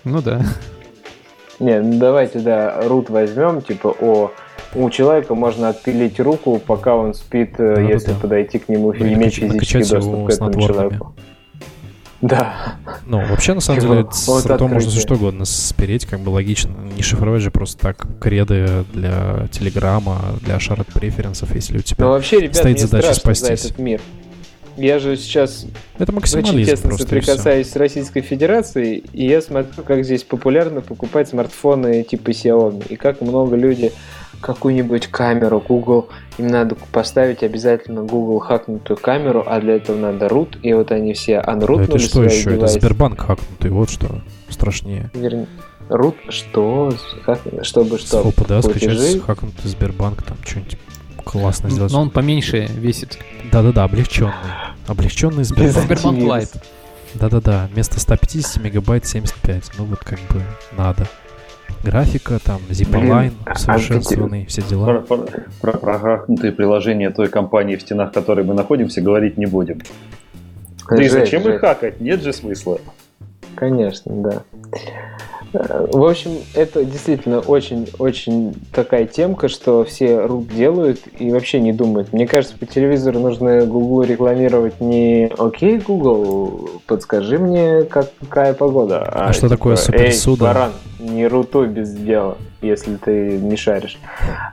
Ну 0.03 0.21
да. 0.21 0.45
Не, 1.59 1.81
ну 1.81 1.97
давайте, 1.97 2.37
да, 2.37 2.81
рут 2.83 3.09
возьмем, 3.09 3.63
типа, 3.63 3.95
о, 3.99 4.31
у 4.75 4.89
человека 4.91 5.33
можно 5.33 5.69
отпилить 5.69 6.19
руку, 6.19 6.61
пока 6.63 6.95
он 6.95 7.15
спит, 7.15 7.55
да, 7.57 7.81
если 7.81 8.11
да. 8.11 8.19
подойти 8.19 8.59
к 8.59 8.69
нему 8.69 8.91
и 8.91 9.11
иметь 9.11 9.33
физический 9.33 9.91
доступ 9.91 10.27
к 10.27 10.33
этому 10.33 10.61
человеку. 10.61 11.15
Да. 12.23 12.75
Ну, 13.05 13.25
вообще, 13.27 13.53
на 13.53 13.59
самом 13.59 13.81
деле, 13.81 13.93
вот 14.03 14.15
с 14.15 14.45
ртом 14.45 14.71
можно 14.71 14.89
все 14.89 15.01
что 15.01 15.15
угодно 15.15 15.43
спереть, 15.43 16.05
как 16.05 16.21
бы 16.21 16.29
логично. 16.29 16.71
Не 16.95 17.03
шифровать 17.03 17.41
же 17.41 17.51
просто 17.51 17.77
так 17.77 18.07
креды 18.21 18.85
для 18.93 19.47
Телеграма, 19.51 20.19
для 20.41 20.57
шарот 20.59 20.87
преференсов, 20.87 21.53
если 21.53 21.79
у 21.79 21.81
тебя 21.81 22.05
Но 22.05 22.11
вообще, 22.11 22.39
ребят, 22.39 22.55
стоит 22.55 22.79
задача 22.79 23.13
спастись. 23.13 23.61
За 23.63 23.67
этот 23.67 23.79
мир. 23.79 24.01
Я 24.77 24.99
же 24.99 25.17
сейчас 25.17 25.67
это 25.99 26.15
очень 26.15 26.65
тесно 26.65 26.97
соприкасаюсь 26.97 27.69
с 27.69 27.75
Российской 27.75 28.21
Федерацией, 28.21 29.03
и 29.13 29.27
я 29.27 29.41
смотрю, 29.41 29.83
как 29.83 30.03
здесь 30.03 30.23
популярно 30.23 30.81
покупать 30.81 31.27
смартфоны 31.27 32.03
типа 32.03 32.31
Xiaomi, 32.31 32.87
и 32.89 32.95
как 32.95 33.21
много 33.21 33.55
люди 33.55 33.91
какую-нибудь 34.41 35.07
камеру 35.07 35.63
Google, 35.65 36.09
им 36.37 36.47
надо 36.47 36.75
поставить 36.91 37.43
обязательно 37.43 38.03
Google 38.03 38.39
хакнутую 38.39 38.97
камеру, 38.97 39.43
а 39.45 39.59
для 39.59 39.75
этого 39.75 39.97
надо 39.97 40.27
root, 40.27 40.59
и 40.61 40.73
вот 40.73 40.91
они 40.91 41.13
все 41.13 41.39
unrootнули 41.39 41.83
Это 41.83 41.99
что 41.99 42.23
еще? 42.23 42.51
Девайсы. 42.51 42.77
Это 42.77 42.79
Сбербанк 42.79 43.19
хакнутый, 43.19 43.71
вот 43.71 43.89
что 43.89 44.21
страшнее. 44.49 45.09
Вернее, 45.13 45.47
root 45.89 46.15
что? 46.29 46.93
Как, 47.25 47.39
чтобы 47.61 47.97
что? 47.97 48.23
С 48.23 48.25
ОПД 48.25 48.65
скачать 48.65 49.21
хакнутый 49.21 49.69
Сбербанк, 49.69 50.23
там 50.23 50.37
что-нибудь 50.43 50.77
классно 51.23 51.69
сделать. 51.69 51.91
Но 51.91 52.01
он 52.01 52.09
поменьше 52.09 52.65
весит. 52.65 53.19
Да-да-да, 53.51 53.83
облегченный. 53.83 54.33
Облегченный 54.87 55.43
Сбербанк. 55.43 55.85
Сбербанк 55.85 56.19
Lite. 56.19 56.63
Да-да-да, 57.13 57.69
вместо 57.71 57.99
150 57.99 58.63
мегабайт 58.63 59.05
75. 59.05 59.71
Ну 59.77 59.85
вот 59.85 59.99
как 59.99 60.19
бы 60.29 60.41
надо 60.75 61.07
графика, 61.83 62.39
там, 62.43 62.61
zip-align, 62.69 63.33
а 63.45 63.55
совершенствованный, 63.55 64.45
все 64.45 64.61
дела. 64.61 64.85
Про, 64.85 65.17
про, 65.17 65.41
про 65.61 65.77
программные 65.77 66.51
приложения 66.51 67.09
той 67.09 67.27
компании, 67.27 67.75
в 67.75 67.81
стенах 67.81 68.11
которой 68.11 68.45
мы 68.45 68.53
находимся, 68.53 69.01
говорить 69.01 69.37
не 69.37 69.45
будем. 69.45 69.81
Да 70.89 71.03
и 71.03 71.07
зачем 71.07 71.47
их 71.47 71.59
хакать? 71.61 71.99
Нет 72.01 72.21
же 72.21 72.33
смысла. 72.33 72.79
Конечно, 73.55 74.11
да. 74.13 74.43
В 75.53 76.03
общем, 76.03 76.31
это 76.55 76.83
действительно 76.83 77.39
очень-очень 77.39 78.53
такая 78.73 79.05
темка, 79.05 79.47
что 79.47 79.83
все 79.83 80.21
рук 80.25 80.47
делают 80.47 81.01
и 81.19 81.31
вообще 81.31 81.59
не 81.59 81.73
думают. 81.73 82.11
Мне 82.11 82.27
кажется, 82.27 82.57
по 82.57 82.65
телевизору 82.65 83.19
нужно 83.19 83.65
Google 83.65 84.03
рекламировать 84.03 84.81
не 84.81 85.31
«Окей, 85.37 85.77
Google, 85.77 86.81
подскажи 86.87 87.37
мне, 87.37 87.83
как, 87.83 88.09
какая 88.21 88.53
погода». 88.53 89.03
А, 89.03 89.29
а 89.29 89.33
что 89.33 89.47
типа, 89.47 89.55
такое 89.55 89.75
суперсуда? 89.75 90.45
Эй, 90.45 90.53
баран, 90.53 90.71
не 90.99 91.27
рутой 91.27 91.67
без 91.67 91.93
дела, 91.93 92.37
если 92.61 92.95
ты 92.95 93.37
не 93.37 93.55
шаришь. 93.55 93.99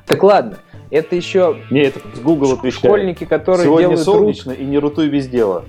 Так 0.07 0.23
ладно, 0.23 0.59
это 0.91 1.17
еще... 1.17 1.57
Не, 1.71 1.83
это 1.83 2.01
с 2.15 2.21
Google 2.21 2.53
отвечает. 2.53 2.85
Школьники, 2.85 3.25
которые 3.25 3.65
Сегодня 3.65 3.89
делают 3.91 4.05
солнечно 4.05 4.51
рут... 4.51 4.61
и 4.61 4.65
не 4.65 4.79
рутой 4.79 5.09
без 5.09 5.29
дела. 5.29 5.65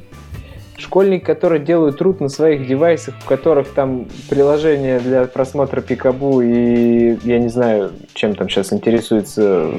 Школьники, 0.81 1.23
которые 1.23 1.63
делают 1.63 1.99
труд 1.99 2.21
на 2.21 2.27
своих 2.27 2.67
девайсах, 2.67 3.13
у 3.23 3.29
которых 3.29 3.69
там 3.73 4.07
приложение 4.29 4.99
для 4.99 5.25
просмотра 5.25 5.79
пикабу 5.81 6.41
и, 6.41 7.17
я 7.23 7.37
не 7.37 7.49
знаю, 7.49 7.91
чем 8.15 8.35
там 8.35 8.49
сейчас 8.49 8.73
интересуется 8.73 9.71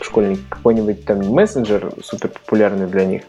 школьник, 0.00 0.40
какой-нибудь 0.48 1.04
там 1.04 1.20
мессенджер 1.32 1.92
супер 2.02 2.30
популярный 2.30 2.88
для 2.88 3.04
них 3.04 3.22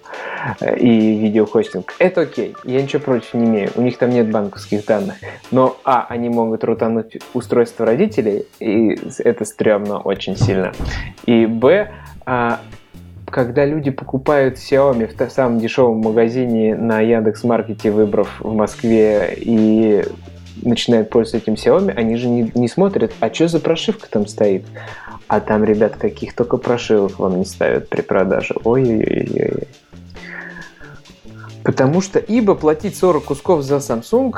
э, 0.60 0.76
и 0.78 1.20
видеохостинг, 1.20 1.94
это 2.00 2.22
окей, 2.22 2.56
я 2.64 2.82
ничего 2.82 3.02
против 3.04 3.36
не 3.36 3.46
имею, 3.46 3.70
у 3.76 3.82
них 3.82 4.00
там 4.00 4.10
нет 4.10 4.32
банковских 4.32 4.84
данных, 4.86 5.16
но 5.52 5.78
а, 5.84 6.08
они 6.10 6.30
могут 6.30 6.64
рутануть 6.64 7.20
устройство 7.36 7.86
родителей, 7.86 8.48
и 8.60 9.00
это 9.20 9.46
стрёмно 9.46 10.00
очень 10.00 10.36
сильно, 10.36 10.74
и 11.28 11.46
б, 11.46 11.92
а, 12.26 12.60
когда 13.34 13.66
люди 13.66 13.90
покупают 13.90 14.58
Xiaomi 14.58 15.08
в 15.08 15.32
самом 15.32 15.60
дешевом 15.60 15.98
магазине 15.98 16.76
на 16.76 17.02
Яндекс 17.02 17.44
Маркете, 17.44 17.90
выбрав 17.90 18.30
в 18.40 18.54
Москве 18.54 19.34
и 19.36 20.06
начинают 20.62 21.10
пользоваться 21.10 21.38
этим 21.38 21.56
Xiaomi, 21.56 21.94
они 21.98 22.16
же 22.16 22.28
не, 22.30 22.52
не 22.54 22.68
смотрят, 22.68 23.12
а 23.20 23.34
что 23.34 23.48
за 23.48 23.60
прошивка 23.60 24.08
там 24.08 24.28
стоит. 24.28 24.66
А 25.28 25.40
там, 25.40 25.64
ребят, 25.64 25.96
каких 25.96 26.36
только 26.36 26.58
прошивок 26.58 27.18
вам 27.18 27.40
не 27.40 27.46
ставят 27.46 27.90
при 27.90 28.02
продаже. 28.02 28.54
Ой-ой-ой. 28.64 29.68
Потому 31.64 32.02
что 32.02 32.20
ибо 32.20 32.54
платить 32.54 32.96
40 32.96 33.24
кусков 33.24 33.64
за 33.64 33.78
Samsung 33.78 34.36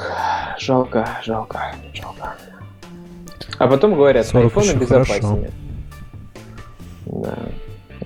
жалко, 0.58 1.10
жалко, 1.22 1.76
жалко. 1.94 2.36
А 3.58 3.68
потом 3.68 3.96
говорят, 3.96 4.34
айфоны 4.34 4.74
безопаснее. 4.80 5.52
Да, 7.08 7.36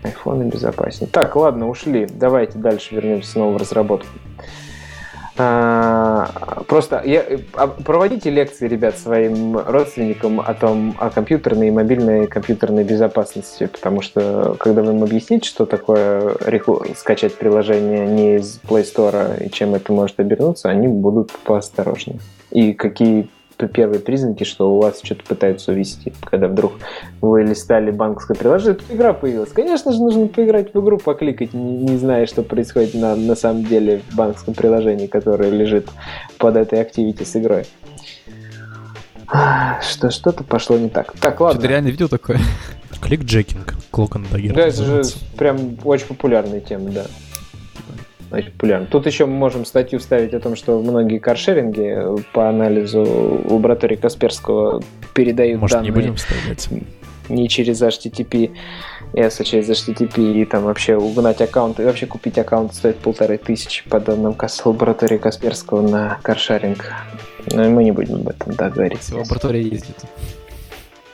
айфоны 0.04 0.44
безопаснее. 0.44 1.10
Так, 1.12 1.36
ладно, 1.36 1.70
ушли. 1.70 2.08
Давайте 2.10 2.58
дальше 2.58 2.96
вернемся 2.96 3.32
снова 3.32 3.54
в 3.54 3.58
разработку. 3.58 4.08
А, 5.42 6.64
просто 6.68 7.02
я, 7.06 7.24
а, 7.54 7.68
проводите 7.68 8.30
лекции, 8.30 8.68
ребят, 8.68 8.98
своим 8.98 9.58
родственникам 9.58 10.42
о 10.42 10.54
том, 10.54 10.96
о 11.00 11.10
компьютерной 11.10 11.70
и 11.70 11.72
мобильной 11.72 12.28
компьютерной 12.28 12.84
безопасности, 12.84 13.68
потому 13.68 14.02
что 14.02 14.58
когда 14.60 14.82
вы 14.82 14.92
им 14.92 15.02
объясните, 15.02 15.48
что 15.48 15.66
такое 15.66 16.36
скачать 16.98 17.36
приложение 17.36 18.06
не 18.06 18.36
из 18.36 18.60
Play 18.68 18.84
Store 18.84 19.46
и 19.46 19.50
чем 19.50 19.76
это 19.76 19.94
может 19.94 20.20
обернуться, 20.20 20.70
они 20.70 20.90
будут 20.90 21.32
поосторожнее. 21.46 22.20
И 22.52 22.74
какие 22.74 23.30
первые 23.68 24.00
признаки, 24.00 24.44
что 24.44 24.74
у 24.74 24.82
вас 24.82 25.00
что-то 25.04 25.24
пытаются 25.24 25.72
увести, 25.72 26.14
когда 26.24 26.48
вдруг 26.48 26.74
вы 27.22 27.44
листали 27.44 27.92
банковское 27.92 28.36
приложение, 28.38 28.76
тут 28.76 28.92
игра 28.92 29.14
появилась. 29.14 29.52
Конечно 29.52 29.92
же, 29.92 30.00
нужно 30.00 30.28
поиграть 30.28 30.74
в 30.74 30.82
игру, 30.82 30.98
покликать, 30.98 31.54
не, 31.54 31.78
не 31.78 31.98
зная, 31.98 32.26
что 32.26 32.44
происходит 32.44 32.94
на, 32.94 33.16
на 33.16 33.36
самом 33.36 33.66
деле 33.66 34.02
в 34.10 34.16
банковском 34.16 34.54
приложении, 34.54 35.08
которое 35.08 35.50
лежит 35.50 35.90
под 36.38 36.56
этой 36.56 36.82
активити 36.82 37.24
с 37.24 37.36
игрой. 37.36 37.66
Что 39.82 40.10
что-то 40.10 40.44
пошло 40.44 40.78
не 40.78 40.90
так. 40.90 41.14
Так, 41.20 41.40
ладно. 41.40 41.62
Ты 41.62 41.68
реально 41.68 41.90
видел 41.90 42.10
такое? 42.10 42.40
Клик-джекинг, 43.02 43.76
Клокон. 43.92 44.26
Да, 44.32 44.68
это 44.68 44.84
же 44.84 45.04
прям 45.38 45.78
очень 45.84 46.08
популярная 46.08 46.60
тема, 46.60 46.90
да 46.90 47.06
очень 48.32 48.52
популярно. 48.52 48.88
Тут 48.88 49.06
еще 49.06 49.26
мы 49.26 49.34
можем 49.34 49.66
статью 49.66 50.00
вставить 50.00 50.34
о 50.34 50.40
том, 50.40 50.56
что 50.56 50.80
многие 50.80 51.20
каршеринги 51.20 52.24
по 52.34 52.50
анализу 52.50 53.04
лаборатории 53.50 53.96
Касперского 53.96 54.82
передают 55.14 55.62
Может, 55.62 55.78
данные 55.78 55.92
не 55.92 55.96
будем 55.96 56.16
вставлять? 56.16 56.70
не 57.30 57.48
через 57.48 57.82
HTTP, 57.82 58.52
а 59.14 59.30
через 59.44 59.70
HTTP 59.70 60.42
и 60.42 60.46
там 60.46 60.64
вообще 60.64 60.98
угнать 60.98 61.42
аккаунт 61.42 61.80
и 61.80 61.84
вообще 61.84 62.06
купить 62.06 62.38
аккаунт 62.38 62.74
стоит 62.74 62.98
полторы 62.98 63.38
тысячи 63.38 63.88
по 63.88 64.00
данным 64.00 64.36
лаборатории 64.66 65.18
Касперского 65.18 65.82
на 65.88 66.20
каршеринг. 66.22 66.92
Но 67.52 67.70
мы 67.70 67.84
не 67.84 67.92
будем 67.92 68.16
об 68.16 68.30
этом 68.30 68.54
да, 68.54 68.70
говорить. 68.70 69.12
Лаборатория 69.12 69.62
ездит. 69.62 69.98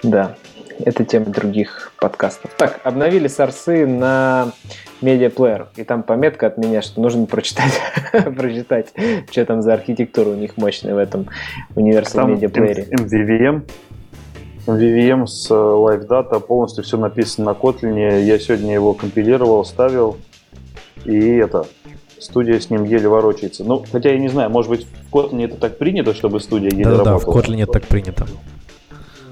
Да, 0.04 0.36
это 0.80 1.06
тема 1.06 1.28
других 1.28 1.94
подкастов. 2.00 2.52
Так, 2.58 2.80
обновили 2.84 3.28
сорсы 3.28 3.86
на 3.86 4.52
медиаплеер. 5.02 5.68
И 5.76 5.84
там 5.84 6.04
пометка 6.04 6.48
от 6.48 6.58
меня, 6.58 6.82
что 6.82 7.02
нужно 7.02 7.26
прочитать, 7.26 7.80
прочитать, 8.12 8.94
что 9.30 9.46
там 9.46 9.62
за 9.62 9.74
архитектура 9.74 10.30
у 10.30 10.36
них 10.36 10.58
мощная 10.58 10.96
в 10.96 10.98
этом 10.98 11.28
Universal 11.76 12.36
Media 12.36 12.52
Player. 12.52 12.90
MVVM. 12.92 13.70
MVVM 14.68 15.28
с 15.28 15.52
э, 15.52 15.54
Live 15.54 16.08
Data 16.08 16.40
полностью 16.40 16.84
все 16.84 16.98
написано 16.98 17.52
на 17.52 17.56
Kotlin. 17.56 18.24
Я 18.24 18.40
сегодня 18.40 18.74
его 18.74 18.94
компилировал, 18.94 19.64
ставил. 19.64 20.18
И 21.06 21.36
это, 21.36 21.68
студия 22.20 22.60
с 22.60 22.70
ним 22.72 22.84
еле 22.84 23.08
ворочается. 23.08 23.64
Ну, 23.64 23.86
хотя 23.92 24.12
я 24.12 24.18
не 24.18 24.28
знаю, 24.28 24.50
может 24.50 24.72
быть, 24.72 24.88
в 24.88 25.14
Kotlin 25.14 25.46
это 25.46 25.56
так 25.58 25.78
принято, 25.78 26.16
чтобы 26.16 26.40
студия 26.40 26.72
еле 26.72 26.84
да, 26.84 26.92
работала? 26.92 27.20
Да, 27.20 27.26
в 27.26 27.30
Kotlin 27.30 27.62
это 27.62 27.74
так 27.74 27.84
принято. 27.84 28.26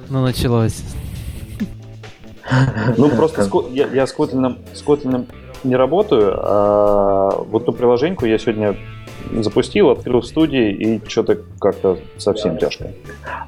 Ну, 0.09 0.21
началось. 0.21 0.83
Ну, 2.97 3.09
просто 3.09 3.49
я, 3.71 4.07
с 4.07 4.15
Kotlin, 4.15 5.27
не 5.63 5.75
работаю, 5.75 6.33
а 6.37 7.29
вот 7.37 7.63
эту 7.63 7.73
приложеньку 7.73 8.25
я 8.25 8.37
сегодня 8.37 8.75
запустил, 9.31 9.89
открыл 9.89 10.21
в 10.21 10.25
студии, 10.25 10.71
и 10.71 11.01
что-то 11.07 11.39
как-то 11.59 11.99
совсем 12.17 12.57
тяжко. 12.57 12.91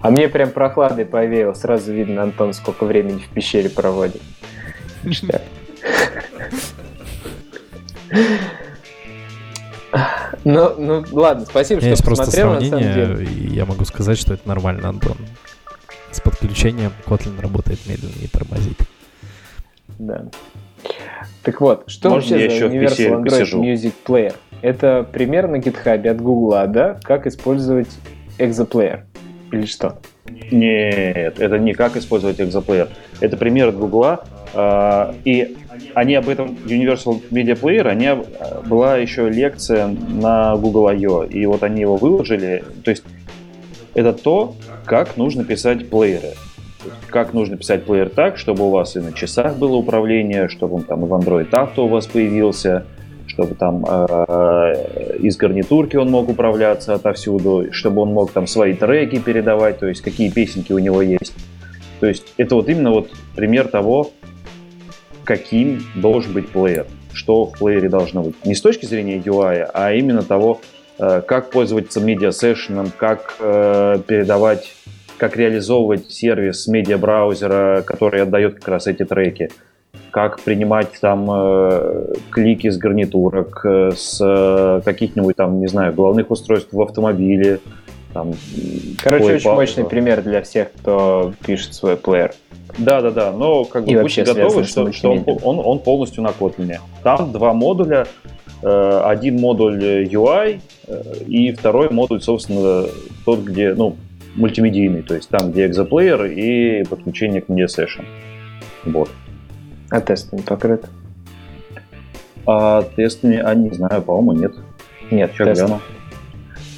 А 0.02 0.10
мне 0.10 0.30
прям 0.30 0.52
прохладой 0.52 1.06
повеяло. 1.06 1.54
Сразу 1.54 1.92
видно, 1.92 2.24
Антон, 2.24 2.54
сколько 2.54 2.86
времени 2.86 3.20
в 3.20 3.30
пещере 3.30 3.70
проводит. 3.70 4.22
Ну, 10.44 10.76
ну 10.78 11.04
ладно, 11.12 11.46
спасибо, 11.46 11.82
что 11.82 11.90
Есть 11.90 12.04
просто 12.04 12.30
сравнение, 12.30 13.28
я 13.52 13.66
могу 13.66 13.84
сказать, 13.86 14.20
что 14.20 14.36
это 14.36 14.48
нормально, 14.48 14.90
Антон. 14.90 15.18
С 16.16 16.22
подключением 16.22 16.94
Kotlin 17.06 17.42
работает 17.42 17.80
медленно 17.88 18.14
и 18.24 18.28
тормозит. 18.28 18.78
Да. 20.00 20.24
Так 21.44 21.60
вот, 21.60 21.84
что 21.88 22.10
Можно 22.10 22.38
вообще 22.38 22.58
за 22.58 22.66
Universal 22.68 23.10
Android 23.10 23.24
посижу? 23.26 23.62
Music 23.62 23.92
Player? 24.06 24.34
Это 24.62 25.06
пример 25.12 25.50
на 25.50 25.58
GitHub 25.58 26.08
от 26.08 26.22
Google, 26.22 26.68
да? 26.70 26.98
Как 27.04 27.28
использовать 27.28 27.90
Exoplayer? 28.38 29.02
Или 29.52 29.66
что? 29.66 30.00
Нет, 30.52 31.38
это 31.38 31.60
не 31.60 31.74
как 31.74 31.98
использовать 31.98 32.40
Exoplayer. 32.40 32.88
Это 33.20 33.36
пример 33.36 33.68
от 33.68 33.76
Google. 33.78 34.20
А, 34.54 35.14
и 35.26 35.58
они 35.96 36.16
об 36.16 36.30
этом 36.30 36.58
Universal 36.66 37.24
Media 37.30 37.60
Player, 37.60 37.90
они, 37.90 38.10
была 38.66 38.96
еще 38.96 39.30
лекция 39.30 39.88
на 39.88 40.56
Google 40.56 40.88
I.O. 40.88 41.24
И 41.26 41.46
вот 41.46 41.62
они 41.64 41.82
его 41.82 41.98
выложили. 41.98 42.64
То 42.86 42.92
есть 42.92 43.04
это 43.96 44.14
то, 44.14 44.56
как 44.86 45.18
нужно 45.18 45.44
писать 45.44 45.90
плееры 45.90 46.34
как 47.10 47.34
нужно 47.34 47.58
писать 47.58 47.84
плеер 47.86 48.10
так, 48.10 48.38
чтобы 48.38 48.66
у 48.66 48.70
вас 48.70 48.96
и 48.96 49.00
на 49.00 49.14
часах 49.14 49.58
было 49.58 49.76
управление, 49.76 50.50
чтобы 50.50 50.76
он 50.76 50.84
там 50.84 51.06
в 51.06 51.14
Android 51.14 51.50
Auto 51.50 51.82
у 51.82 51.88
вас 51.88 52.06
появился, 52.08 52.86
чтобы 53.28 53.56
там 53.56 53.86
э, 53.88 55.18
из 55.20 55.38
гарнитурки 55.38 55.96
он 55.96 56.12
мог 56.12 56.30
управляться 56.30 56.94
отовсюду, 56.94 57.68
чтобы 57.72 58.02
он 58.02 58.10
мог 58.10 58.32
там 58.32 58.48
свои 58.48 58.74
треки 58.74 59.20
передавать, 59.20 59.80
то 59.80 59.88
есть 59.88 60.02
какие 60.02 60.30
песенки 60.30 60.74
у 60.74 60.80
него 60.80 61.02
есть. 61.02 61.34
То 62.00 62.08
есть 62.08 62.34
это 62.38 62.56
вот 62.56 62.70
именно 62.70 62.92
вот 62.92 63.10
пример 63.36 63.68
того, 63.68 64.12
каким 65.24 65.82
должен 65.96 66.34
быть 66.34 66.50
плеер, 66.50 66.86
что 67.14 67.46
в 67.46 67.58
плеере 67.58 67.90
должно 67.90 68.24
быть. 68.24 68.46
Не 68.46 68.54
с 68.54 68.62
точки 68.62 68.86
зрения 68.86 69.18
UI, 69.18 69.68
а 69.74 69.94
именно 69.94 70.22
того, 70.22 70.60
э, 70.62 70.75
как 70.98 71.50
пользоваться 71.50 72.00
медиа-сессионом, 72.00 72.92
как 72.98 73.36
э, 73.40 74.00
передавать 74.08 74.74
как 75.18 75.38
реализовывать 75.38 76.12
сервис 76.12 76.68
медиабраузера, 76.68 77.84
который 77.86 78.22
отдает 78.22 78.56
как 78.56 78.68
раз 78.68 78.88
эти 78.88 79.06
треки, 79.06 79.50
как 80.12 80.40
принимать 80.40 80.90
там 81.00 81.28
э, 81.30 82.14
клики 82.30 82.70
с 82.70 82.78
гарнитурок, 82.78 83.62
э, 83.66 83.92
с 83.96 84.20
э, 84.22 84.82
каких-нибудь 84.84 85.36
там, 85.36 85.60
не 85.60 85.68
знаю, 85.68 85.94
главных 85.94 86.32
устройств 86.32 86.72
в 86.72 86.82
автомобиле. 86.82 87.60
Там, 88.14 88.34
Короче, 89.04 89.26
очень 89.26 89.44
пауза. 89.44 89.56
мощный 89.56 89.84
пример 89.84 90.22
для 90.22 90.42
всех, 90.42 90.72
кто 90.72 91.34
пишет 91.46 91.74
свой 91.74 91.98
плеер. 91.98 92.34
Да, 92.78 93.02
да, 93.02 93.12
да, 93.12 93.32
но 93.32 93.66
как 93.66 93.86
бы 93.86 94.02
будьте 94.02 94.24
готовы, 94.24 94.64
что, 94.64 94.92
что 94.92 95.12
он, 95.12 95.24
он, 95.44 95.62
он 95.64 95.80
полностью 95.80 96.24
на 96.24 96.30
Kotlin. 96.30 96.78
Там 97.04 97.32
два 97.32 97.54
модуля, 97.54 98.06
э, 98.62 99.02
один 99.06 99.40
модуль 99.40 100.06
UI 100.06 100.56
э, 100.56 100.60
и 101.28 101.52
второй 101.52 101.90
модуль, 101.90 102.22
собственно, 102.22 102.86
тот, 103.26 103.40
где, 103.42 103.74
ну, 103.74 103.98
мультимедийный, 104.36 105.02
то 105.02 105.16
есть 105.16 105.30
там, 105.30 105.52
где 105.52 105.66
экзоплеер 105.66 106.26
и 106.26 106.84
подключение 106.84 107.42
к 107.42 107.50
Media 107.50 107.68
Session. 107.68 108.06
Вот. 108.86 109.10
А 109.90 110.02
тесты 110.02 110.36
не 110.36 110.42
покрыты? 110.42 110.88
А 112.46 112.84
тесты, 112.96 113.40
а 113.40 113.56
не 113.56 113.72
знаю, 113.72 114.02
по-моему, 114.02 114.34
нет. 114.34 114.56
Нет, 115.12 115.32
Сейчас 115.34 115.58
гляну. 115.58 115.82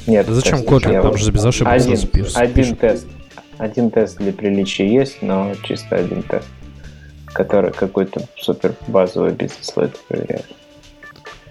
Нет. 0.05 0.25
Да 0.25 0.33
зачем 0.33 0.59
Kotlin? 0.59 1.01
Там 1.01 1.17
же 1.17 1.31
без 1.31 1.45
ошибок 1.45 1.73
один, 1.73 2.07
пишешь, 2.07 2.35
один 2.35 2.75
тест. 2.75 3.07
Один 3.57 3.89
тест 3.89 4.17
для 4.17 4.31
приличия 4.31 4.87
есть, 4.87 5.21
но 5.21 5.53
чисто 5.63 5.95
один 5.95 6.21
тест, 6.23 6.47
который 7.25 7.71
какой-то 7.71 8.21
супер 8.37 8.75
базовый 8.87 9.31
бизнес-лайт 9.31 9.97
проверяет. 10.07 10.45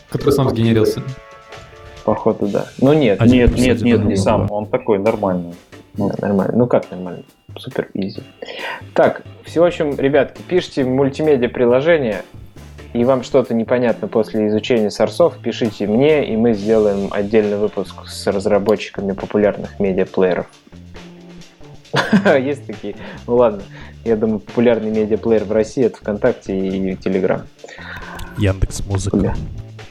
Который 0.09 0.33
сам 0.33 0.49
сгенерился. 0.49 1.03
Походу, 2.07 2.47
да. 2.47 2.67
Ну 2.81 2.93
нет, 2.93 3.21
один 3.21 3.35
нет, 3.35 3.59
нет, 3.59 3.83
нет, 3.83 4.05
не 4.05 4.15
сам. 4.15 4.47
Он 4.53 4.67
такой 4.67 5.01
нормальный. 5.01 5.55
Ну, 5.97 6.09
да, 6.09 6.15
нормально. 6.21 6.55
Ну 6.57 6.69
как 6.69 6.89
нормально? 6.93 7.25
Супер 7.59 7.89
изи. 7.95 8.23
Так, 8.95 9.23
в 9.45 9.57
общем, 9.57 9.99
ребятки, 9.99 10.41
пишите 10.43 10.85
мультимедиа 10.85 11.49
приложение, 11.49 12.23
и 12.93 13.03
вам 13.03 13.25
что-то 13.25 13.55
непонятно 13.55 14.07
после 14.07 14.47
изучения 14.47 14.93
сорсов, 14.93 15.37
пишите 15.39 15.89
мне, 15.89 16.33
и 16.33 16.37
мы 16.37 16.55
сделаем 16.55 17.09
отдельный 17.11 17.57
выпуск 17.57 18.07
с 18.07 18.29
разработчиками 18.29 19.11
популярных 19.11 19.81
медиаплееров. 19.81 20.47
Есть 22.39 22.69
такие? 22.69 22.95
Ну 23.27 23.35
ладно, 23.35 23.65
я 24.05 24.15
думаю, 24.15 24.39
популярный 24.39 24.93
медиаплеер 24.93 25.43
в 25.43 25.51
России 25.51 25.87
это 25.87 25.97
ВКонтакте 25.97 26.57
и 26.57 26.95
Телеграм. 26.95 27.43
Яндекс 28.39 28.87
Музыка. 28.87 29.35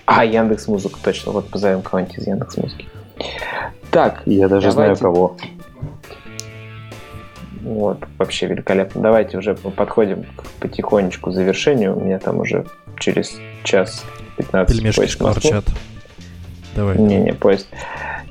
А, 0.06 0.24
Яндекс 0.24 0.68
Музыка, 0.68 1.00
точно. 1.04 1.32
Вот 1.32 1.50
позовем 1.50 1.82
кого-нибудь 1.82 2.18
из 2.18 2.28
Яндекс 2.28 2.58
Музыки. 2.58 2.88
Так, 3.92 4.22
я 4.26 4.48
даже 4.48 4.70
давайте... 4.70 4.96
знаю 4.96 4.98
кого. 4.98 5.38
Вот, 7.62 7.98
вообще 8.20 8.46
великолепно. 8.46 9.02
Давайте 9.02 9.38
уже 9.38 9.56
подходим 9.56 10.24
к 10.24 10.44
потихонечку 10.60 11.32
завершению. 11.32 11.98
У 11.98 12.02
меня 12.02 12.20
там 12.20 12.40
уже 12.40 12.66
через 13.00 13.36
час 13.64 14.06
15 14.38 14.76
Пельмешки 14.76 15.08
шкварчат. 15.08 15.66
Давай. 16.76 16.98
Не-не, 17.00 17.34
поезд. 17.34 17.68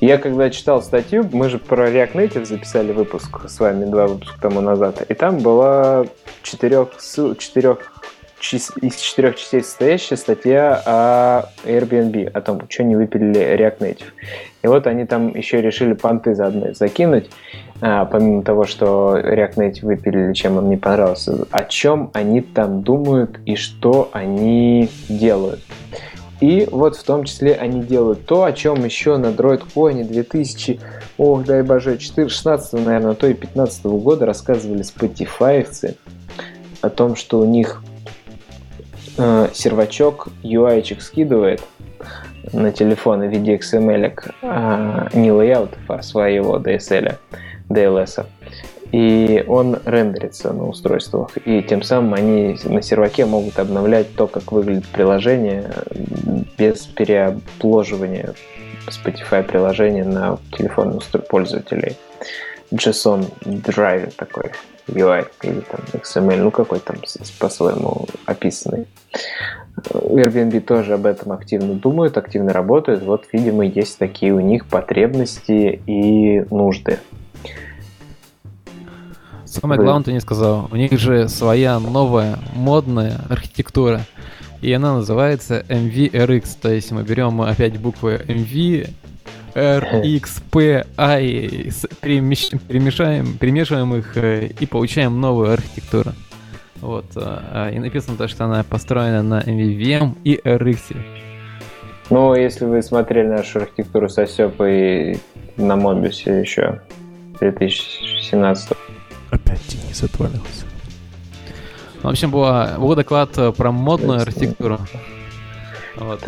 Я 0.00 0.18
когда 0.18 0.50
читал 0.50 0.82
статью, 0.82 1.28
мы 1.32 1.48
же 1.48 1.58
про 1.58 1.88
React 1.88 2.12
Native 2.12 2.44
записали 2.44 2.92
выпуск 2.92 3.48
с 3.48 3.58
вами 3.58 3.86
два 3.86 4.06
выпуска 4.06 4.38
тому 4.40 4.60
назад, 4.60 5.02
и 5.08 5.14
там 5.14 5.38
была 5.38 6.04
четырех, 6.42 6.90
четырех 7.38 7.93
из 8.52 8.96
четырех 8.96 9.36
частей 9.36 9.62
состоящая 9.62 10.16
статья 10.16 10.82
о 10.84 11.48
Airbnb, 11.64 12.28
о 12.28 12.40
том, 12.40 12.60
что 12.68 12.84
не 12.84 12.96
выпилили 12.96 13.40
React 13.40 13.78
Native. 13.78 14.06
И 14.62 14.66
вот 14.66 14.86
они 14.86 15.06
там 15.06 15.34
еще 15.34 15.62
решили 15.62 15.94
понты 15.94 16.34
заодно 16.34 16.74
закинуть, 16.74 17.30
а, 17.80 18.04
помимо 18.04 18.42
того, 18.42 18.64
что 18.64 19.16
React 19.16 19.54
Native 19.54 19.86
выпилили, 19.86 20.32
чем 20.34 20.58
им 20.58 20.68
не 20.68 20.76
понравилось, 20.76 21.28
о 21.50 21.64
чем 21.64 22.10
они 22.12 22.42
там 22.42 22.82
думают 22.82 23.38
и 23.46 23.56
что 23.56 24.10
они 24.12 24.90
делают. 25.08 25.60
И 26.40 26.68
вот 26.70 26.96
в 26.96 27.04
том 27.04 27.24
числе 27.24 27.54
они 27.54 27.82
делают 27.82 28.26
то, 28.26 28.44
о 28.44 28.52
чем 28.52 28.84
еще 28.84 29.16
на 29.16 29.28
DroidCon 29.28 30.04
2000, 30.04 30.80
ох, 31.16 31.44
дай 31.44 31.62
боже, 31.62 31.98
16, 31.98 32.72
наверное, 32.84 33.14
то 33.14 33.26
и 33.26 33.34
15 33.34 33.84
года 33.86 34.26
рассказывали 34.26 34.82
Spotify 34.82 35.96
о 36.82 36.90
том, 36.90 37.16
что 37.16 37.40
у 37.40 37.46
них 37.46 37.82
э, 39.16 39.48
сервачок 39.52 40.28
UI 40.42 41.00
скидывает 41.00 41.62
на 42.52 42.72
телефон 42.72 43.20
в 43.20 43.30
виде 43.30 43.56
XML 43.56 44.12
э, 44.42 45.08
не 45.14 45.32
лейаутов, 45.32 45.78
а 45.88 46.02
своего 46.02 46.58
DSL, 46.58 47.16
DLS. 47.68 48.26
И 48.92 49.44
он 49.48 49.78
рендерится 49.84 50.52
на 50.52 50.68
устройствах. 50.68 51.36
И 51.44 51.62
тем 51.62 51.82
самым 51.82 52.14
они 52.14 52.56
на 52.64 52.80
серваке 52.80 53.26
могут 53.26 53.58
обновлять 53.58 54.14
то, 54.14 54.28
как 54.28 54.52
выглядит 54.52 54.86
приложение 54.86 55.68
без 56.56 56.86
переобложивания 56.86 58.34
Spotify 58.86 59.42
приложения 59.42 60.04
на 60.04 60.38
телефоны 60.56 61.00
пользователей. 61.28 61.96
JSON 62.74 63.26
драйвер 63.44 64.12
такой 64.12 64.52
UI 64.88 65.26
или 65.42 65.60
там 65.60 65.80
XML, 65.92 66.36
ну 66.36 66.50
какой 66.50 66.80
там 66.80 66.96
по-своему 67.38 68.06
описанный. 68.26 68.86
Airbnb 69.90 70.60
тоже 70.60 70.94
об 70.94 71.06
этом 71.06 71.32
активно 71.32 71.74
думают, 71.74 72.16
активно 72.16 72.52
работают. 72.52 73.02
Вот, 73.02 73.24
видимо, 73.32 73.64
есть 73.64 73.98
такие 73.98 74.32
у 74.32 74.40
них 74.40 74.66
потребности 74.66 75.80
и 75.86 76.40
нужды. 76.50 77.00
Самое 79.44 79.80
главное, 79.80 80.04
ты 80.04 80.12
не 80.12 80.20
сказал. 80.20 80.68
У 80.70 80.76
них 80.76 80.92
же 80.98 81.28
своя 81.28 81.78
новая 81.78 82.38
модная 82.54 83.20
архитектура. 83.28 84.00
И 84.60 84.72
она 84.72 84.94
называется 84.94 85.64
MVRX. 85.68 86.56
То 86.60 86.72
есть 86.72 86.90
мы 86.90 87.02
берем 87.02 87.40
опять 87.40 87.78
буквы 87.78 88.20
MV, 88.26 88.90
R, 89.54 90.02
X, 90.04 90.42
P, 90.50 90.84
I, 90.96 91.70
перемешаем, 92.00 93.38
перемешиваем 93.38 93.94
их 93.94 94.16
э, 94.16 94.48
и 94.58 94.66
получаем 94.66 95.20
новую 95.20 95.52
архитектуру. 95.52 96.12
Вот. 96.80 97.06
Э, 97.16 97.70
и 97.74 97.78
написано 97.78 98.16
то, 98.16 98.28
что 98.28 98.44
она 98.44 98.64
построена 98.64 99.22
на 99.22 99.40
MVVM 99.40 100.18
и 100.24 100.40
RX. 100.44 100.96
Ну, 102.10 102.34
если 102.34 102.64
вы 102.64 102.82
смотрели 102.82 103.28
нашу 103.28 103.60
архитектуру 103.60 104.08
с 104.08 104.18
Осепой 104.18 105.20
на 105.56 105.76
Мобиусе 105.76 106.40
еще 106.40 106.82
2017 107.40 108.76
Опять 109.30 109.60
Денис 109.68 110.02
отвалился. 110.02 110.66
В 112.02 112.08
общем, 112.08 112.30
была, 112.30 112.74
был 112.78 112.94
доклад 112.94 113.36
э, 113.38 113.50
про 113.52 113.72
модную 113.72 114.20
архитектуру. 114.20 114.78
Вот, 115.96 116.20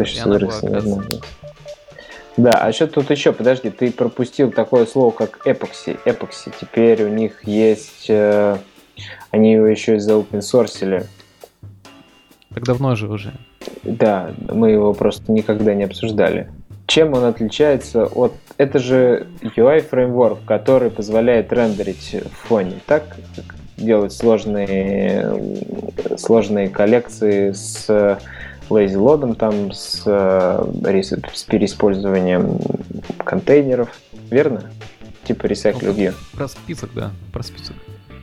да, 2.36 2.52
а 2.52 2.72
что 2.72 2.86
тут 2.86 3.10
еще? 3.10 3.32
Подожди, 3.32 3.70
ты 3.70 3.90
пропустил 3.90 4.52
такое 4.52 4.84
слово, 4.84 5.10
как 5.10 5.46
эпокси. 5.46 5.96
Эпокси. 6.04 6.52
Теперь 6.60 7.02
у 7.04 7.08
них 7.08 7.44
есть... 7.44 8.06
Э, 8.08 8.58
они 9.30 9.52
его 9.52 9.66
еще 9.66 9.96
и 9.96 9.98
заопенсорсили. 9.98 11.06
Так 12.54 12.64
давно 12.64 12.94
же 12.94 13.08
уже. 13.08 13.32
Да, 13.82 14.34
мы 14.50 14.70
его 14.70 14.92
просто 14.92 15.32
никогда 15.32 15.74
не 15.74 15.84
обсуждали. 15.84 16.50
Чем 16.86 17.14
он 17.14 17.24
отличается 17.24 18.04
от... 18.04 18.32
Это 18.58 18.78
же 18.78 19.26
UI 19.40 19.80
фреймворк, 19.80 20.44
который 20.44 20.90
позволяет 20.90 21.52
рендерить 21.52 22.16
в 22.22 22.48
фоне, 22.48 22.74
так? 22.86 23.16
Делать 23.76 24.12
сложные, 24.12 25.38
сложные 26.16 26.68
коллекции 26.68 27.52
с 27.52 28.18
lazy 28.70 28.96
load, 28.96 29.34
там 29.36 29.72
с, 29.72 30.02
э, 30.06 31.02
с 31.32 31.42
переиспользованием 31.44 32.58
контейнеров, 33.24 33.88
верно? 34.30 34.70
Типа 35.24 35.46
Recycle 35.46 35.94
View. 35.94 36.14
Ну, 36.32 36.38
про 36.38 36.48
список, 36.48 36.90
да, 36.94 37.10
про 37.32 37.42
список. 37.42 37.76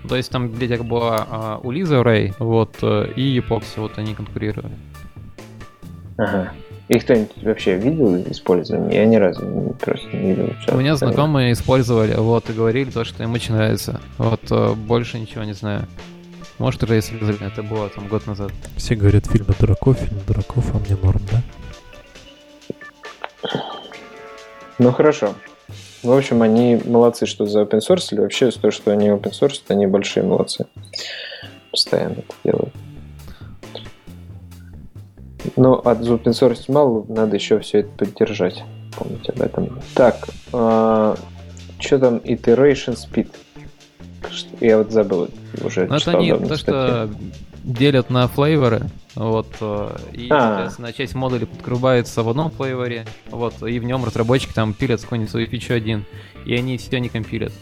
То 0.08 0.16
есть 0.16 0.30
там 0.32 0.52
как 0.54 0.86
была 0.86 1.28
а, 1.30 1.60
у 1.64 1.72
Лизы 1.72 1.96
Array, 1.96 2.34
вот, 2.40 2.76
э, 2.82 3.12
и 3.16 3.40
Epoxy, 3.40 3.80
вот 3.80 3.98
они 3.98 4.14
конкурировали. 4.14 4.74
Ага. 6.18 6.52
И 6.90 7.00
кто-нибудь 7.00 7.32
вообще 7.44 7.76
видел 7.76 8.18
использование? 8.30 9.00
Я 9.00 9.06
ни 9.06 9.16
разу 9.16 9.76
просто 9.80 10.16
не 10.16 10.34
видел. 10.34 10.54
У 10.68 10.78
меня 10.78 10.96
знакомые 10.96 11.54
использовали, 11.54 12.16
вот, 12.16 12.50
и 12.50 12.54
говорили 12.54 12.90
то, 12.90 13.06
что 13.06 13.24
им 13.24 13.34
очень 13.34 13.56
нравится. 13.56 14.02
Вот, 14.18 14.42
э, 14.52 14.74
больше 14.74 15.20
ничего 15.20 15.44
не 15.44 15.54
знаю. 15.54 15.88
Может, 16.60 16.84
уже 16.84 16.96
если 16.96 17.46
это 17.46 17.64
было 17.64 17.90
там 17.90 18.08
год 18.08 18.28
назад. 18.28 18.52
Все 18.78 18.96
говорят, 18.96 19.26
фильм 19.26 19.48
дураков, 19.60 19.98
фильм 19.98 20.20
дураков, 20.28 20.74
а 20.74 20.80
мне 20.80 20.96
норм, 21.02 21.22
да? 21.32 21.42
Ну 24.80 24.92
хорошо. 24.92 25.34
В 26.04 26.12
общем, 26.12 26.42
они 26.42 26.80
молодцы, 26.86 27.26
что 27.26 27.46
за 27.46 27.62
open 27.62 27.80
source, 27.80 28.10
или 28.12 28.20
вообще 28.20 28.52
то, 28.52 28.72
что 28.72 28.92
они 28.92 29.08
open 29.08 29.32
source, 29.32 29.62
они 29.70 29.88
большие 29.88 30.24
молодцы. 30.24 30.66
Постоянно 31.72 32.14
это 32.14 32.34
делают. 32.44 32.74
Но 35.56 35.76
от 35.76 36.02
open 36.02 36.32
source 36.32 36.66
мало, 36.68 37.06
надо 37.08 37.36
еще 37.36 37.60
все 37.60 37.80
это 37.80 37.90
поддержать. 37.90 38.64
Помните 38.98 39.32
об 39.32 39.42
этом. 39.42 39.80
Так, 39.96 40.28
э, 40.52 41.16
что 41.80 42.00
там 42.00 42.18
iteration 42.18 42.96
speed? 42.96 43.30
Я 44.60 44.78
вот 44.78 44.92
забыл 44.92 45.30
уже. 45.64 45.86
Ну, 45.88 45.96
это 45.96 46.18
они 46.18 46.32
то, 46.32 46.58
что 46.58 47.10
делят 47.64 48.10
на 48.10 48.28
флейворы, 48.28 48.90
вот, 49.16 49.48
э, 49.62 49.96
и, 50.14 50.28
а. 50.30 50.40
соответственно, 50.40 50.94
часть 50.94 51.16
модулей 51.16 51.46
подгрубается 51.46 52.24
в 52.24 52.30
одном 52.30 52.52
флейворе, 52.52 53.06
вот, 53.30 53.62
и 53.64 53.80
в 53.80 53.84
нем 53.84 54.04
разработчики 54.04 54.54
там 54.54 54.74
пилят 54.74 55.02
какую-нибудь 55.02 55.32
свою 55.32 55.48
фичу 55.48 55.74
один, 55.74 56.06
и 56.46 56.56
они 56.56 56.78
все 56.78 57.00
не 57.00 57.10
компилят. 57.10 57.54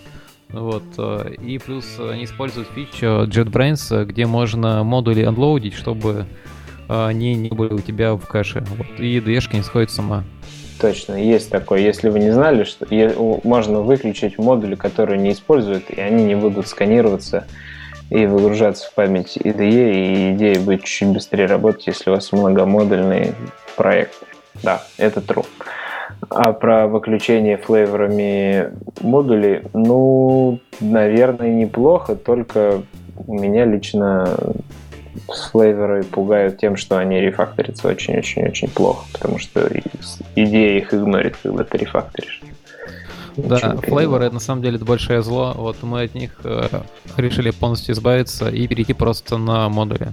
Вот, 0.49 0.83
э, 0.97 1.35
и 1.41 1.57
плюс 1.59 1.85
они 1.99 2.25
используют 2.25 2.69
фичу 2.69 3.25
JetBrains, 3.25 4.05
где 4.05 4.25
можно 4.25 4.83
модули 4.83 5.23
unloadить, 5.23 5.75
чтобы 5.75 6.25
э, 6.89 7.05
они 7.05 7.35
не 7.35 7.49
были 7.49 7.73
у 7.73 7.79
тебя 7.79 8.15
в 8.15 8.25
кэше. 8.25 8.65
Вот, 8.77 8.99
и 8.99 9.19
ide 9.19 9.55
не 9.55 9.63
сходит 9.63 9.91
сама. 9.91 10.23
Точно, 10.81 11.13
есть 11.13 11.51
такое. 11.51 11.81
Если 11.81 12.09
вы 12.09 12.19
не 12.19 12.31
знали, 12.31 12.63
что 12.63 12.87
можно 13.43 13.81
выключить 13.81 14.39
модули, 14.39 14.73
которые 14.73 15.19
не 15.21 15.31
используют, 15.33 15.91
и 15.91 16.01
они 16.01 16.23
не 16.23 16.33
будут 16.33 16.67
сканироваться 16.67 17.45
и 18.09 18.25
выгружаться 18.25 18.89
в 18.89 18.93
память 18.95 19.37
IDE, 19.37 19.93
и 19.93 20.33
идея 20.33 20.59
будет 20.59 20.83
чуть 20.83 21.09
быстрее 21.09 21.45
работать, 21.45 21.85
если 21.85 22.09
у 22.09 22.13
вас 22.13 22.31
многомодульный 22.31 23.35
проект. 23.77 24.15
Да, 24.63 24.81
это 24.97 25.19
true. 25.19 25.45
А 26.29 26.51
про 26.51 26.87
выключение 26.87 27.57
флейворами 27.57 28.71
модулей, 29.01 29.61
ну, 29.73 30.59
наверное, 30.79 31.51
неплохо, 31.51 32.15
только 32.15 32.81
у 33.27 33.35
меня 33.35 33.65
лично 33.65 34.35
флейверы 35.27 36.03
пугают 36.03 36.57
тем, 36.57 36.75
что 36.75 36.97
они 36.97 37.19
рефакторятся 37.19 37.87
очень-очень-очень 37.87 38.69
плохо, 38.69 39.05
потому 39.13 39.39
что 39.39 39.69
идея 40.35 40.77
их 40.77 40.93
игнорит, 40.93 41.37
когда 41.41 41.63
ты 41.63 41.77
рефакторишь. 41.77 42.41
Да, 43.37 43.77
флейворы 43.77 44.29
на 44.29 44.39
самом 44.39 44.61
деле 44.61 44.75
это 44.75 44.85
большое 44.85 45.21
зло. 45.21 45.53
Вот 45.55 45.81
мы 45.83 46.03
от 46.03 46.13
них 46.15 46.39
э, 46.43 46.67
решили 47.17 47.51
полностью 47.51 47.95
избавиться 47.95 48.49
и 48.49 48.67
перейти 48.67 48.93
просто 48.93 49.37
на 49.37 49.69
модули. 49.69 50.09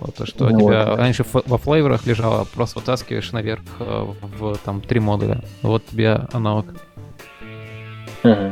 Вот, 0.00 0.14
то, 0.16 0.26
что 0.26 0.48
ну, 0.48 0.56
у 0.56 0.60
тебя 0.60 0.86
вот. 0.86 0.98
раньше 0.98 1.24
во 1.32 1.58
флейворах 1.58 2.06
лежало, 2.06 2.44
просто 2.44 2.80
вытаскиваешь 2.80 3.30
наверх 3.32 3.62
э, 3.78 4.06
в 4.38 4.56
там 4.64 4.80
три 4.80 5.00
модуля. 5.00 5.42
Вот 5.62 5.86
тебе 5.86 6.26
аналог. 6.32 6.66
Угу. 8.24 8.50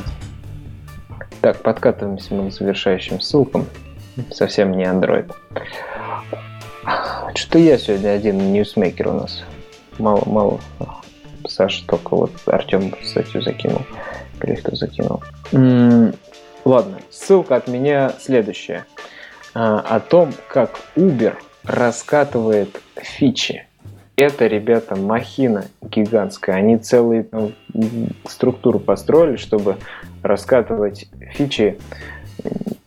Так, 1.41 1.63
подкатываемся 1.63 2.35
мы 2.35 2.51
к 2.51 2.53
завершающим 2.53 3.21
ссылкам. 3.21 3.67
Совсем 4.31 4.73
не 4.73 4.85
Android. 4.85 5.33
Что 7.35 7.59
я 7.59 7.79
сегодня 7.79 8.11
один 8.11 8.53
ньюсмейкер 8.53 9.09
у 9.09 9.13
нас. 9.13 9.45
Мало, 9.99 10.23
мало. 10.27 10.61
Саша 11.47 11.87
только 11.87 12.17
вот 12.17 12.33
Артем 12.47 12.95
статью 13.05 13.43
закинул. 13.43 13.83
Или 14.43 14.55
кто 14.57 14.75
закинул. 14.75 15.23
М-м- 15.53 16.15
ладно, 16.65 16.99
ссылка 17.11 17.57
от 17.57 17.69
меня 17.69 18.13
следующая. 18.19 18.87
А, 19.55 19.81
о 19.81 20.01
том, 20.01 20.33
как 20.49 20.81
Uber 20.97 21.35
раскатывает 21.65 22.81
фичи. 22.97 23.67
Это, 24.17 24.47
ребята, 24.47 24.97
махина 24.97 25.65
гигантская. 25.81 26.57
Они 26.57 26.77
целые 26.77 27.23
там, 27.25 27.53
структуру 28.29 28.79
построили, 28.79 29.37
чтобы 29.37 29.77
раскатывать 30.23 31.09
фичи 31.33 31.79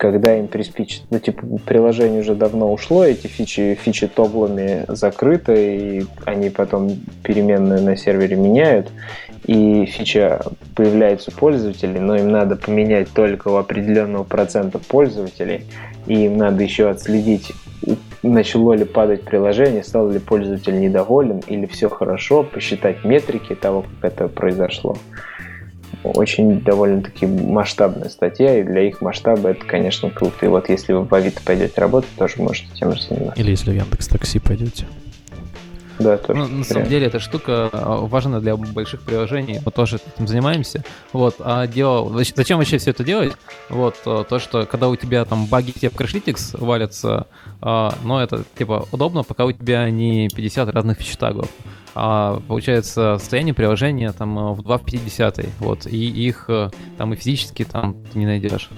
когда 0.03 0.37
им 0.37 0.47
приспичит. 0.47 1.03
Ну, 1.11 1.19
типа, 1.19 1.45
приложение 1.65 2.19
уже 2.19 2.35
давно 2.35 2.73
ушло, 2.73 3.05
эти 3.05 3.27
фичи, 3.27 3.79
фичи 3.81 4.07
тоглами 4.07 4.83
закрыты, 4.89 5.77
и 5.77 6.05
они 6.25 6.49
потом 6.49 6.91
переменные 7.23 7.79
на 7.79 7.95
сервере 7.95 8.35
меняют, 8.35 8.91
и 9.45 9.85
фича 9.85 10.41
появляется 10.75 11.31
у 11.31 11.39
пользователей, 11.39 12.01
но 12.01 12.17
им 12.17 12.31
надо 12.31 12.57
поменять 12.57 13.11
только 13.13 13.47
у 13.47 13.55
определенного 13.55 14.25
процента 14.25 14.77
пользователей, 14.77 15.65
и 16.05 16.25
им 16.25 16.37
надо 16.37 16.63
еще 16.63 16.89
отследить, 16.89 17.53
начало 18.23 18.73
ли 18.73 18.83
падать 18.83 19.23
приложение, 19.23 19.83
стал 19.85 20.09
ли 20.09 20.19
пользователь 20.19 20.81
недоволен, 20.81 21.39
или 21.47 21.65
все 21.65 21.87
хорошо, 21.87 22.43
посчитать 22.43 23.05
метрики 23.05 23.55
того, 23.55 23.85
как 24.01 24.11
это 24.11 24.27
произошло 24.27 24.97
очень 26.03 26.61
довольно-таки 26.61 27.25
масштабная 27.25 28.09
статья, 28.09 28.59
и 28.59 28.63
для 28.63 28.81
их 28.81 29.01
масштаба 29.01 29.49
это, 29.49 29.65
конечно, 29.65 30.09
круто. 30.09 30.45
И 30.45 30.49
вот 30.49 30.69
если 30.69 30.93
вы 30.93 31.03
в 31.03 31.13
Авито 31.13 31.41
пойдете 31.43 31.79
работать, 31.79 32.09
тоже 32.17 32.41
можете 32.41 32.67
тем 32.73 32.93
же 32.93 33.01
заниматься. 33.01 33.39
Или 33.39 33.51
если 33.51 33.71
в 33.71 33.75
Яндекс 33.75 34.07
Такси 34.07 34.39
пойдете. 34.39 34.85
Да, 35.99 36.17
тоже. 36.17 36.39
Ну, 36.39 36.47
на 36.47 36.63
самом 36.63 36.87
деле, 36.87 37.07
эта 37.07 37.19
штука 37.19 37.69
а, 37.71 37.97
важна 38.05 38.39
для 38.39 38.55
больших 38.55 39.01
приложений. 39.01 39.61
Мы 39.65 39.71
тоже 39.71 39.99
этим 40.15 40.27
занимаемся. 40.27 40.83
Вот, 41.11 41.35
а 41.39 41.67
дело... 41.67 42.23
Зачем 42.35 42.57
вообще 42.57 42.77
все 42.77 42.91
это 42.91 43.03
делать? 43.03 43.33
Вот, 43.69 43.95
а, 44.05 44.23
то, 44.23 44.39
что 44.39 44.65
когда 44.65 44.89
у 44.89 44.95
тебя 44.95 45.23
там 45.25 45.45
баги 45.45 45.71
тебе 45.71 45.89
в 45.89 45.95
Crashlytics 45.95 46.57
валятся, 46.59 47.27
а, 47.61 47.93
но 48.03 48.21
это, 48.21 48.43
типа, 48.57 48.87
удобно, 48.91 49.23
пока 49.23 49.45
у 49.45 49.51
тебя 49.51 49.89
не 49.89 50.29
50 50.29 50.69
разных 50.69 50.97
фичтагов 50.97 51.49
а 51.95 52.41
получается 52.47 53.17
состояние 53.19 53.53
приложения 53.53 54.11
там 54.11 54.37
э, 54.37 54.53
в 54.53 54.63
2 54.63 54.77
в 54.77 54.85
50 54.85 55.39
вот, 55.59 55.85
и 55.85 56.07
их 56.07 56.45
э, 56.47 56.69
там 56.97 57.13
и 57.13 57.15
физически 57.15 57.63
там 57.63 58.03
ты 58.11 58.19
не 58.19 58.25
найдешь. 58.25 58.69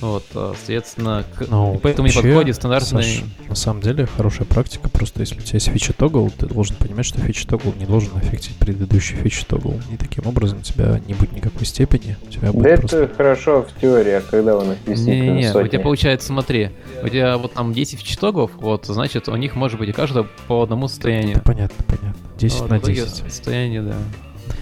Вот, 0.00 0.24
э, 0.34 0.52
соответственно, 0.56 1.24
к... 1.36 1.46
ну, 1.48 1.78
поэтому 1.82 2.08
вообще, 2.08 2.22
не 2.22 2.28
подходит 2.28 2.56
стандартный... 2.56 3.02
Саш, 3.02 3.24
на 3.48 3.54
самом 3.54 3.82
деле 3.82 4.06
хорошая 4.06 4.46
практика, 4.46 4.88
просто 4.88 5.20
если 5.20 5.38
у 5.38 5.42
тебя 5.42 5.56
есть 5.56 5.68
фича 5.68 5.92
тогл, 5.92 6.30
ты 6.30 6.46
должен 6.46 6.76
понимать, 6.76 7.04
что 7.04 7.20
фича 7.20 7.46
тогл 7.46 7.74
не 7.78 7.84
должен 7.84 8.16
аффектить 8.16 8.56
предыдущий 8.56 9.16
фича 9.16 9.44
тогл. 9.46 9.74
И 9.92 9.96
таким 9.96 10.26
образом 10.26 10.58
у 10.58 10.62
тебя 10.62 11.00
не 11.06 11.14
будет 11.14 11.32
никакой 11.32 11.66
степени. 11.66 12.16
У 12.22 12.30
тебя 12.30 12.52
будет 12.52 12.64
да 12.64 12.76
просто... 12.76 12.96
это 13.04 13.14
хорошо 13.14 13.62
в 13.62 13.80
теории, 13.80 14.12
а 14.12 14.20
когда 14.22 14.56
он 14.56 14.72
их 14.72 14.78
действительно 14.86 15.32
Не-не-не, 15.34 15.54
у 15.54 15.66
тебя 15.66 15.80
получается, 15.80 16.28
смотри, 16.28 16.70
у 17.02 17.08
тебя 17.08 17.36
вот 17.36 17.52
там 17.52 17.74
10 17.74 17.98
фича 17.98 18.18
тоглов, 18.18 18.52
вот, 18.56 18.86
значит, 18.86 19.28
у 19.28 19.36
них 19.36 19.54
может 19.54 19.78
быть 19.78 19.90
у 19.90 19.92
каждого 19.92 20.26
по 20.48 20.62
одному 20.62 20.88
состоянию. 20.88 21.36
Это 21.36 21.42
понятно, 21.42 21.84
понятно. 21.86 22.14
10 22.38 22.60
вот, 22.60 22.70
на 22.70 22.80
10. 22.80 23.08
Состояние, 23.08 23.82
да. 23.82 23.94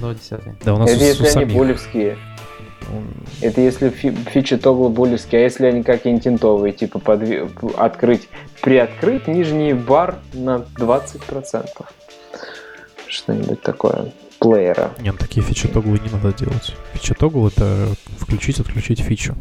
До 0.01 0.13
10. 0.13 0.65
Да, 0.65 0.75
у 0.75 0.79
нас 0.79 0.91
это 0.91 1.01
у, 1.01 1.07
если 1.07 1.39
у 1.39 1.43
они 1.43 1.55
булевские. 1.55 2.19
Это 3.41 3.61
если 3.61 3.91
фи 3.91 4.11
фичи 4.11 4.57
тогл 4.57 4.89
булевские, 4.89 5.41
а 5.41 5.45
если 5.45 5.67
они 5.67 5.83
какие-нибудь 5.83 6.27
интовые, 6.27 6.73
типа 6.73 6.99
подв... 6.99 7.29
открыть, 7.77 8.29
приоткрыть 8.63 9.29
нижний 9.29 9.73
бар 9.73 10.19
на 10.33 10.67
20%. 10.77 11.67
Что-нибудь 13.07 13.63
такое. 13.63 14.13
Плеера. 14.39 14.93
Нет, 15.01 15.15
ну 15.15 15.19
такие 15.19 15.45
фичи 15.45 15.69
тоглы 15.69 15.99
не 15.99 16.11
надо 16.11 16.33
делать. 16.33 16.75
Фича 16.93 17.15
тогл 17.15 17.49
это 17.49 17.89
включить-отключить 18.19 19.01
фичу. 19.01 19.35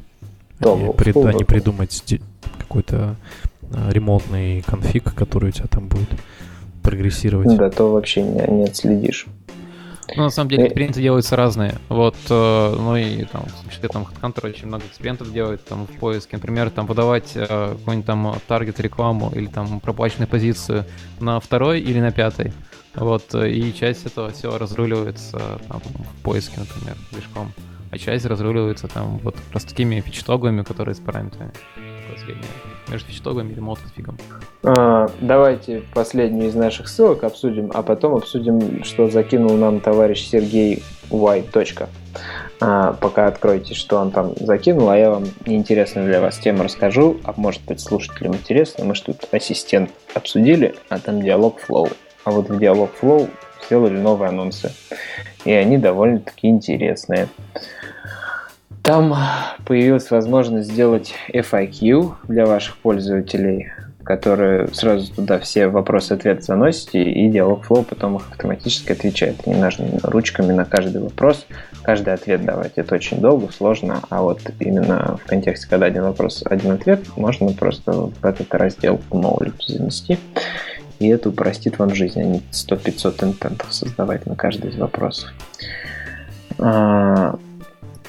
Тогл. 0.59 0.93
Прид... 0.93 1.15
а 1.17 1.33
не 1.33 1.43
придумать 1.43 2.19
какой-то 2.59 3.15
ремонтный 3.89 4.61
конфиг, 4.61 5.13
который 5.13 5.49
у 5.49 5.51
тебя 5.51 5.67
там 5.67 5.87
будет 5.87 6.09
прогрессировать. 6.81 7.55
Да, 7.57 7.69
то 7.69 7.91
вообще 7.91 8.23
не, 8.23 8.41
не 8.47 8.63
отследишь. 8.63 9.27
Ну, 10.15 10.23
на 10.23 10.29
самом 10.29 10.49
деле, 10.49 10.63
э, 10.63 10.67
эксперименты 10.67 11.01
делаются 11.01 11.35
разные. 11.35 11.75
Вот, 11.89 12.15
э, 12.29 12.75
ну 12.77 12.95
и 12.95 13.25
там, 13.25 13.45
в 13.45 13.63
смысле, 13.63 13.89
там 13.89 14.03
HeadHunter 14.03 14.47
очень 14.47 14.67
много 14.67 14.85
экспериментов 14.85 15.33
делает 15.33 15.65
там 15.65 15.85
в 15.85 15.91
поиске. 15.99 16.37
Например, 16.37 16.69
там 16.69 16.85
выдавать 16.85 17.31
э, 17.35 17.45
какой-нибудь 17.45 18.05
там 18.05 18.35
таргет 18.47 18.79
рекламу 18.79 19.31
или 19.35 19.47
там 19.47 19.79
проплаченную 19.79 20.27
позицию 20.27 20.85
на 21.19 21.39
второй 21.39 21.81
или 21.81 21.99
на 21.99 22.11
пятой. 22.11 22.53
Вот, 22.95 23.35
и 23.35 23.73
часть 23.73 24.05
этого 24.05 24.31
всего 24.31 24.57
разруливается 24.57 25.59
там, 25.67 25.81
в 25.81 26.23
поиске, 26.23 26.59
например, 26.59 26.95
движком. 27.11 27.53
А 27.91 27.97
часть 27.97 28.25
разруливается 28.25 28.87
там 28.87 29.19
вот 29.19 29.35
просто 29.51 29.69
такими 29.69 30.01
фичтоглами, 30.01 30.63
которые 30.63 30.95
с 30.95 30.99
параметрами 30.99 31.51
между 32.89 33.09
фичтогом 33.09 33.49
и 33.49 33.55
ремонт 33.55 33.79
конфигом. 33.79 34.17
А, 34.63 35.09
давайте 35.19 35.83
последнюю 35.93 36.49
из 36.49 36.55
наших 36.55 36.87
ссылок 36.87 37.23
обсудим, 37.23 37.71
а 37.73 37.83
потом 37.83 38.15
обсудим, 38.15 38.83
что 38.83 39.09
закинул 39.09 39.55
нам 39.55 39.79
товарищ 39.79 40.27
Сергей 40.27 40.83
Y. 41.09 41.89
А, 42.59 42.93
пока 42.93 43.27
откройте, 43.27 43.75
что 43.75 43.97
он 43.97 44.11
там 44.11 44.33
закинул, 44.39 44.89
а 44.89 44.97
я 44.97 45.11
вам 45.11 45.25
неинтересную 45.45 46.07
для 46.07 46.19
вас 46.19 46.37
тему 46.37 46.63
расскажу, 46.63 47.17
а 47.23 47.33
может 47.37 47.63
быть 47.65 47.79
слушателям 47.79 48.33
интересно. 48.33 48.83
Мы 48.83 48.95
же 48.95 49.03
тут 49.03 49.27
ассистент 49.31 49.91
обсудили, 50.13 50.75
а 50.89 50.99
там 50.99 51.21
диалог 51.21 51.59
Flow. 51.67 51.93
А 52.23 52.31
вот 52.31 52.49
в 52.49 52.59
диалог 52.59 52.91
Flow 52.99 53.29
сделали 53.65 53.97
новые 53.97 54.29
анонсы. 54.29 54.71
И 55.45 55.51
они 55.51 55.77
довольно-таки 55.77 56.47
интересные. 56.47 57.27
Там 58.87 59.13
появилась 59.65 60.09
возможность 60.11 60.71
сделать 60.71 61.13
FIQ 61.33 62.13
для 62.29 62.45
ваших 62.45 62.77
пользователей, 62.77 63.67
которые 64.05 64.69
сразу 64.69 65.13
туда 65.13 65.39
все 65.39 65.67
вопросы-ответы 65.67 66.41
заносите, 66.41 67.03
и 67.03 67.29
Dialogflow 67.29 67.83
потом 67.83 68.15
их 68.15 68.29
автоматически 68.31 68.93
отвечает. 68.93 69.45
Не 69.45 69.55
нужно 69.55 69.87
ручками 70.03 70.53
на 70.53 70.63
каждый 70.63 71.01
вопрос, 71.01 71.45
каждый 71.81 72.13
ответ 72.13 72.45
давать. 72.45 72.77
Это 72.77 72.95
очень 72.95 73.19
долго, 73.19 73.51
сложно, 73.51 73.99
а 74.09 74.21
вот 74.21 74.39
именно 74.59 75.19
в 75.21 75.27
контексте, 75.27 75.67
когда 75.69 75.87
один 75.87 76.03
вопрос, 76.03 76.41
один 76.45 76.71
ответ, 76.71 77.01
можно 77.17 77.51
просто 77.51 77.91
в 77.91 78.25
этот 78.25 78.55
раздел 78.55 79.01
knowledge 79.11 79.63
занести, 79.67 80.17
и 80.99 81.09
это 81.09 81.27
упростит 81.27 81.77
вам 81.77 81.93
жизнь, 81.93 82.21
а 82.21 82.23
не 82.23 82.39
100-500 82.53 83.25
интентов 83.25 83.73
создавать 83.73 84.25
на 84.25 84.37
каждый 84.37 84.71
из 84.71 84.77
вопросов. 84.77 85.33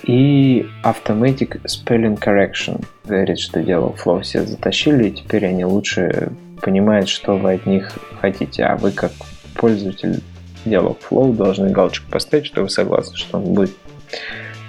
И 0.05 0.67
Automatic 0.85 1.61
Spelling 1.65 2.19
Correction. 2.19 2.85
Говорит, 3.05 3.39
что 3.39 3.63
дело 3.63 3.95
Flow 4.03 4.23
все 4.23 4.45
затащили, 4.45 5.09
и 5.09 5.13
теперь 5.13 5.47
они 5.47 5.65
лучше 5.65 6.33
понимают, 6.63 7.09
что 7.09 7.37
вы 7.37 7.55
от 7.55 7.67
них 7.67 7.91
хотите. 8.21 8.65
А 8.65 8.77
вы 8.77 8.93
как 8.93 9.13
пользователь 9.55 10.23
диалог 10.65 10.99
Flow 11.09 11.35
должны 11.35 11.71
галочку 11.71 12.11
поставить, 12.11 12.47
что 12.47 12.63
вы 12.63 12.69
согласны, 12.69 13.17
что 13.17 13.39
он 13.39 13.55
будет 13.55 13.71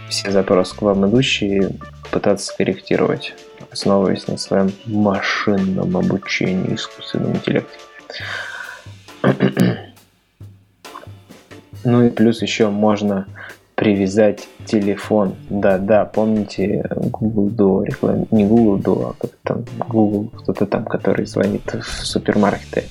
все 0.10 0.32
запросы 0.32 0.76
к 0.76 0.82
вам 0.82 1.08
идущие 1.08 1.72
пытаться 2.12 2.48
скорректировать, 2.48 3.36
основываясь 3.72 4.28
на 4.28 4.38
своем 4.38 4.72
машинном 4.86 5.96
обучении 5.96 6.76
искусственном 6.76 7.36
интеллекте. 7.36 7.78
ну 11.84 12.06
и 12.06 12.10
плюс 12.10 12.42
еще 12.42 12.70
можно 12.70 13.28
привязать 13.80 14.50
телефон. 14.66 15.36
Да, 15.50 15.78
да, 15.78 16.04
помните 16.04 16.84
Google 16.96 17.48
Duo, 17.48 17.86
реклам... 17.86 18.28
не 18.30 18.46
Google 18.46 18.78
Duo, 18.78 19.10
а 19.12 19.14
как 19.18 19.32
там 19.44 19.64
Google, 19.88 20.30
кто-то 20.38 20.66
там, 20.66 20.84
который 20.84 21.26
звонит 21.26 21.74
в 21.74 22.06
супермаркеты. 22.06 22.84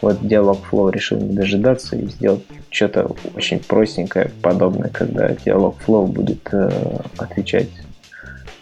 Вот 0.00 0.20
Dialogflow 0.20 0.92
решил 0.92 1.18
не 1.18 1.34
дожидаться 1.34 1.96
и 1.96 2.06
сделать 2.06 2.44
что-то 2.70 3.10
очень 3.34 3.58
простенькое, 3.58 4.30
подобное, 4.42 4.90
когда 4.90 5.30
Dialogflow 5.30 6.06
будет 6.06 6.48
э, 6.52 6.70
отвечать 7.18 7.70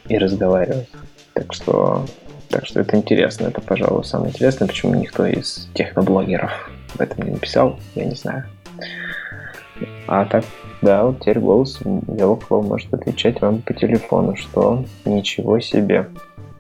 и 0.09 0.17
разговаривать. 0.17 0.89
Так 1.35 1.53
что 1.53 2.07
Так 2.49 2.65
что 2.65 2.81
это 2.81 2.97
интересно. 2.97 3.49
Это, 3.49 3.61
пожалуй, 3.61 4.05
самое 4.05 4.31
интересное, 4.31 4.67
почему 4.67 4.95
никто 4.95 5.27
из 5.27 5.69
техноблогеров 5.75 6.71
об 6.95 7.03
этом 7.03 7.27
не 7.27 7.33
написал, 7.33 7.79
я 7.95 8.07
не 8.07 8.15
знаю. 8.15 8.45
А 10.07 10.25
так, 10.25 10.45
да, 10.83 11.05
вот 11.05 11.21
теперь 11.21 11.39
голос 11.39 11.81
Yellowclaw 11.83 12.63
может 12.63 12.93
отвечать 12.93 13.41
вам 13.41 13.63
по 13.63 13.75
телефону, 13.75 14.37
что 14.37 14.85
ничего 15.05 15.61
себе. 15.61 16.09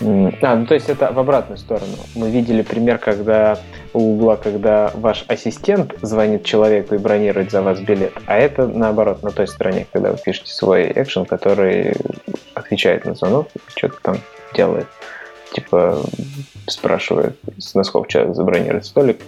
А, 0.00 0.56
ну 0.56 0.66
то 0.66 0.74
есть 0.74 0.88
это 0.88 1.12
в 1.12 1.18
обратную 1.18 1.58
сторону. 1.58 1.92
Мы 2.14 2.30
видели 2.30 2.62
пример, 2.62 2.98
когда 2.98 3.58
у 3.92 4.14
угла, 4.14 4.36
когда 4.36 4.90
ваш 4.94 5.24
ассистент 5.28 5.94
звонит 6.00 6.44
человеку 6.44 6.94
и 6.94 6.98
бронирует 6.98 7.50
за 7.50 7.60
вас 7.60 7.80
билет, 7.80 8.12
а 8.26 8.38
это 8.38 8.66
наоборот, 8.66 9.22
на 9.22 9.30
той 9.30 9.46
стороне, 9.46 9.86
когда 9.92 10.12
вы 10.12 10.18
пишете 10.18 10.52
свой 10.52 10.90
экшен, 10.94 11.26
который 11.26 11.94
отвечает 12.54 13.04
на 13.04 13.14
звонок 13.14 13.48
что-то 13.76 13.96
там 14.02 14.16
делает. 14.54 14.86
Типа 15.52 16.00
спрашивает, 16.66 17.36
насколько 17.74 18.08
человек 18.08 18.34
забронирует 18.34 18.86
столик, 18.86 19.20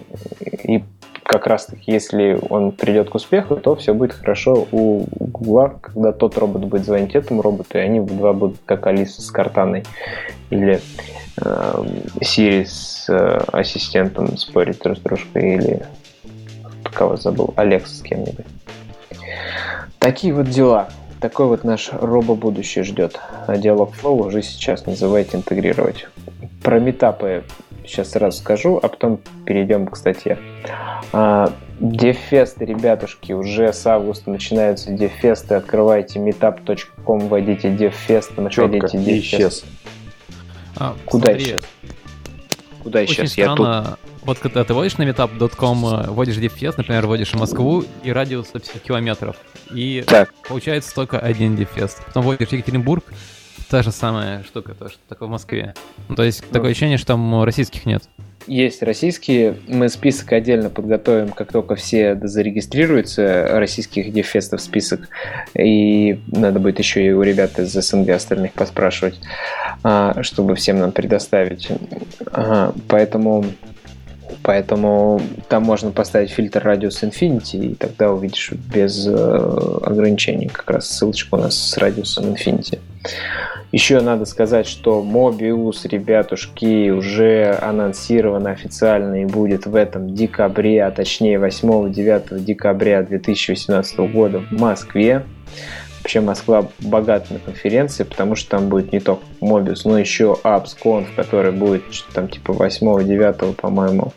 и 0.64 0.82
как 1.24 1.46
раз 1.46 1.66
таки, 1.66 1.92
если 1.92 2.38
он 2.50 2.72
придет 2.72 3.10
к 3.10 3.14
успеху, 3.14 3.56
то 3.56 3.74
все 3.76 3.94
будет 3.94 4.12
хорошо 4.12 4.66
у 4.72 5.06
Гугла, 5.18 5.78
когда 5.80 6.12
тот 6.12 6.36
робот 6.36 6.64
будет 6.64 6.84
звонить 6.84 7.14
этому 7.14 7.42
роботу, 7.42 7.78
и 7.78 7.80
они 7.80 8.00
два 8.00 8.32
будут 8.32 8.58
как 8.64 8.86
Алиса 8.86 9.22
с 9.22 9.30
Картаной 9.30 9.84
или 10.50 10.80
э, 11.40 11.84
Siri 12.20 12.64
с 12.64 13.08
э, 13.08 13.38
ассистентом 13.52 14.36
спорить 14.36 14.80
друг 14.80 14.98
с 14.98 15.00
дружкой, 15.00 15.54
или 15.54 15.82
кого 16.92 17.16
забыл, 17.16 17.52
Алекс 17.56 17.98
с 17.98 18.02
кем-нибудь. 18.02 18.46
Такие 19.98 20.34
вот 20.34 20.48
дела. 20.48 20.88
Такой 21.20 21.46
вот 21.46 21.62
наш 21.62 21.90
робо-будущее 21.92 22.84
ждет. 22.84 23.20
А 23.46 23.56
диалог 23.56 23.92
Flow 23.94 24.26
уже 24.26 24.42
сейчас 24.42 24.86
называйте 24.86 25.36
интегрировать. 25.36 26.08
Про 26.62 26.80
метапы 26.80 27.44
сейчас 27.86 28.10
сразу 28.10 28.38
скажу, 28.38 28.78
а 28.82 28.88
потом 28.88 29.20
перейдем 29.44 29.86
к 29.86 29.96
статье. 29.96 30.38
Дефесты, 31.80 32.64
ребятушки, 32.64 33.32
уже 33.32 33.72
с 33.72 33.84
августа 33.86 34.30
начинаются 34.30 34.92
дефесты. 34.92 35.56
Открывайте 35.56 36.20
meetup.com, 36.20 37.28
вводите 37.28 37.70
дефесты, 37.74 38.40
находите 38.40 38.98
дефест. 38.98 39.64
А, 40.76 40.94
Куда 41.04 41.26
смотри, 41.26 41.44
исчез? 41.44 41.64
Куда 42.82 43.04
исчез? 43.04 43.36
Я 43.36 43.44
странно, 43.54 43.98
тут... 44.00 44.26
вот 44.26 44.38
когда 44.38 44.64
ты 44.64 44.74
вводишь 44.74 44.96
на 44.96 45.02
meetup.com, 45.02 45.86
э, 45.86 46.10
вводишь 46.10 46.36
дефест, 46.36 46.78
например, 46.78 47.06
вводишь 47.06 47.34
Москву 47.34 47.84
и 48.04 48.12
радиус 48.12 48.48
50 48.48 48.80
километров. 48.82 49.36
И 49.72 50.04
так. 50.06 50.32
получается 50.48 50.94
только 50.94 51.18
один 51.18 51.56
дефест. 51.56 52.04
Потом 52.06 52.24
вводишь 52.24 52.48
Екатеринбург, 52.48 53.04
та 53.72 53.82
же 53.82 53.90
самая 53.90 54.42
штука, 54.42 54.74
то, 54.74 54.90
что 54.90 54.98
такое 55.08 55.28
в 55.28 55.32
Москве. 55.32 55.72
Ну, 56.10 56.14
то 56.14 56.22
есть 56.22 56.44
ну, 56.46 56.52
такое 56.52 56.72
ощущение, 56.72 56.98
что 56.98 57.06
там 57.06 57.42
российских 57.42 57.86
нет. 57.86 58.02
Есть 58.46 58.82
российские. 58.82 59.56
Мы 59.66 59.88
список 59.88 60.30
отдельно 60.32 60.68
подготовим, 60.68 61.30
как 61.30 61.50
только 61.50 61.74
все 61.74 62.14
зарегистрируются, 62.22 63.48
российских 63.52 64.12
дефестов 64.12 64.60
список. 64.60 65.08
И 65.58 66.20
надо 66.26 66.60
будет 66.60 66.80
еще 66.80 67.02
и 67.02 67.12
у 67.12 67.22
ребят 67.22 67.58
из 67.58 67.72
СНГ 67.72 68.10
остальных 68.10 68.52
поспрашивать, 68.52 69.18
а, 69.82 70.22
чтобы 70.22 70.54
всем 70.54 70.78
нам 70.78 70.92
предоставить. 70.92 71.68
Поэтому 72.88 73.46
Поэтому 74.42 75.20
там 75.48 75.62
можно 75.62 75.90
поставить 75.90 76.30
фильтр 76.30 76.62
радиус 76.62 77.02
Infinity, 77.02 77.72
и 77.72 77.74
тогда 77.74 78.12
увидишь 78.12 78.52
без 78.52 79.06
э, 79.06 79.12
ограничений 79.12 80.48
как 80.48 80.70
раз 80.70 80.88
ссылочку 80.88 81.36
у 81.36 81.40
нас 81.40 81.56
с 81.56 81.76
радиусом 81.76 82.32
Infinity. 82.32 82.78
Еще 83.72 84.02
надо 84.02 84.26
сказать, 84.26 84.66
что 84.66 85.02
Mobius, 85.02 85.88
ребятушки, 85.88 86.90
уже 86.90 87.58
анонсирован 87.60 88.46
официально 88.46 89.22
и 89.22 89.24
будет 89.24 89.64
в 89.64 89.74
этом 89.74 90.14
декабре, 90.14 90.84
а 90.84 90.90
точнее 90.90 91.38
8-9 91.38 92.40
декабря 92.40 93.02
2018 93.02 93.98
года 94.12 94.40
в 94.40 94.52
Москве. 94.52 95.24
Вообще 96.02 96.20
Москва 96.20 96.66
богата 96.80 97.32
на 97.32 97.38
конференции, 97.38 98.02
потому 98.02 98.34
что 98.34 98.50
там 98.50 98.68
будет 98.68 98.92
не 98.92 98.98
только 98.98 99.22
Mobius, 99.40 99.82
но 99.84 99.98
еще 99.98 100.36
AppsConf, 100.42 101.06
который 101.14 101.52
будет 101.52 101.84
там 102.12 102.28
типа 102.28 102.50
8-9, 102.50 103.54
по-моему, 103.54 104.12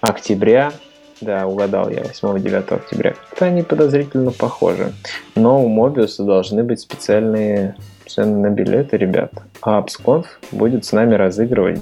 октября. 0.00 0.72
Да, 1.20 1.46
угадал 1.46 1.88
я, 1.88 2.02
8-9 2.02 2.74
октября. 2.74 3.14
Как-то 3.30 3.44
они 3.46 3.62
подозрительно 3.62 4.32
похожи. 4.32 4.92
Но 5.36 5.64
у 5.64 5.68
Mobius 5.68 6.22
должны 6.24 6.64
быть 6.64 6.80
специальные 6.80 7.76
цены 8.04 8.48
на 8.48 8.50
билеты, 8.50 8.96
ребят. 8.96 9.32
А 9.62 9.80
AppsConf 9.80 10.26
будет 10.50 10.84
с 10.84 10.92
нами 10.92 11.14
разыгрывать 11.14 11.80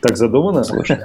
так 0.00 0.16
задумано? 0.16 0.64
Слушай. 0.64 0.98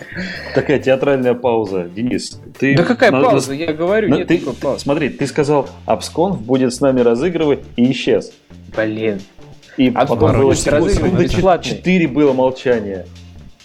Такая 0.54 0.78
театральная 0.78 1.34
пауза. 1.34 1.84
Денис, 1.84 2.40
ты... 2.58 2.76
Да 2.76 2.82
какая 2.82 3.10
на... 3.10 3.22
пауза? 3.22 3.54
Я 3.54 3.72
говорю, 3.72 4.08
нет 4.08 4.28
ты... 4.28 4.38
паузы. 4.38 4.80
Смотри, 4.80 5.08
ты 5.08 5.26
сказал, 5.26 5.68
Абсконф 5.86 6.40
будет 6.40 6.74
с 6.74 6.80
нами 6.80 7.00
разыгрывать 7.00 7.60
и 7.76 7.90
исчез. 7.92 8.32
Блин. 8.76 9.20
И 9.76 9.92
а 9.94 10.04
потом 10.04 10.36
было 10.36 10.54
секунды 10.54 11.28
4 11.28 12.08
было 12.08 12.32
молчание. 12.32 13.06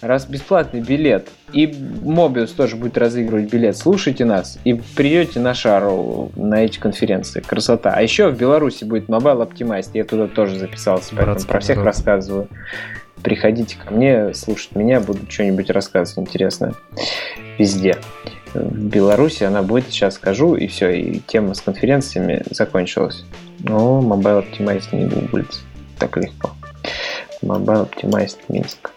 Раз 0.02 0.26
бесплатный 0.26 0.82
билет, 0.82 1.28
и 1.52 1.66
Мобиус 2.02 2.52
тоже 2.52 2.76
будет 2.76 2.98
разыгрывать 2.98 3.50
билет, 3.50 3.78
слушайте 3.78 4.26
нас 4.26 4.58
и 4.62 4.74
придете 4.74 5.40
на 5.40 5.54
шару 5.54 6.30
на 6.36 6.64
эти 6.64 6.78
конференции. 6.78 7.40
Красота. 7.40 7.94
А 7.94 8.02
еще 8.02 8.28
в 8.28 8.36
Беларуси 8.36 8.84
будет 8.84 9.08
Mobile 9.08 9.50
Optimized, 9.50 9.90
я 9.94 10.04
туда 10.04 10.28
тоже 10.28 10.58
записался, 10.58 11.14
поэтому 11.16 11.40
про 11.46 11.60
всех 11.60 11.78
народ. 11.78 11.86
рассказываю 11.86 12.48
приходите 13.22 13.76
ко 13.76 13.92
мне, 13.92 14.34
слушать 14.34 14.74
меня, 14.74 15.00
буду 15.00 15.20
что-нибудь 15.28 15.70
рассказывать 15.70 16.28
интересное 16.28 16.74
везде. 17.58 17.96
В 18.54 18.86
Беларуси 18.88 19.44
она 19.44 19.62
будет, 19.62 19.90
сейчас 19.90 20.14
скажу, 20.14 20.54
и 20.54 20.66
все, 20.66 20.90
и 20.90 21.20
тема 21.20 21.54
с 21.54 21.60
конференциями 21.60 22.42
закончилась. 22.50 23.24
Но 23.58 24.00
Mobile 24.00 24.46
Optimized 24.46 24.96
не 24.96 25.06
гуглится 25.06 25.60
так 25.98 26.16
легко. 26.16 26.50
Mobile 27.42 27.88
Optimized 27.90 28.38
Минск. 28.48 28.90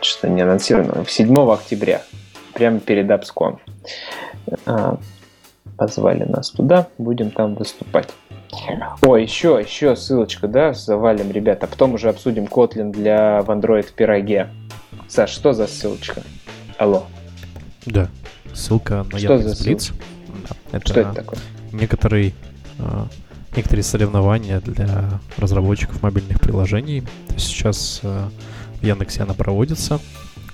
Что 0.00 0.28
не 0.28 0.42
анонсировано. 0.42 1.04
7 1.06 1.50
октября, 1.50 2.02
прямо 2.54 2.80
перед 2.80 3.10
Апском. 3.10 3.60
А, 4.66 4.98
позвали 5.76 6.24
нас 6.24 6.50
туда, 6.50 6.88
будем 6.98 7.30
там 7.30 7.54
выступать. 7.54 8.08
О, 9.02 9.16
еще, 9.16 9.60
еще 9.62 9.96
ссылочка, 9.96 10.48
да, 10.48 10.72
завалим, 10.72 11.30
ребята. 11.30 11.66
Потом 11.66 11.94
уже 11.94 12.08
обсудим 12.08 12.44
Kotlin 12.44 12.90
для 12.90 13.42
в 13.42 13.50
Android 13.50 13.86
пироге. 13.94 14.48
Саш, 15.08 15.30
что 15.30 15.52
за 15.52 15.66
ссылочка? 15.66 16.22
Алло. 16.78 17.04
Да, 17.86 18.08
ссылка 18.52 19.06
на 19.10 19.18
что 19.18 19.34
Яндекс.Блиц. 19.34 19.92
Да, 20.48 20.56
это 20.78 20.88
что 20.88 21.00
это 21.00 21.12
такое? 21.12 21.38
Некоторый, 21.72 22.34
э, 22.78 23.04
некоторые 23.56 23.82
соревнования 23.84 24.60
для 24.60 25.20
разработчиков 25.36 26.02
мобильных 26.02 26.40
приложений. 26.40 27.04
Сейчас 27.36 28.00
э, 28.02 28.28
в 28.80 28.84
Яндексе 28.84 29.22
она 29.22 29.34
проводится. 29.34 30.00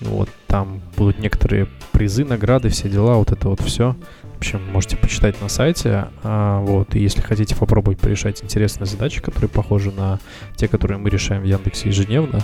Вот, 0.00 0.28
там 0.46 0.82
будут 0.96 1.18
некоторые 1.18 1.68
призы, 1.92 2.24
награды, 2.24 2.68
все 2.68 2.88
дела, 2.88 3.16
вот 3.16 3.32
это 3.32 3.48
вот 3.48 3.60
все. 3.60 3.96
В 4.34 4.38
общем, 4.38 4.60
можете 4.70 4.96
почитать 4.96 5.40
на 5.40 5.48
сайте. 5.48 6.08
А, 6.22 6.60
вот, 6.60 6.94
и 6.94 7.00
если 7.00 7.22
хотите 7.22 7.56
попробовать 7.56 7.98
порешать 7.98 8.44
интересные 8.44 8.86
задачи, 8.86 9.22
которые 9.22 9.48
похожи 9.48 9.90
на 9.90 10.20
те, 10.56 10.68
которые 10.68 10.98
мы 10.98 11.08
решаем 11.08 11.42
в 11.42 11.46
Яндексе 11.46 11.88
ежедневно, 11.88 12.40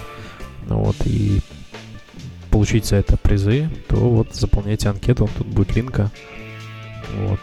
ну 0.69 0.79
вот, 0.79 0.97
и 1.05 1.41
получить 2.51 2.87
за 2.87 2.97
это 2.97 3.17
призы, 3.17 3.69
то 3.89 3.97
вот 3.97 4.35
заполняйте 4.35 4.89
анкету, 4.89 5.29
тут 5.37 5.47
будет 5.47 5.75
линка. 5.77 6.11
Вот. 7.17 7.41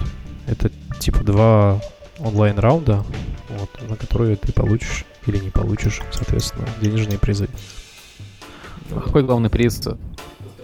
Это 0.48 0.72
типа 1.00 1.24
два 1.24 1.82
онлайн-раунда, 2.18 3.04
вот, 3.50 3.90
на 3.90 3.96
которые 3.96 4.36
ты 4.36 4.52
получишь 4.52 5.06
или 5.28 5.38
не 5.38 5.50
получишь, 5.52 6.02
соответственно, 6.12 6.68
денежные 6.82 7.20
призы. 7.20 7.50
Какой 8.90 9.24
главный 9.24 9.50
приз? 9.50 9.82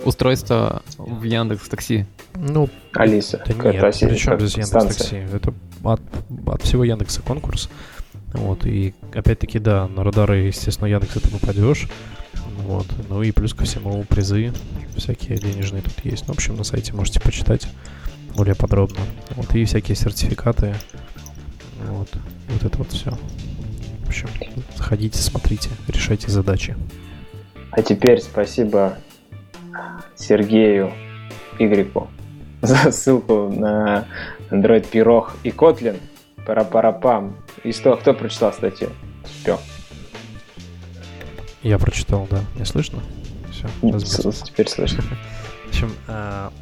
Устройство 0.03 0.83
в 0.97 1.23
Яндекс 1.23 1.67
Такси. 1.67 2.05
Ну, 2.35 2.69
Алиса. 2.93 3.41
Да 3.45 3.53
нет, 3.53 3.75
это 3.75 4.07
причем 4.07 4.39
здесь 4.39 4.57
Яндекс 4.57 4.97
Такси? 4.97 5.15
Это 5.15 5.53
от, 5.83 6.01
от 6.47 6.61
всего 6.61 6.83
Яндекса 6.83 7.21
конкурс. 7.21 7.69
Вот, 8.33 8.65
и 8.65 8.93
опять-таки, 9.13 9.59
да, 9.59 9.87
на 9.87 10.03
радары, 10.03 10.39
естественно, 10.39 10.87
Яндекс 10.87 11.13
ты 11.13 11.29
попадешь. 11.29 11.87
Вот, 12.57 12.87
ну 13.09 13.21
и 13.21 13.31
плюс 13.31 13.53
ко 13.53 13.63
всему 13.63 14.03
призы 14.03 14.51
всякие 14.97 15.37
денежные 15.37 15.81
тут 15.81 15.93
есть. 16.03 16.27
Ну, 16.27 16.33
в 16.33 16.37
общем, 16.37 16.55
на 16.55 16.63
сайте 16.63 16.93
можете 16.93 17.19
почитать 17.19 17.67
более 18.35 18.55
подробно. 18.55 18.99
Вот, 19.31 19.53
и 19.55 19.63
всякие 19.65 19.95
сертификаты. 19.95 20.75
Вот, 21.87 22.09
вот 22.49 22.63
это 22.63 22.77
вот 22.77 22.91
все. 22.91 23.11
В 24.03 24.07
общем, 24.07 24.29
заходите, 24.75 25.21
смотрите, 25.21 25.69
решайте 25.87 26.29
задачи. 26.29 26.75
А 27.75 27.81
теперь 27.81 28.21
спасибо 28.21 28.97
Сергею 30.15 30.93
Игреку 31.59 32.07
за 32.61 32.89
ссылку 32.91 33.49
на 33.49 34.07
Android 34.49 34.87
Пирог 34.87 35.35
и 35.43 35.49
Kotlin. 35.49 35.99
Пара-пара-пам. 36.45 37.35
И 37.63 37.73
что, 37.73 37.97
кто 37.97 38.13
прочитал 38.13 38.53
статью? 38.53 38.89
Успел. 39.23 39.59
Я 41.63 41.77
прочитал, 41.77 42.27
да. 42.29 42.39
Не 42.55 42.65
слышно? 42.65 43.01
Все, 43.51 43.67
Теперь 44.45 44.69
слышно. 44.69 45.03
В 45.65 45.69
общем, 45.69 45.91
а, 46.07 46.53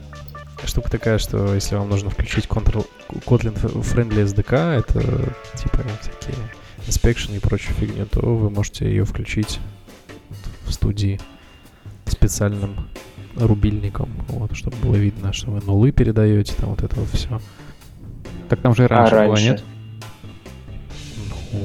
штука 0.64 0.90
такая, 0.90 1.20
что 1.20 1.54
если 1.54 1.76
вам 1.76 1.90
нужно 1.90 2.10
включить 2.10 2.46
Control, 2.46 2.88
Kotlin 3.26 3.54
Friendly 3.54 4.24
SDK, 4.24 4.80
это 4.80 5.02
типа 5.58 5.84
всякие 6.02 6.38
inspection 6.88 7.36
и 7.36 7.40
прочую 7.40 7.76
фигню, 7.76 8.08
то 8.08 8.22
вы 8.22 8.50
можете 8.50 8.86
ее 8.86 9.04
включить 9.04 9.60
в 10.74 10.76
студии 10.76 11.20
специальным 12.08 12.90
рубильником, 13.36 14.10
вот, 14.28 14.56
чтобы 14.56 14.76
было 14.78 14.96
видно, 14.96 15.32
что 15.32 15.52
вы 15.52 15.62
нулы 15.66 15.92
передаете, 15.92 16.54
там 16.56 16.72
вот 16.72 16.82
это 16.82 17.00
вот 17.00 17.10
все. 17.10 17.40
Так 18.50 18.62
там 18.62 18.76
же 18.76 18.84
и 18.84 18.88
раньше, 18.88 19.16
а 19.16 19.28
было, 19.28 19.38
нет? 19.38 19.64
Ну, 21.52 21.60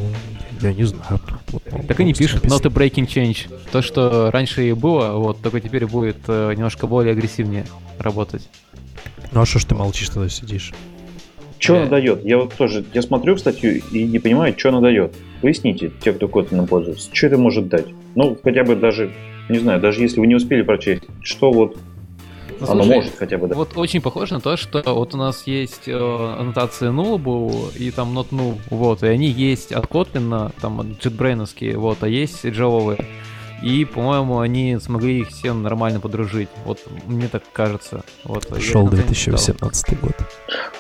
я 0.61 0.75
не 0.75 0.85
знаю. 0.85 1.21
Вот, 1.49 1.63
так 1.65 2.01
и 2.01 2.05
не 2.05 2.15
пишет 2.15 2.45
not 2.45 2.67
a 2.67 2.71
breaking 2.71 3.07
change. 3.07 3.51
То, 3.73 3.83
что 3.83 4.31
раньше 4.31 4.69
и 4.69 4.73
было, 4.73 5.13
вот, 5.19 5.41
только 5.41 5.61
теперь 5.61 5.87
будет 5.87 6.19
э, 6.29 6.53
немножко 6.55 6.87
более 6.87 7.13
агрессивнее 7.13 7.67
работать. 7.99 8.49
Ну 9.33 9.41
а 9.41 9.47
что 9.47 9.59
ж 9.59 9.65
ты 9.65 9.75
молчишь 9.75 10.11
тогда 10.11 10.29
сидишь? 10.29 10.73
Что 11.59 11.77
она 11.77 11.87
дает? 11.87 12.25
Я 12.25 12.39
вот 12.39 12.55
тоже, 12.55 12.85
я 12.95 13.03
смотрю 13.03 13.37
статью 13.37 13.81
и 13.91 14.05
не 14.05 14.19
понимаю, 14.19 14.55
что 14.57 14.71
она 14.71 14.81
дает. 14.81 15.15
Поясните, 15.43 15.91
те, 16.03 16.13
кто 16.13 16.27
Kotlin 16.27 16.67
пользуется, 16.67 17.11
что 17.13 17.27
это 17.27 17.39
может 17.39 17.69
дать? 17.69 17.87
Ну, 18.15 18.37
хотя 18.43 18.65
бы 18.65 18.77
даже, 18.77 19.11
не 19.49 19.59
знаю, 19.59 19.81
даже 19.81 20.03
если 20.03 20.21
вы 20.21 20.27
не 20.27 20.35
успели 20.35 20.63
прочесть, 20.63 21.05
что 21.23 21.53
вот 21.53 21.77
ну, 22.61 22.67
Оно 22.67 22.83
слушай, 22.83 22.97
может 22.97 23.17
хотя 23.17 23.39
бы, 23.39 23.47
да. 23.47 23.55
Вот 23.55 23.77
очень 23.77 24.01
похоже 24.01 24.35
на 24.35 24.41
то, 24.41 24.57
что 24.57 24.83
вот 24.85 25.15
у 25.15 25.17
нас 25.17 25.47
есть 25.47 25.87
э, 25.87 25.93
аннотации 25.95 26.89
nullable 26.89 27.77
и 27.77 27.91
там 27.93 28.19
not 28.19 28.29
null, 28.31 28.59
вот, 28.71 29.03
и 29.05 29.07
они 29.07 29.29
есть 29.29 29.71
от 29.71 29.85
Kotlin, 29.85 30.53
там, 30.61 30.81
JetBrains, 30.81 31.77
вот, 31.77 31.99
а 32.03 32.09
есть 32.09 32.45
джавовые. 32.45 32.99
И, 33.63 33.85
по-моему, 33.85 34.39
они 34.39 34.79
смогли 34.81 35.21
их 35.21 35.29
всем 35.29 35.63
нормально 35.63 36.01
подружить. 36.01 36.49
Вот 36.65 36.81
мне 37.07 37.29
так 37.29 37.43
кажется. 37.53 38.03
Вот, 38.25 38.47
Шел 38.61 38.89
2018 38.89 40.01
год. 40.01 40.13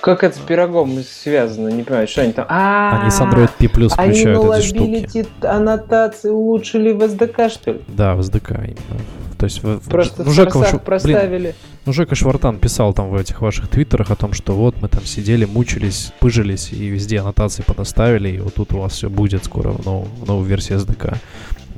Как 0.00 0.22
это 0.22 0.36
с 0.36 0.40
пирогом 0.40 1.02
связано? 1.02 1.68
Не 1.68 1.82
понимаю, 1.82 2.06
что 2.06 2.22
они 2.22 2.32
там... 2.32 2.46
А, 2.48 3.00
они 3.02 3.10
с 3.10 3.20
Android 3.20 3.50
P 3.58 3.66
Plus 3.66 3.88
включают 3.88 4.44
эти 4.54 4.66
штуки. 4.66 5.26
Они 5.40 5.52
аннотации 5.52 6.30
улучшили 6.30 6.92
в 6.92 7.02
SDK, 7.02 7.48
что 7.50 7.72
ли? 7.72 7.80
Да, 7.88 8.14
в 8.14 8.20
SDK 8.20 8.64
именно. 8.64 9.00
То 9.38 9.44
есть 9.44 9.60
Просто 9.88 10.24
ну, 10.24 10.32
Жека, 10.32 10.58
в 10.58 10.78
проставили. 10.82 11.38
Блин, 11.38 11.54
ну, 11.86 11.92
Жека 11.92 12.16
Швартан 12.16 12.58
писал 12.58 12.92
там 12.92 13.10
в 13.10 13.16
этих 13.16 13.40
ваших 13.40 13.68
твиттерах 13.68 14.10
о 14.10 14.16
том, 14.16 14.32
что 14.32 14.52
вот 14.52 14.82
мы 14.82 14.88
там 14.88 15.04
сидели, 15.04 15.44
мучились, 15.44 16.12
пыжились 16.18 16.72
и 16.72 16.88
везде 16.88 17.20
аннотации 17.20 17.62
подоставили, 17.62 18.30
и 18.30 18.40
вот 18.40 18.54
тут 18.54 18.72
у 18.72 18.80
вас 18.80 18.94
все 18.94 19.08
будет 19.08 19.44
скоро 19.44 19.70
в, 19.70 19.84
нов, 19.86 20.08
в 20.20 20.26
новой 20.26 20.46
версии 20.46 20.74
SDK. 20.74 21.16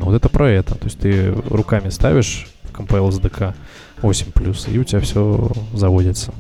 Ну, 0.01 0.07
вот 0.07 0.15
это 0.15 0.31
про 0.31 0.51
это. 0.51 0.75
То 0.77 0.87
есть 0.87 0.99
ты 0.99 1.31
руками 1.31 1.91
ставишь 1.91 2.49
в 2.65 2.73
Compile 2.73 3.11
SDK 3.11 3.53
8+, 4.01 4.73
и 4.73 4.79
у 4.79 4.85
тебя 4.85 5.01
все 5.01 5.51
заводится. 5.75 6.33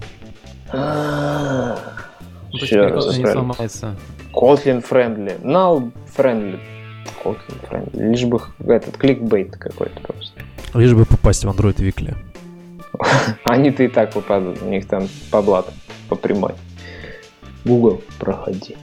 Kotlin 4.32 4.82
friendly. 4.82 5.42
Null 5.42 5.92
friendly. 6.16 6.58
Kotlin 7.22 7.68
friendly. 7.68 8.10
Лишь 8.10 8.24
бы 8.24 8.40
этот 8.60 8.96
кликбейт 8.96 9.54
какой-то 9.58 10.00
просто. 10.00 10.40
Лишь 10.72 10.94
бы 10.94 11.04
попасть 11.04 11.44
в 11.44 11.48
Android 11.50 11.76
Weekly. 11.76 12.16
Они-то 13.44 13.82
и 13.82 13.88
так 13.88 14.14
попадут. 14.14 14.62
У 14.62 14.68
них 14.70 14.86
там 14.86 15.06
по 15.30 15.42
блату, 15.42 15.72
по 16.08 16.16
прямой. 16.16 16.54
Google, 17.66 18.00
проходи. 18.18 18.76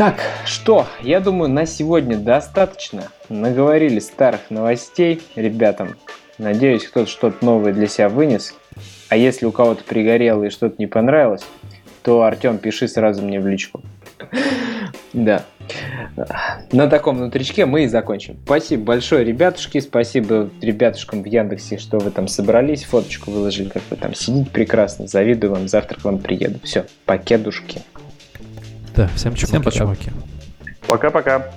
Так, 0.00 0.18
что, 0.46 0.86
я 1.02 1.20
думаю, 1.20 1.50
на 1.50 1.66
сегодня 1.66 2.16
достаточно. 2.16 3.08
Наговорили 3.28 3.98
старых 3.98 4.48
новостей 4.48 5.20
ребятам. 5.36 5.96
Надеюсь, 6.38 6.84
кто-то 6.84 7.06
что-то 7.10 7.44
новое 7.44 7.74
для 7.74 7.86
себя 7.86 8.08
вынес. 8.08 8.54
А 9.10 9.18
если 9.18 9.44
у 9.44 9.52
кого-то 9.52 9.84
пригорело 9.84 10.44
и 10.44 10.48
что-то 10.48 10.76
не 10.78 10.86
понравилось, 10.86 11.42
то, 12.02 12.22
Артем, 12.22 12.56
пиши 12.56 12.88
сразу 12.88 13.20
мне 13.20 13.40
в 13.40 13.46
личку. 13.46 13.82
Да. 15.12 15.44
На 16.72 16.86
таком 16.86 17.18
внутричке 17.18 17.66
мы 17.66 17.84
и 17.84 17.88
закончим. 17.88 18.38
Спасибо 18.44 18.84
большое, 18.84 19.24
ребятушки. 19.24 19.80
Спасибо 19.80 20.48
ребятушкам 20.62 21.22
в 21.22 21.26
Яндексе, 21.26 21.78
что 21.78 21.98
вы 21.98 22.10
там 22.10 22.26
собрались. 22.26 22.84
Фоточку 22.84 23.32
выложили, 23.32 23.68
как 23.68 23.82
вы 23.90 23.96
там 23.96 24.14
сидите 24.14 24.48
прекрасно. 24.50 25.08
Завидую 25.08 25.52
вам. 25.52 25.68
Завтра 25.68 26.00
к 26.00 26.04
вам 26.04 26.18
приеду. 26.18 26.60
Все, 26.62 26.86
покедушки. 27.06 27.82
Да, 28.96 29.08
всем 29.14 29.34
чуваки. 29.34 29.46
Всем 29.46 29.62
пока. 29.62 30.12
Пока-пока. 30.86 31.50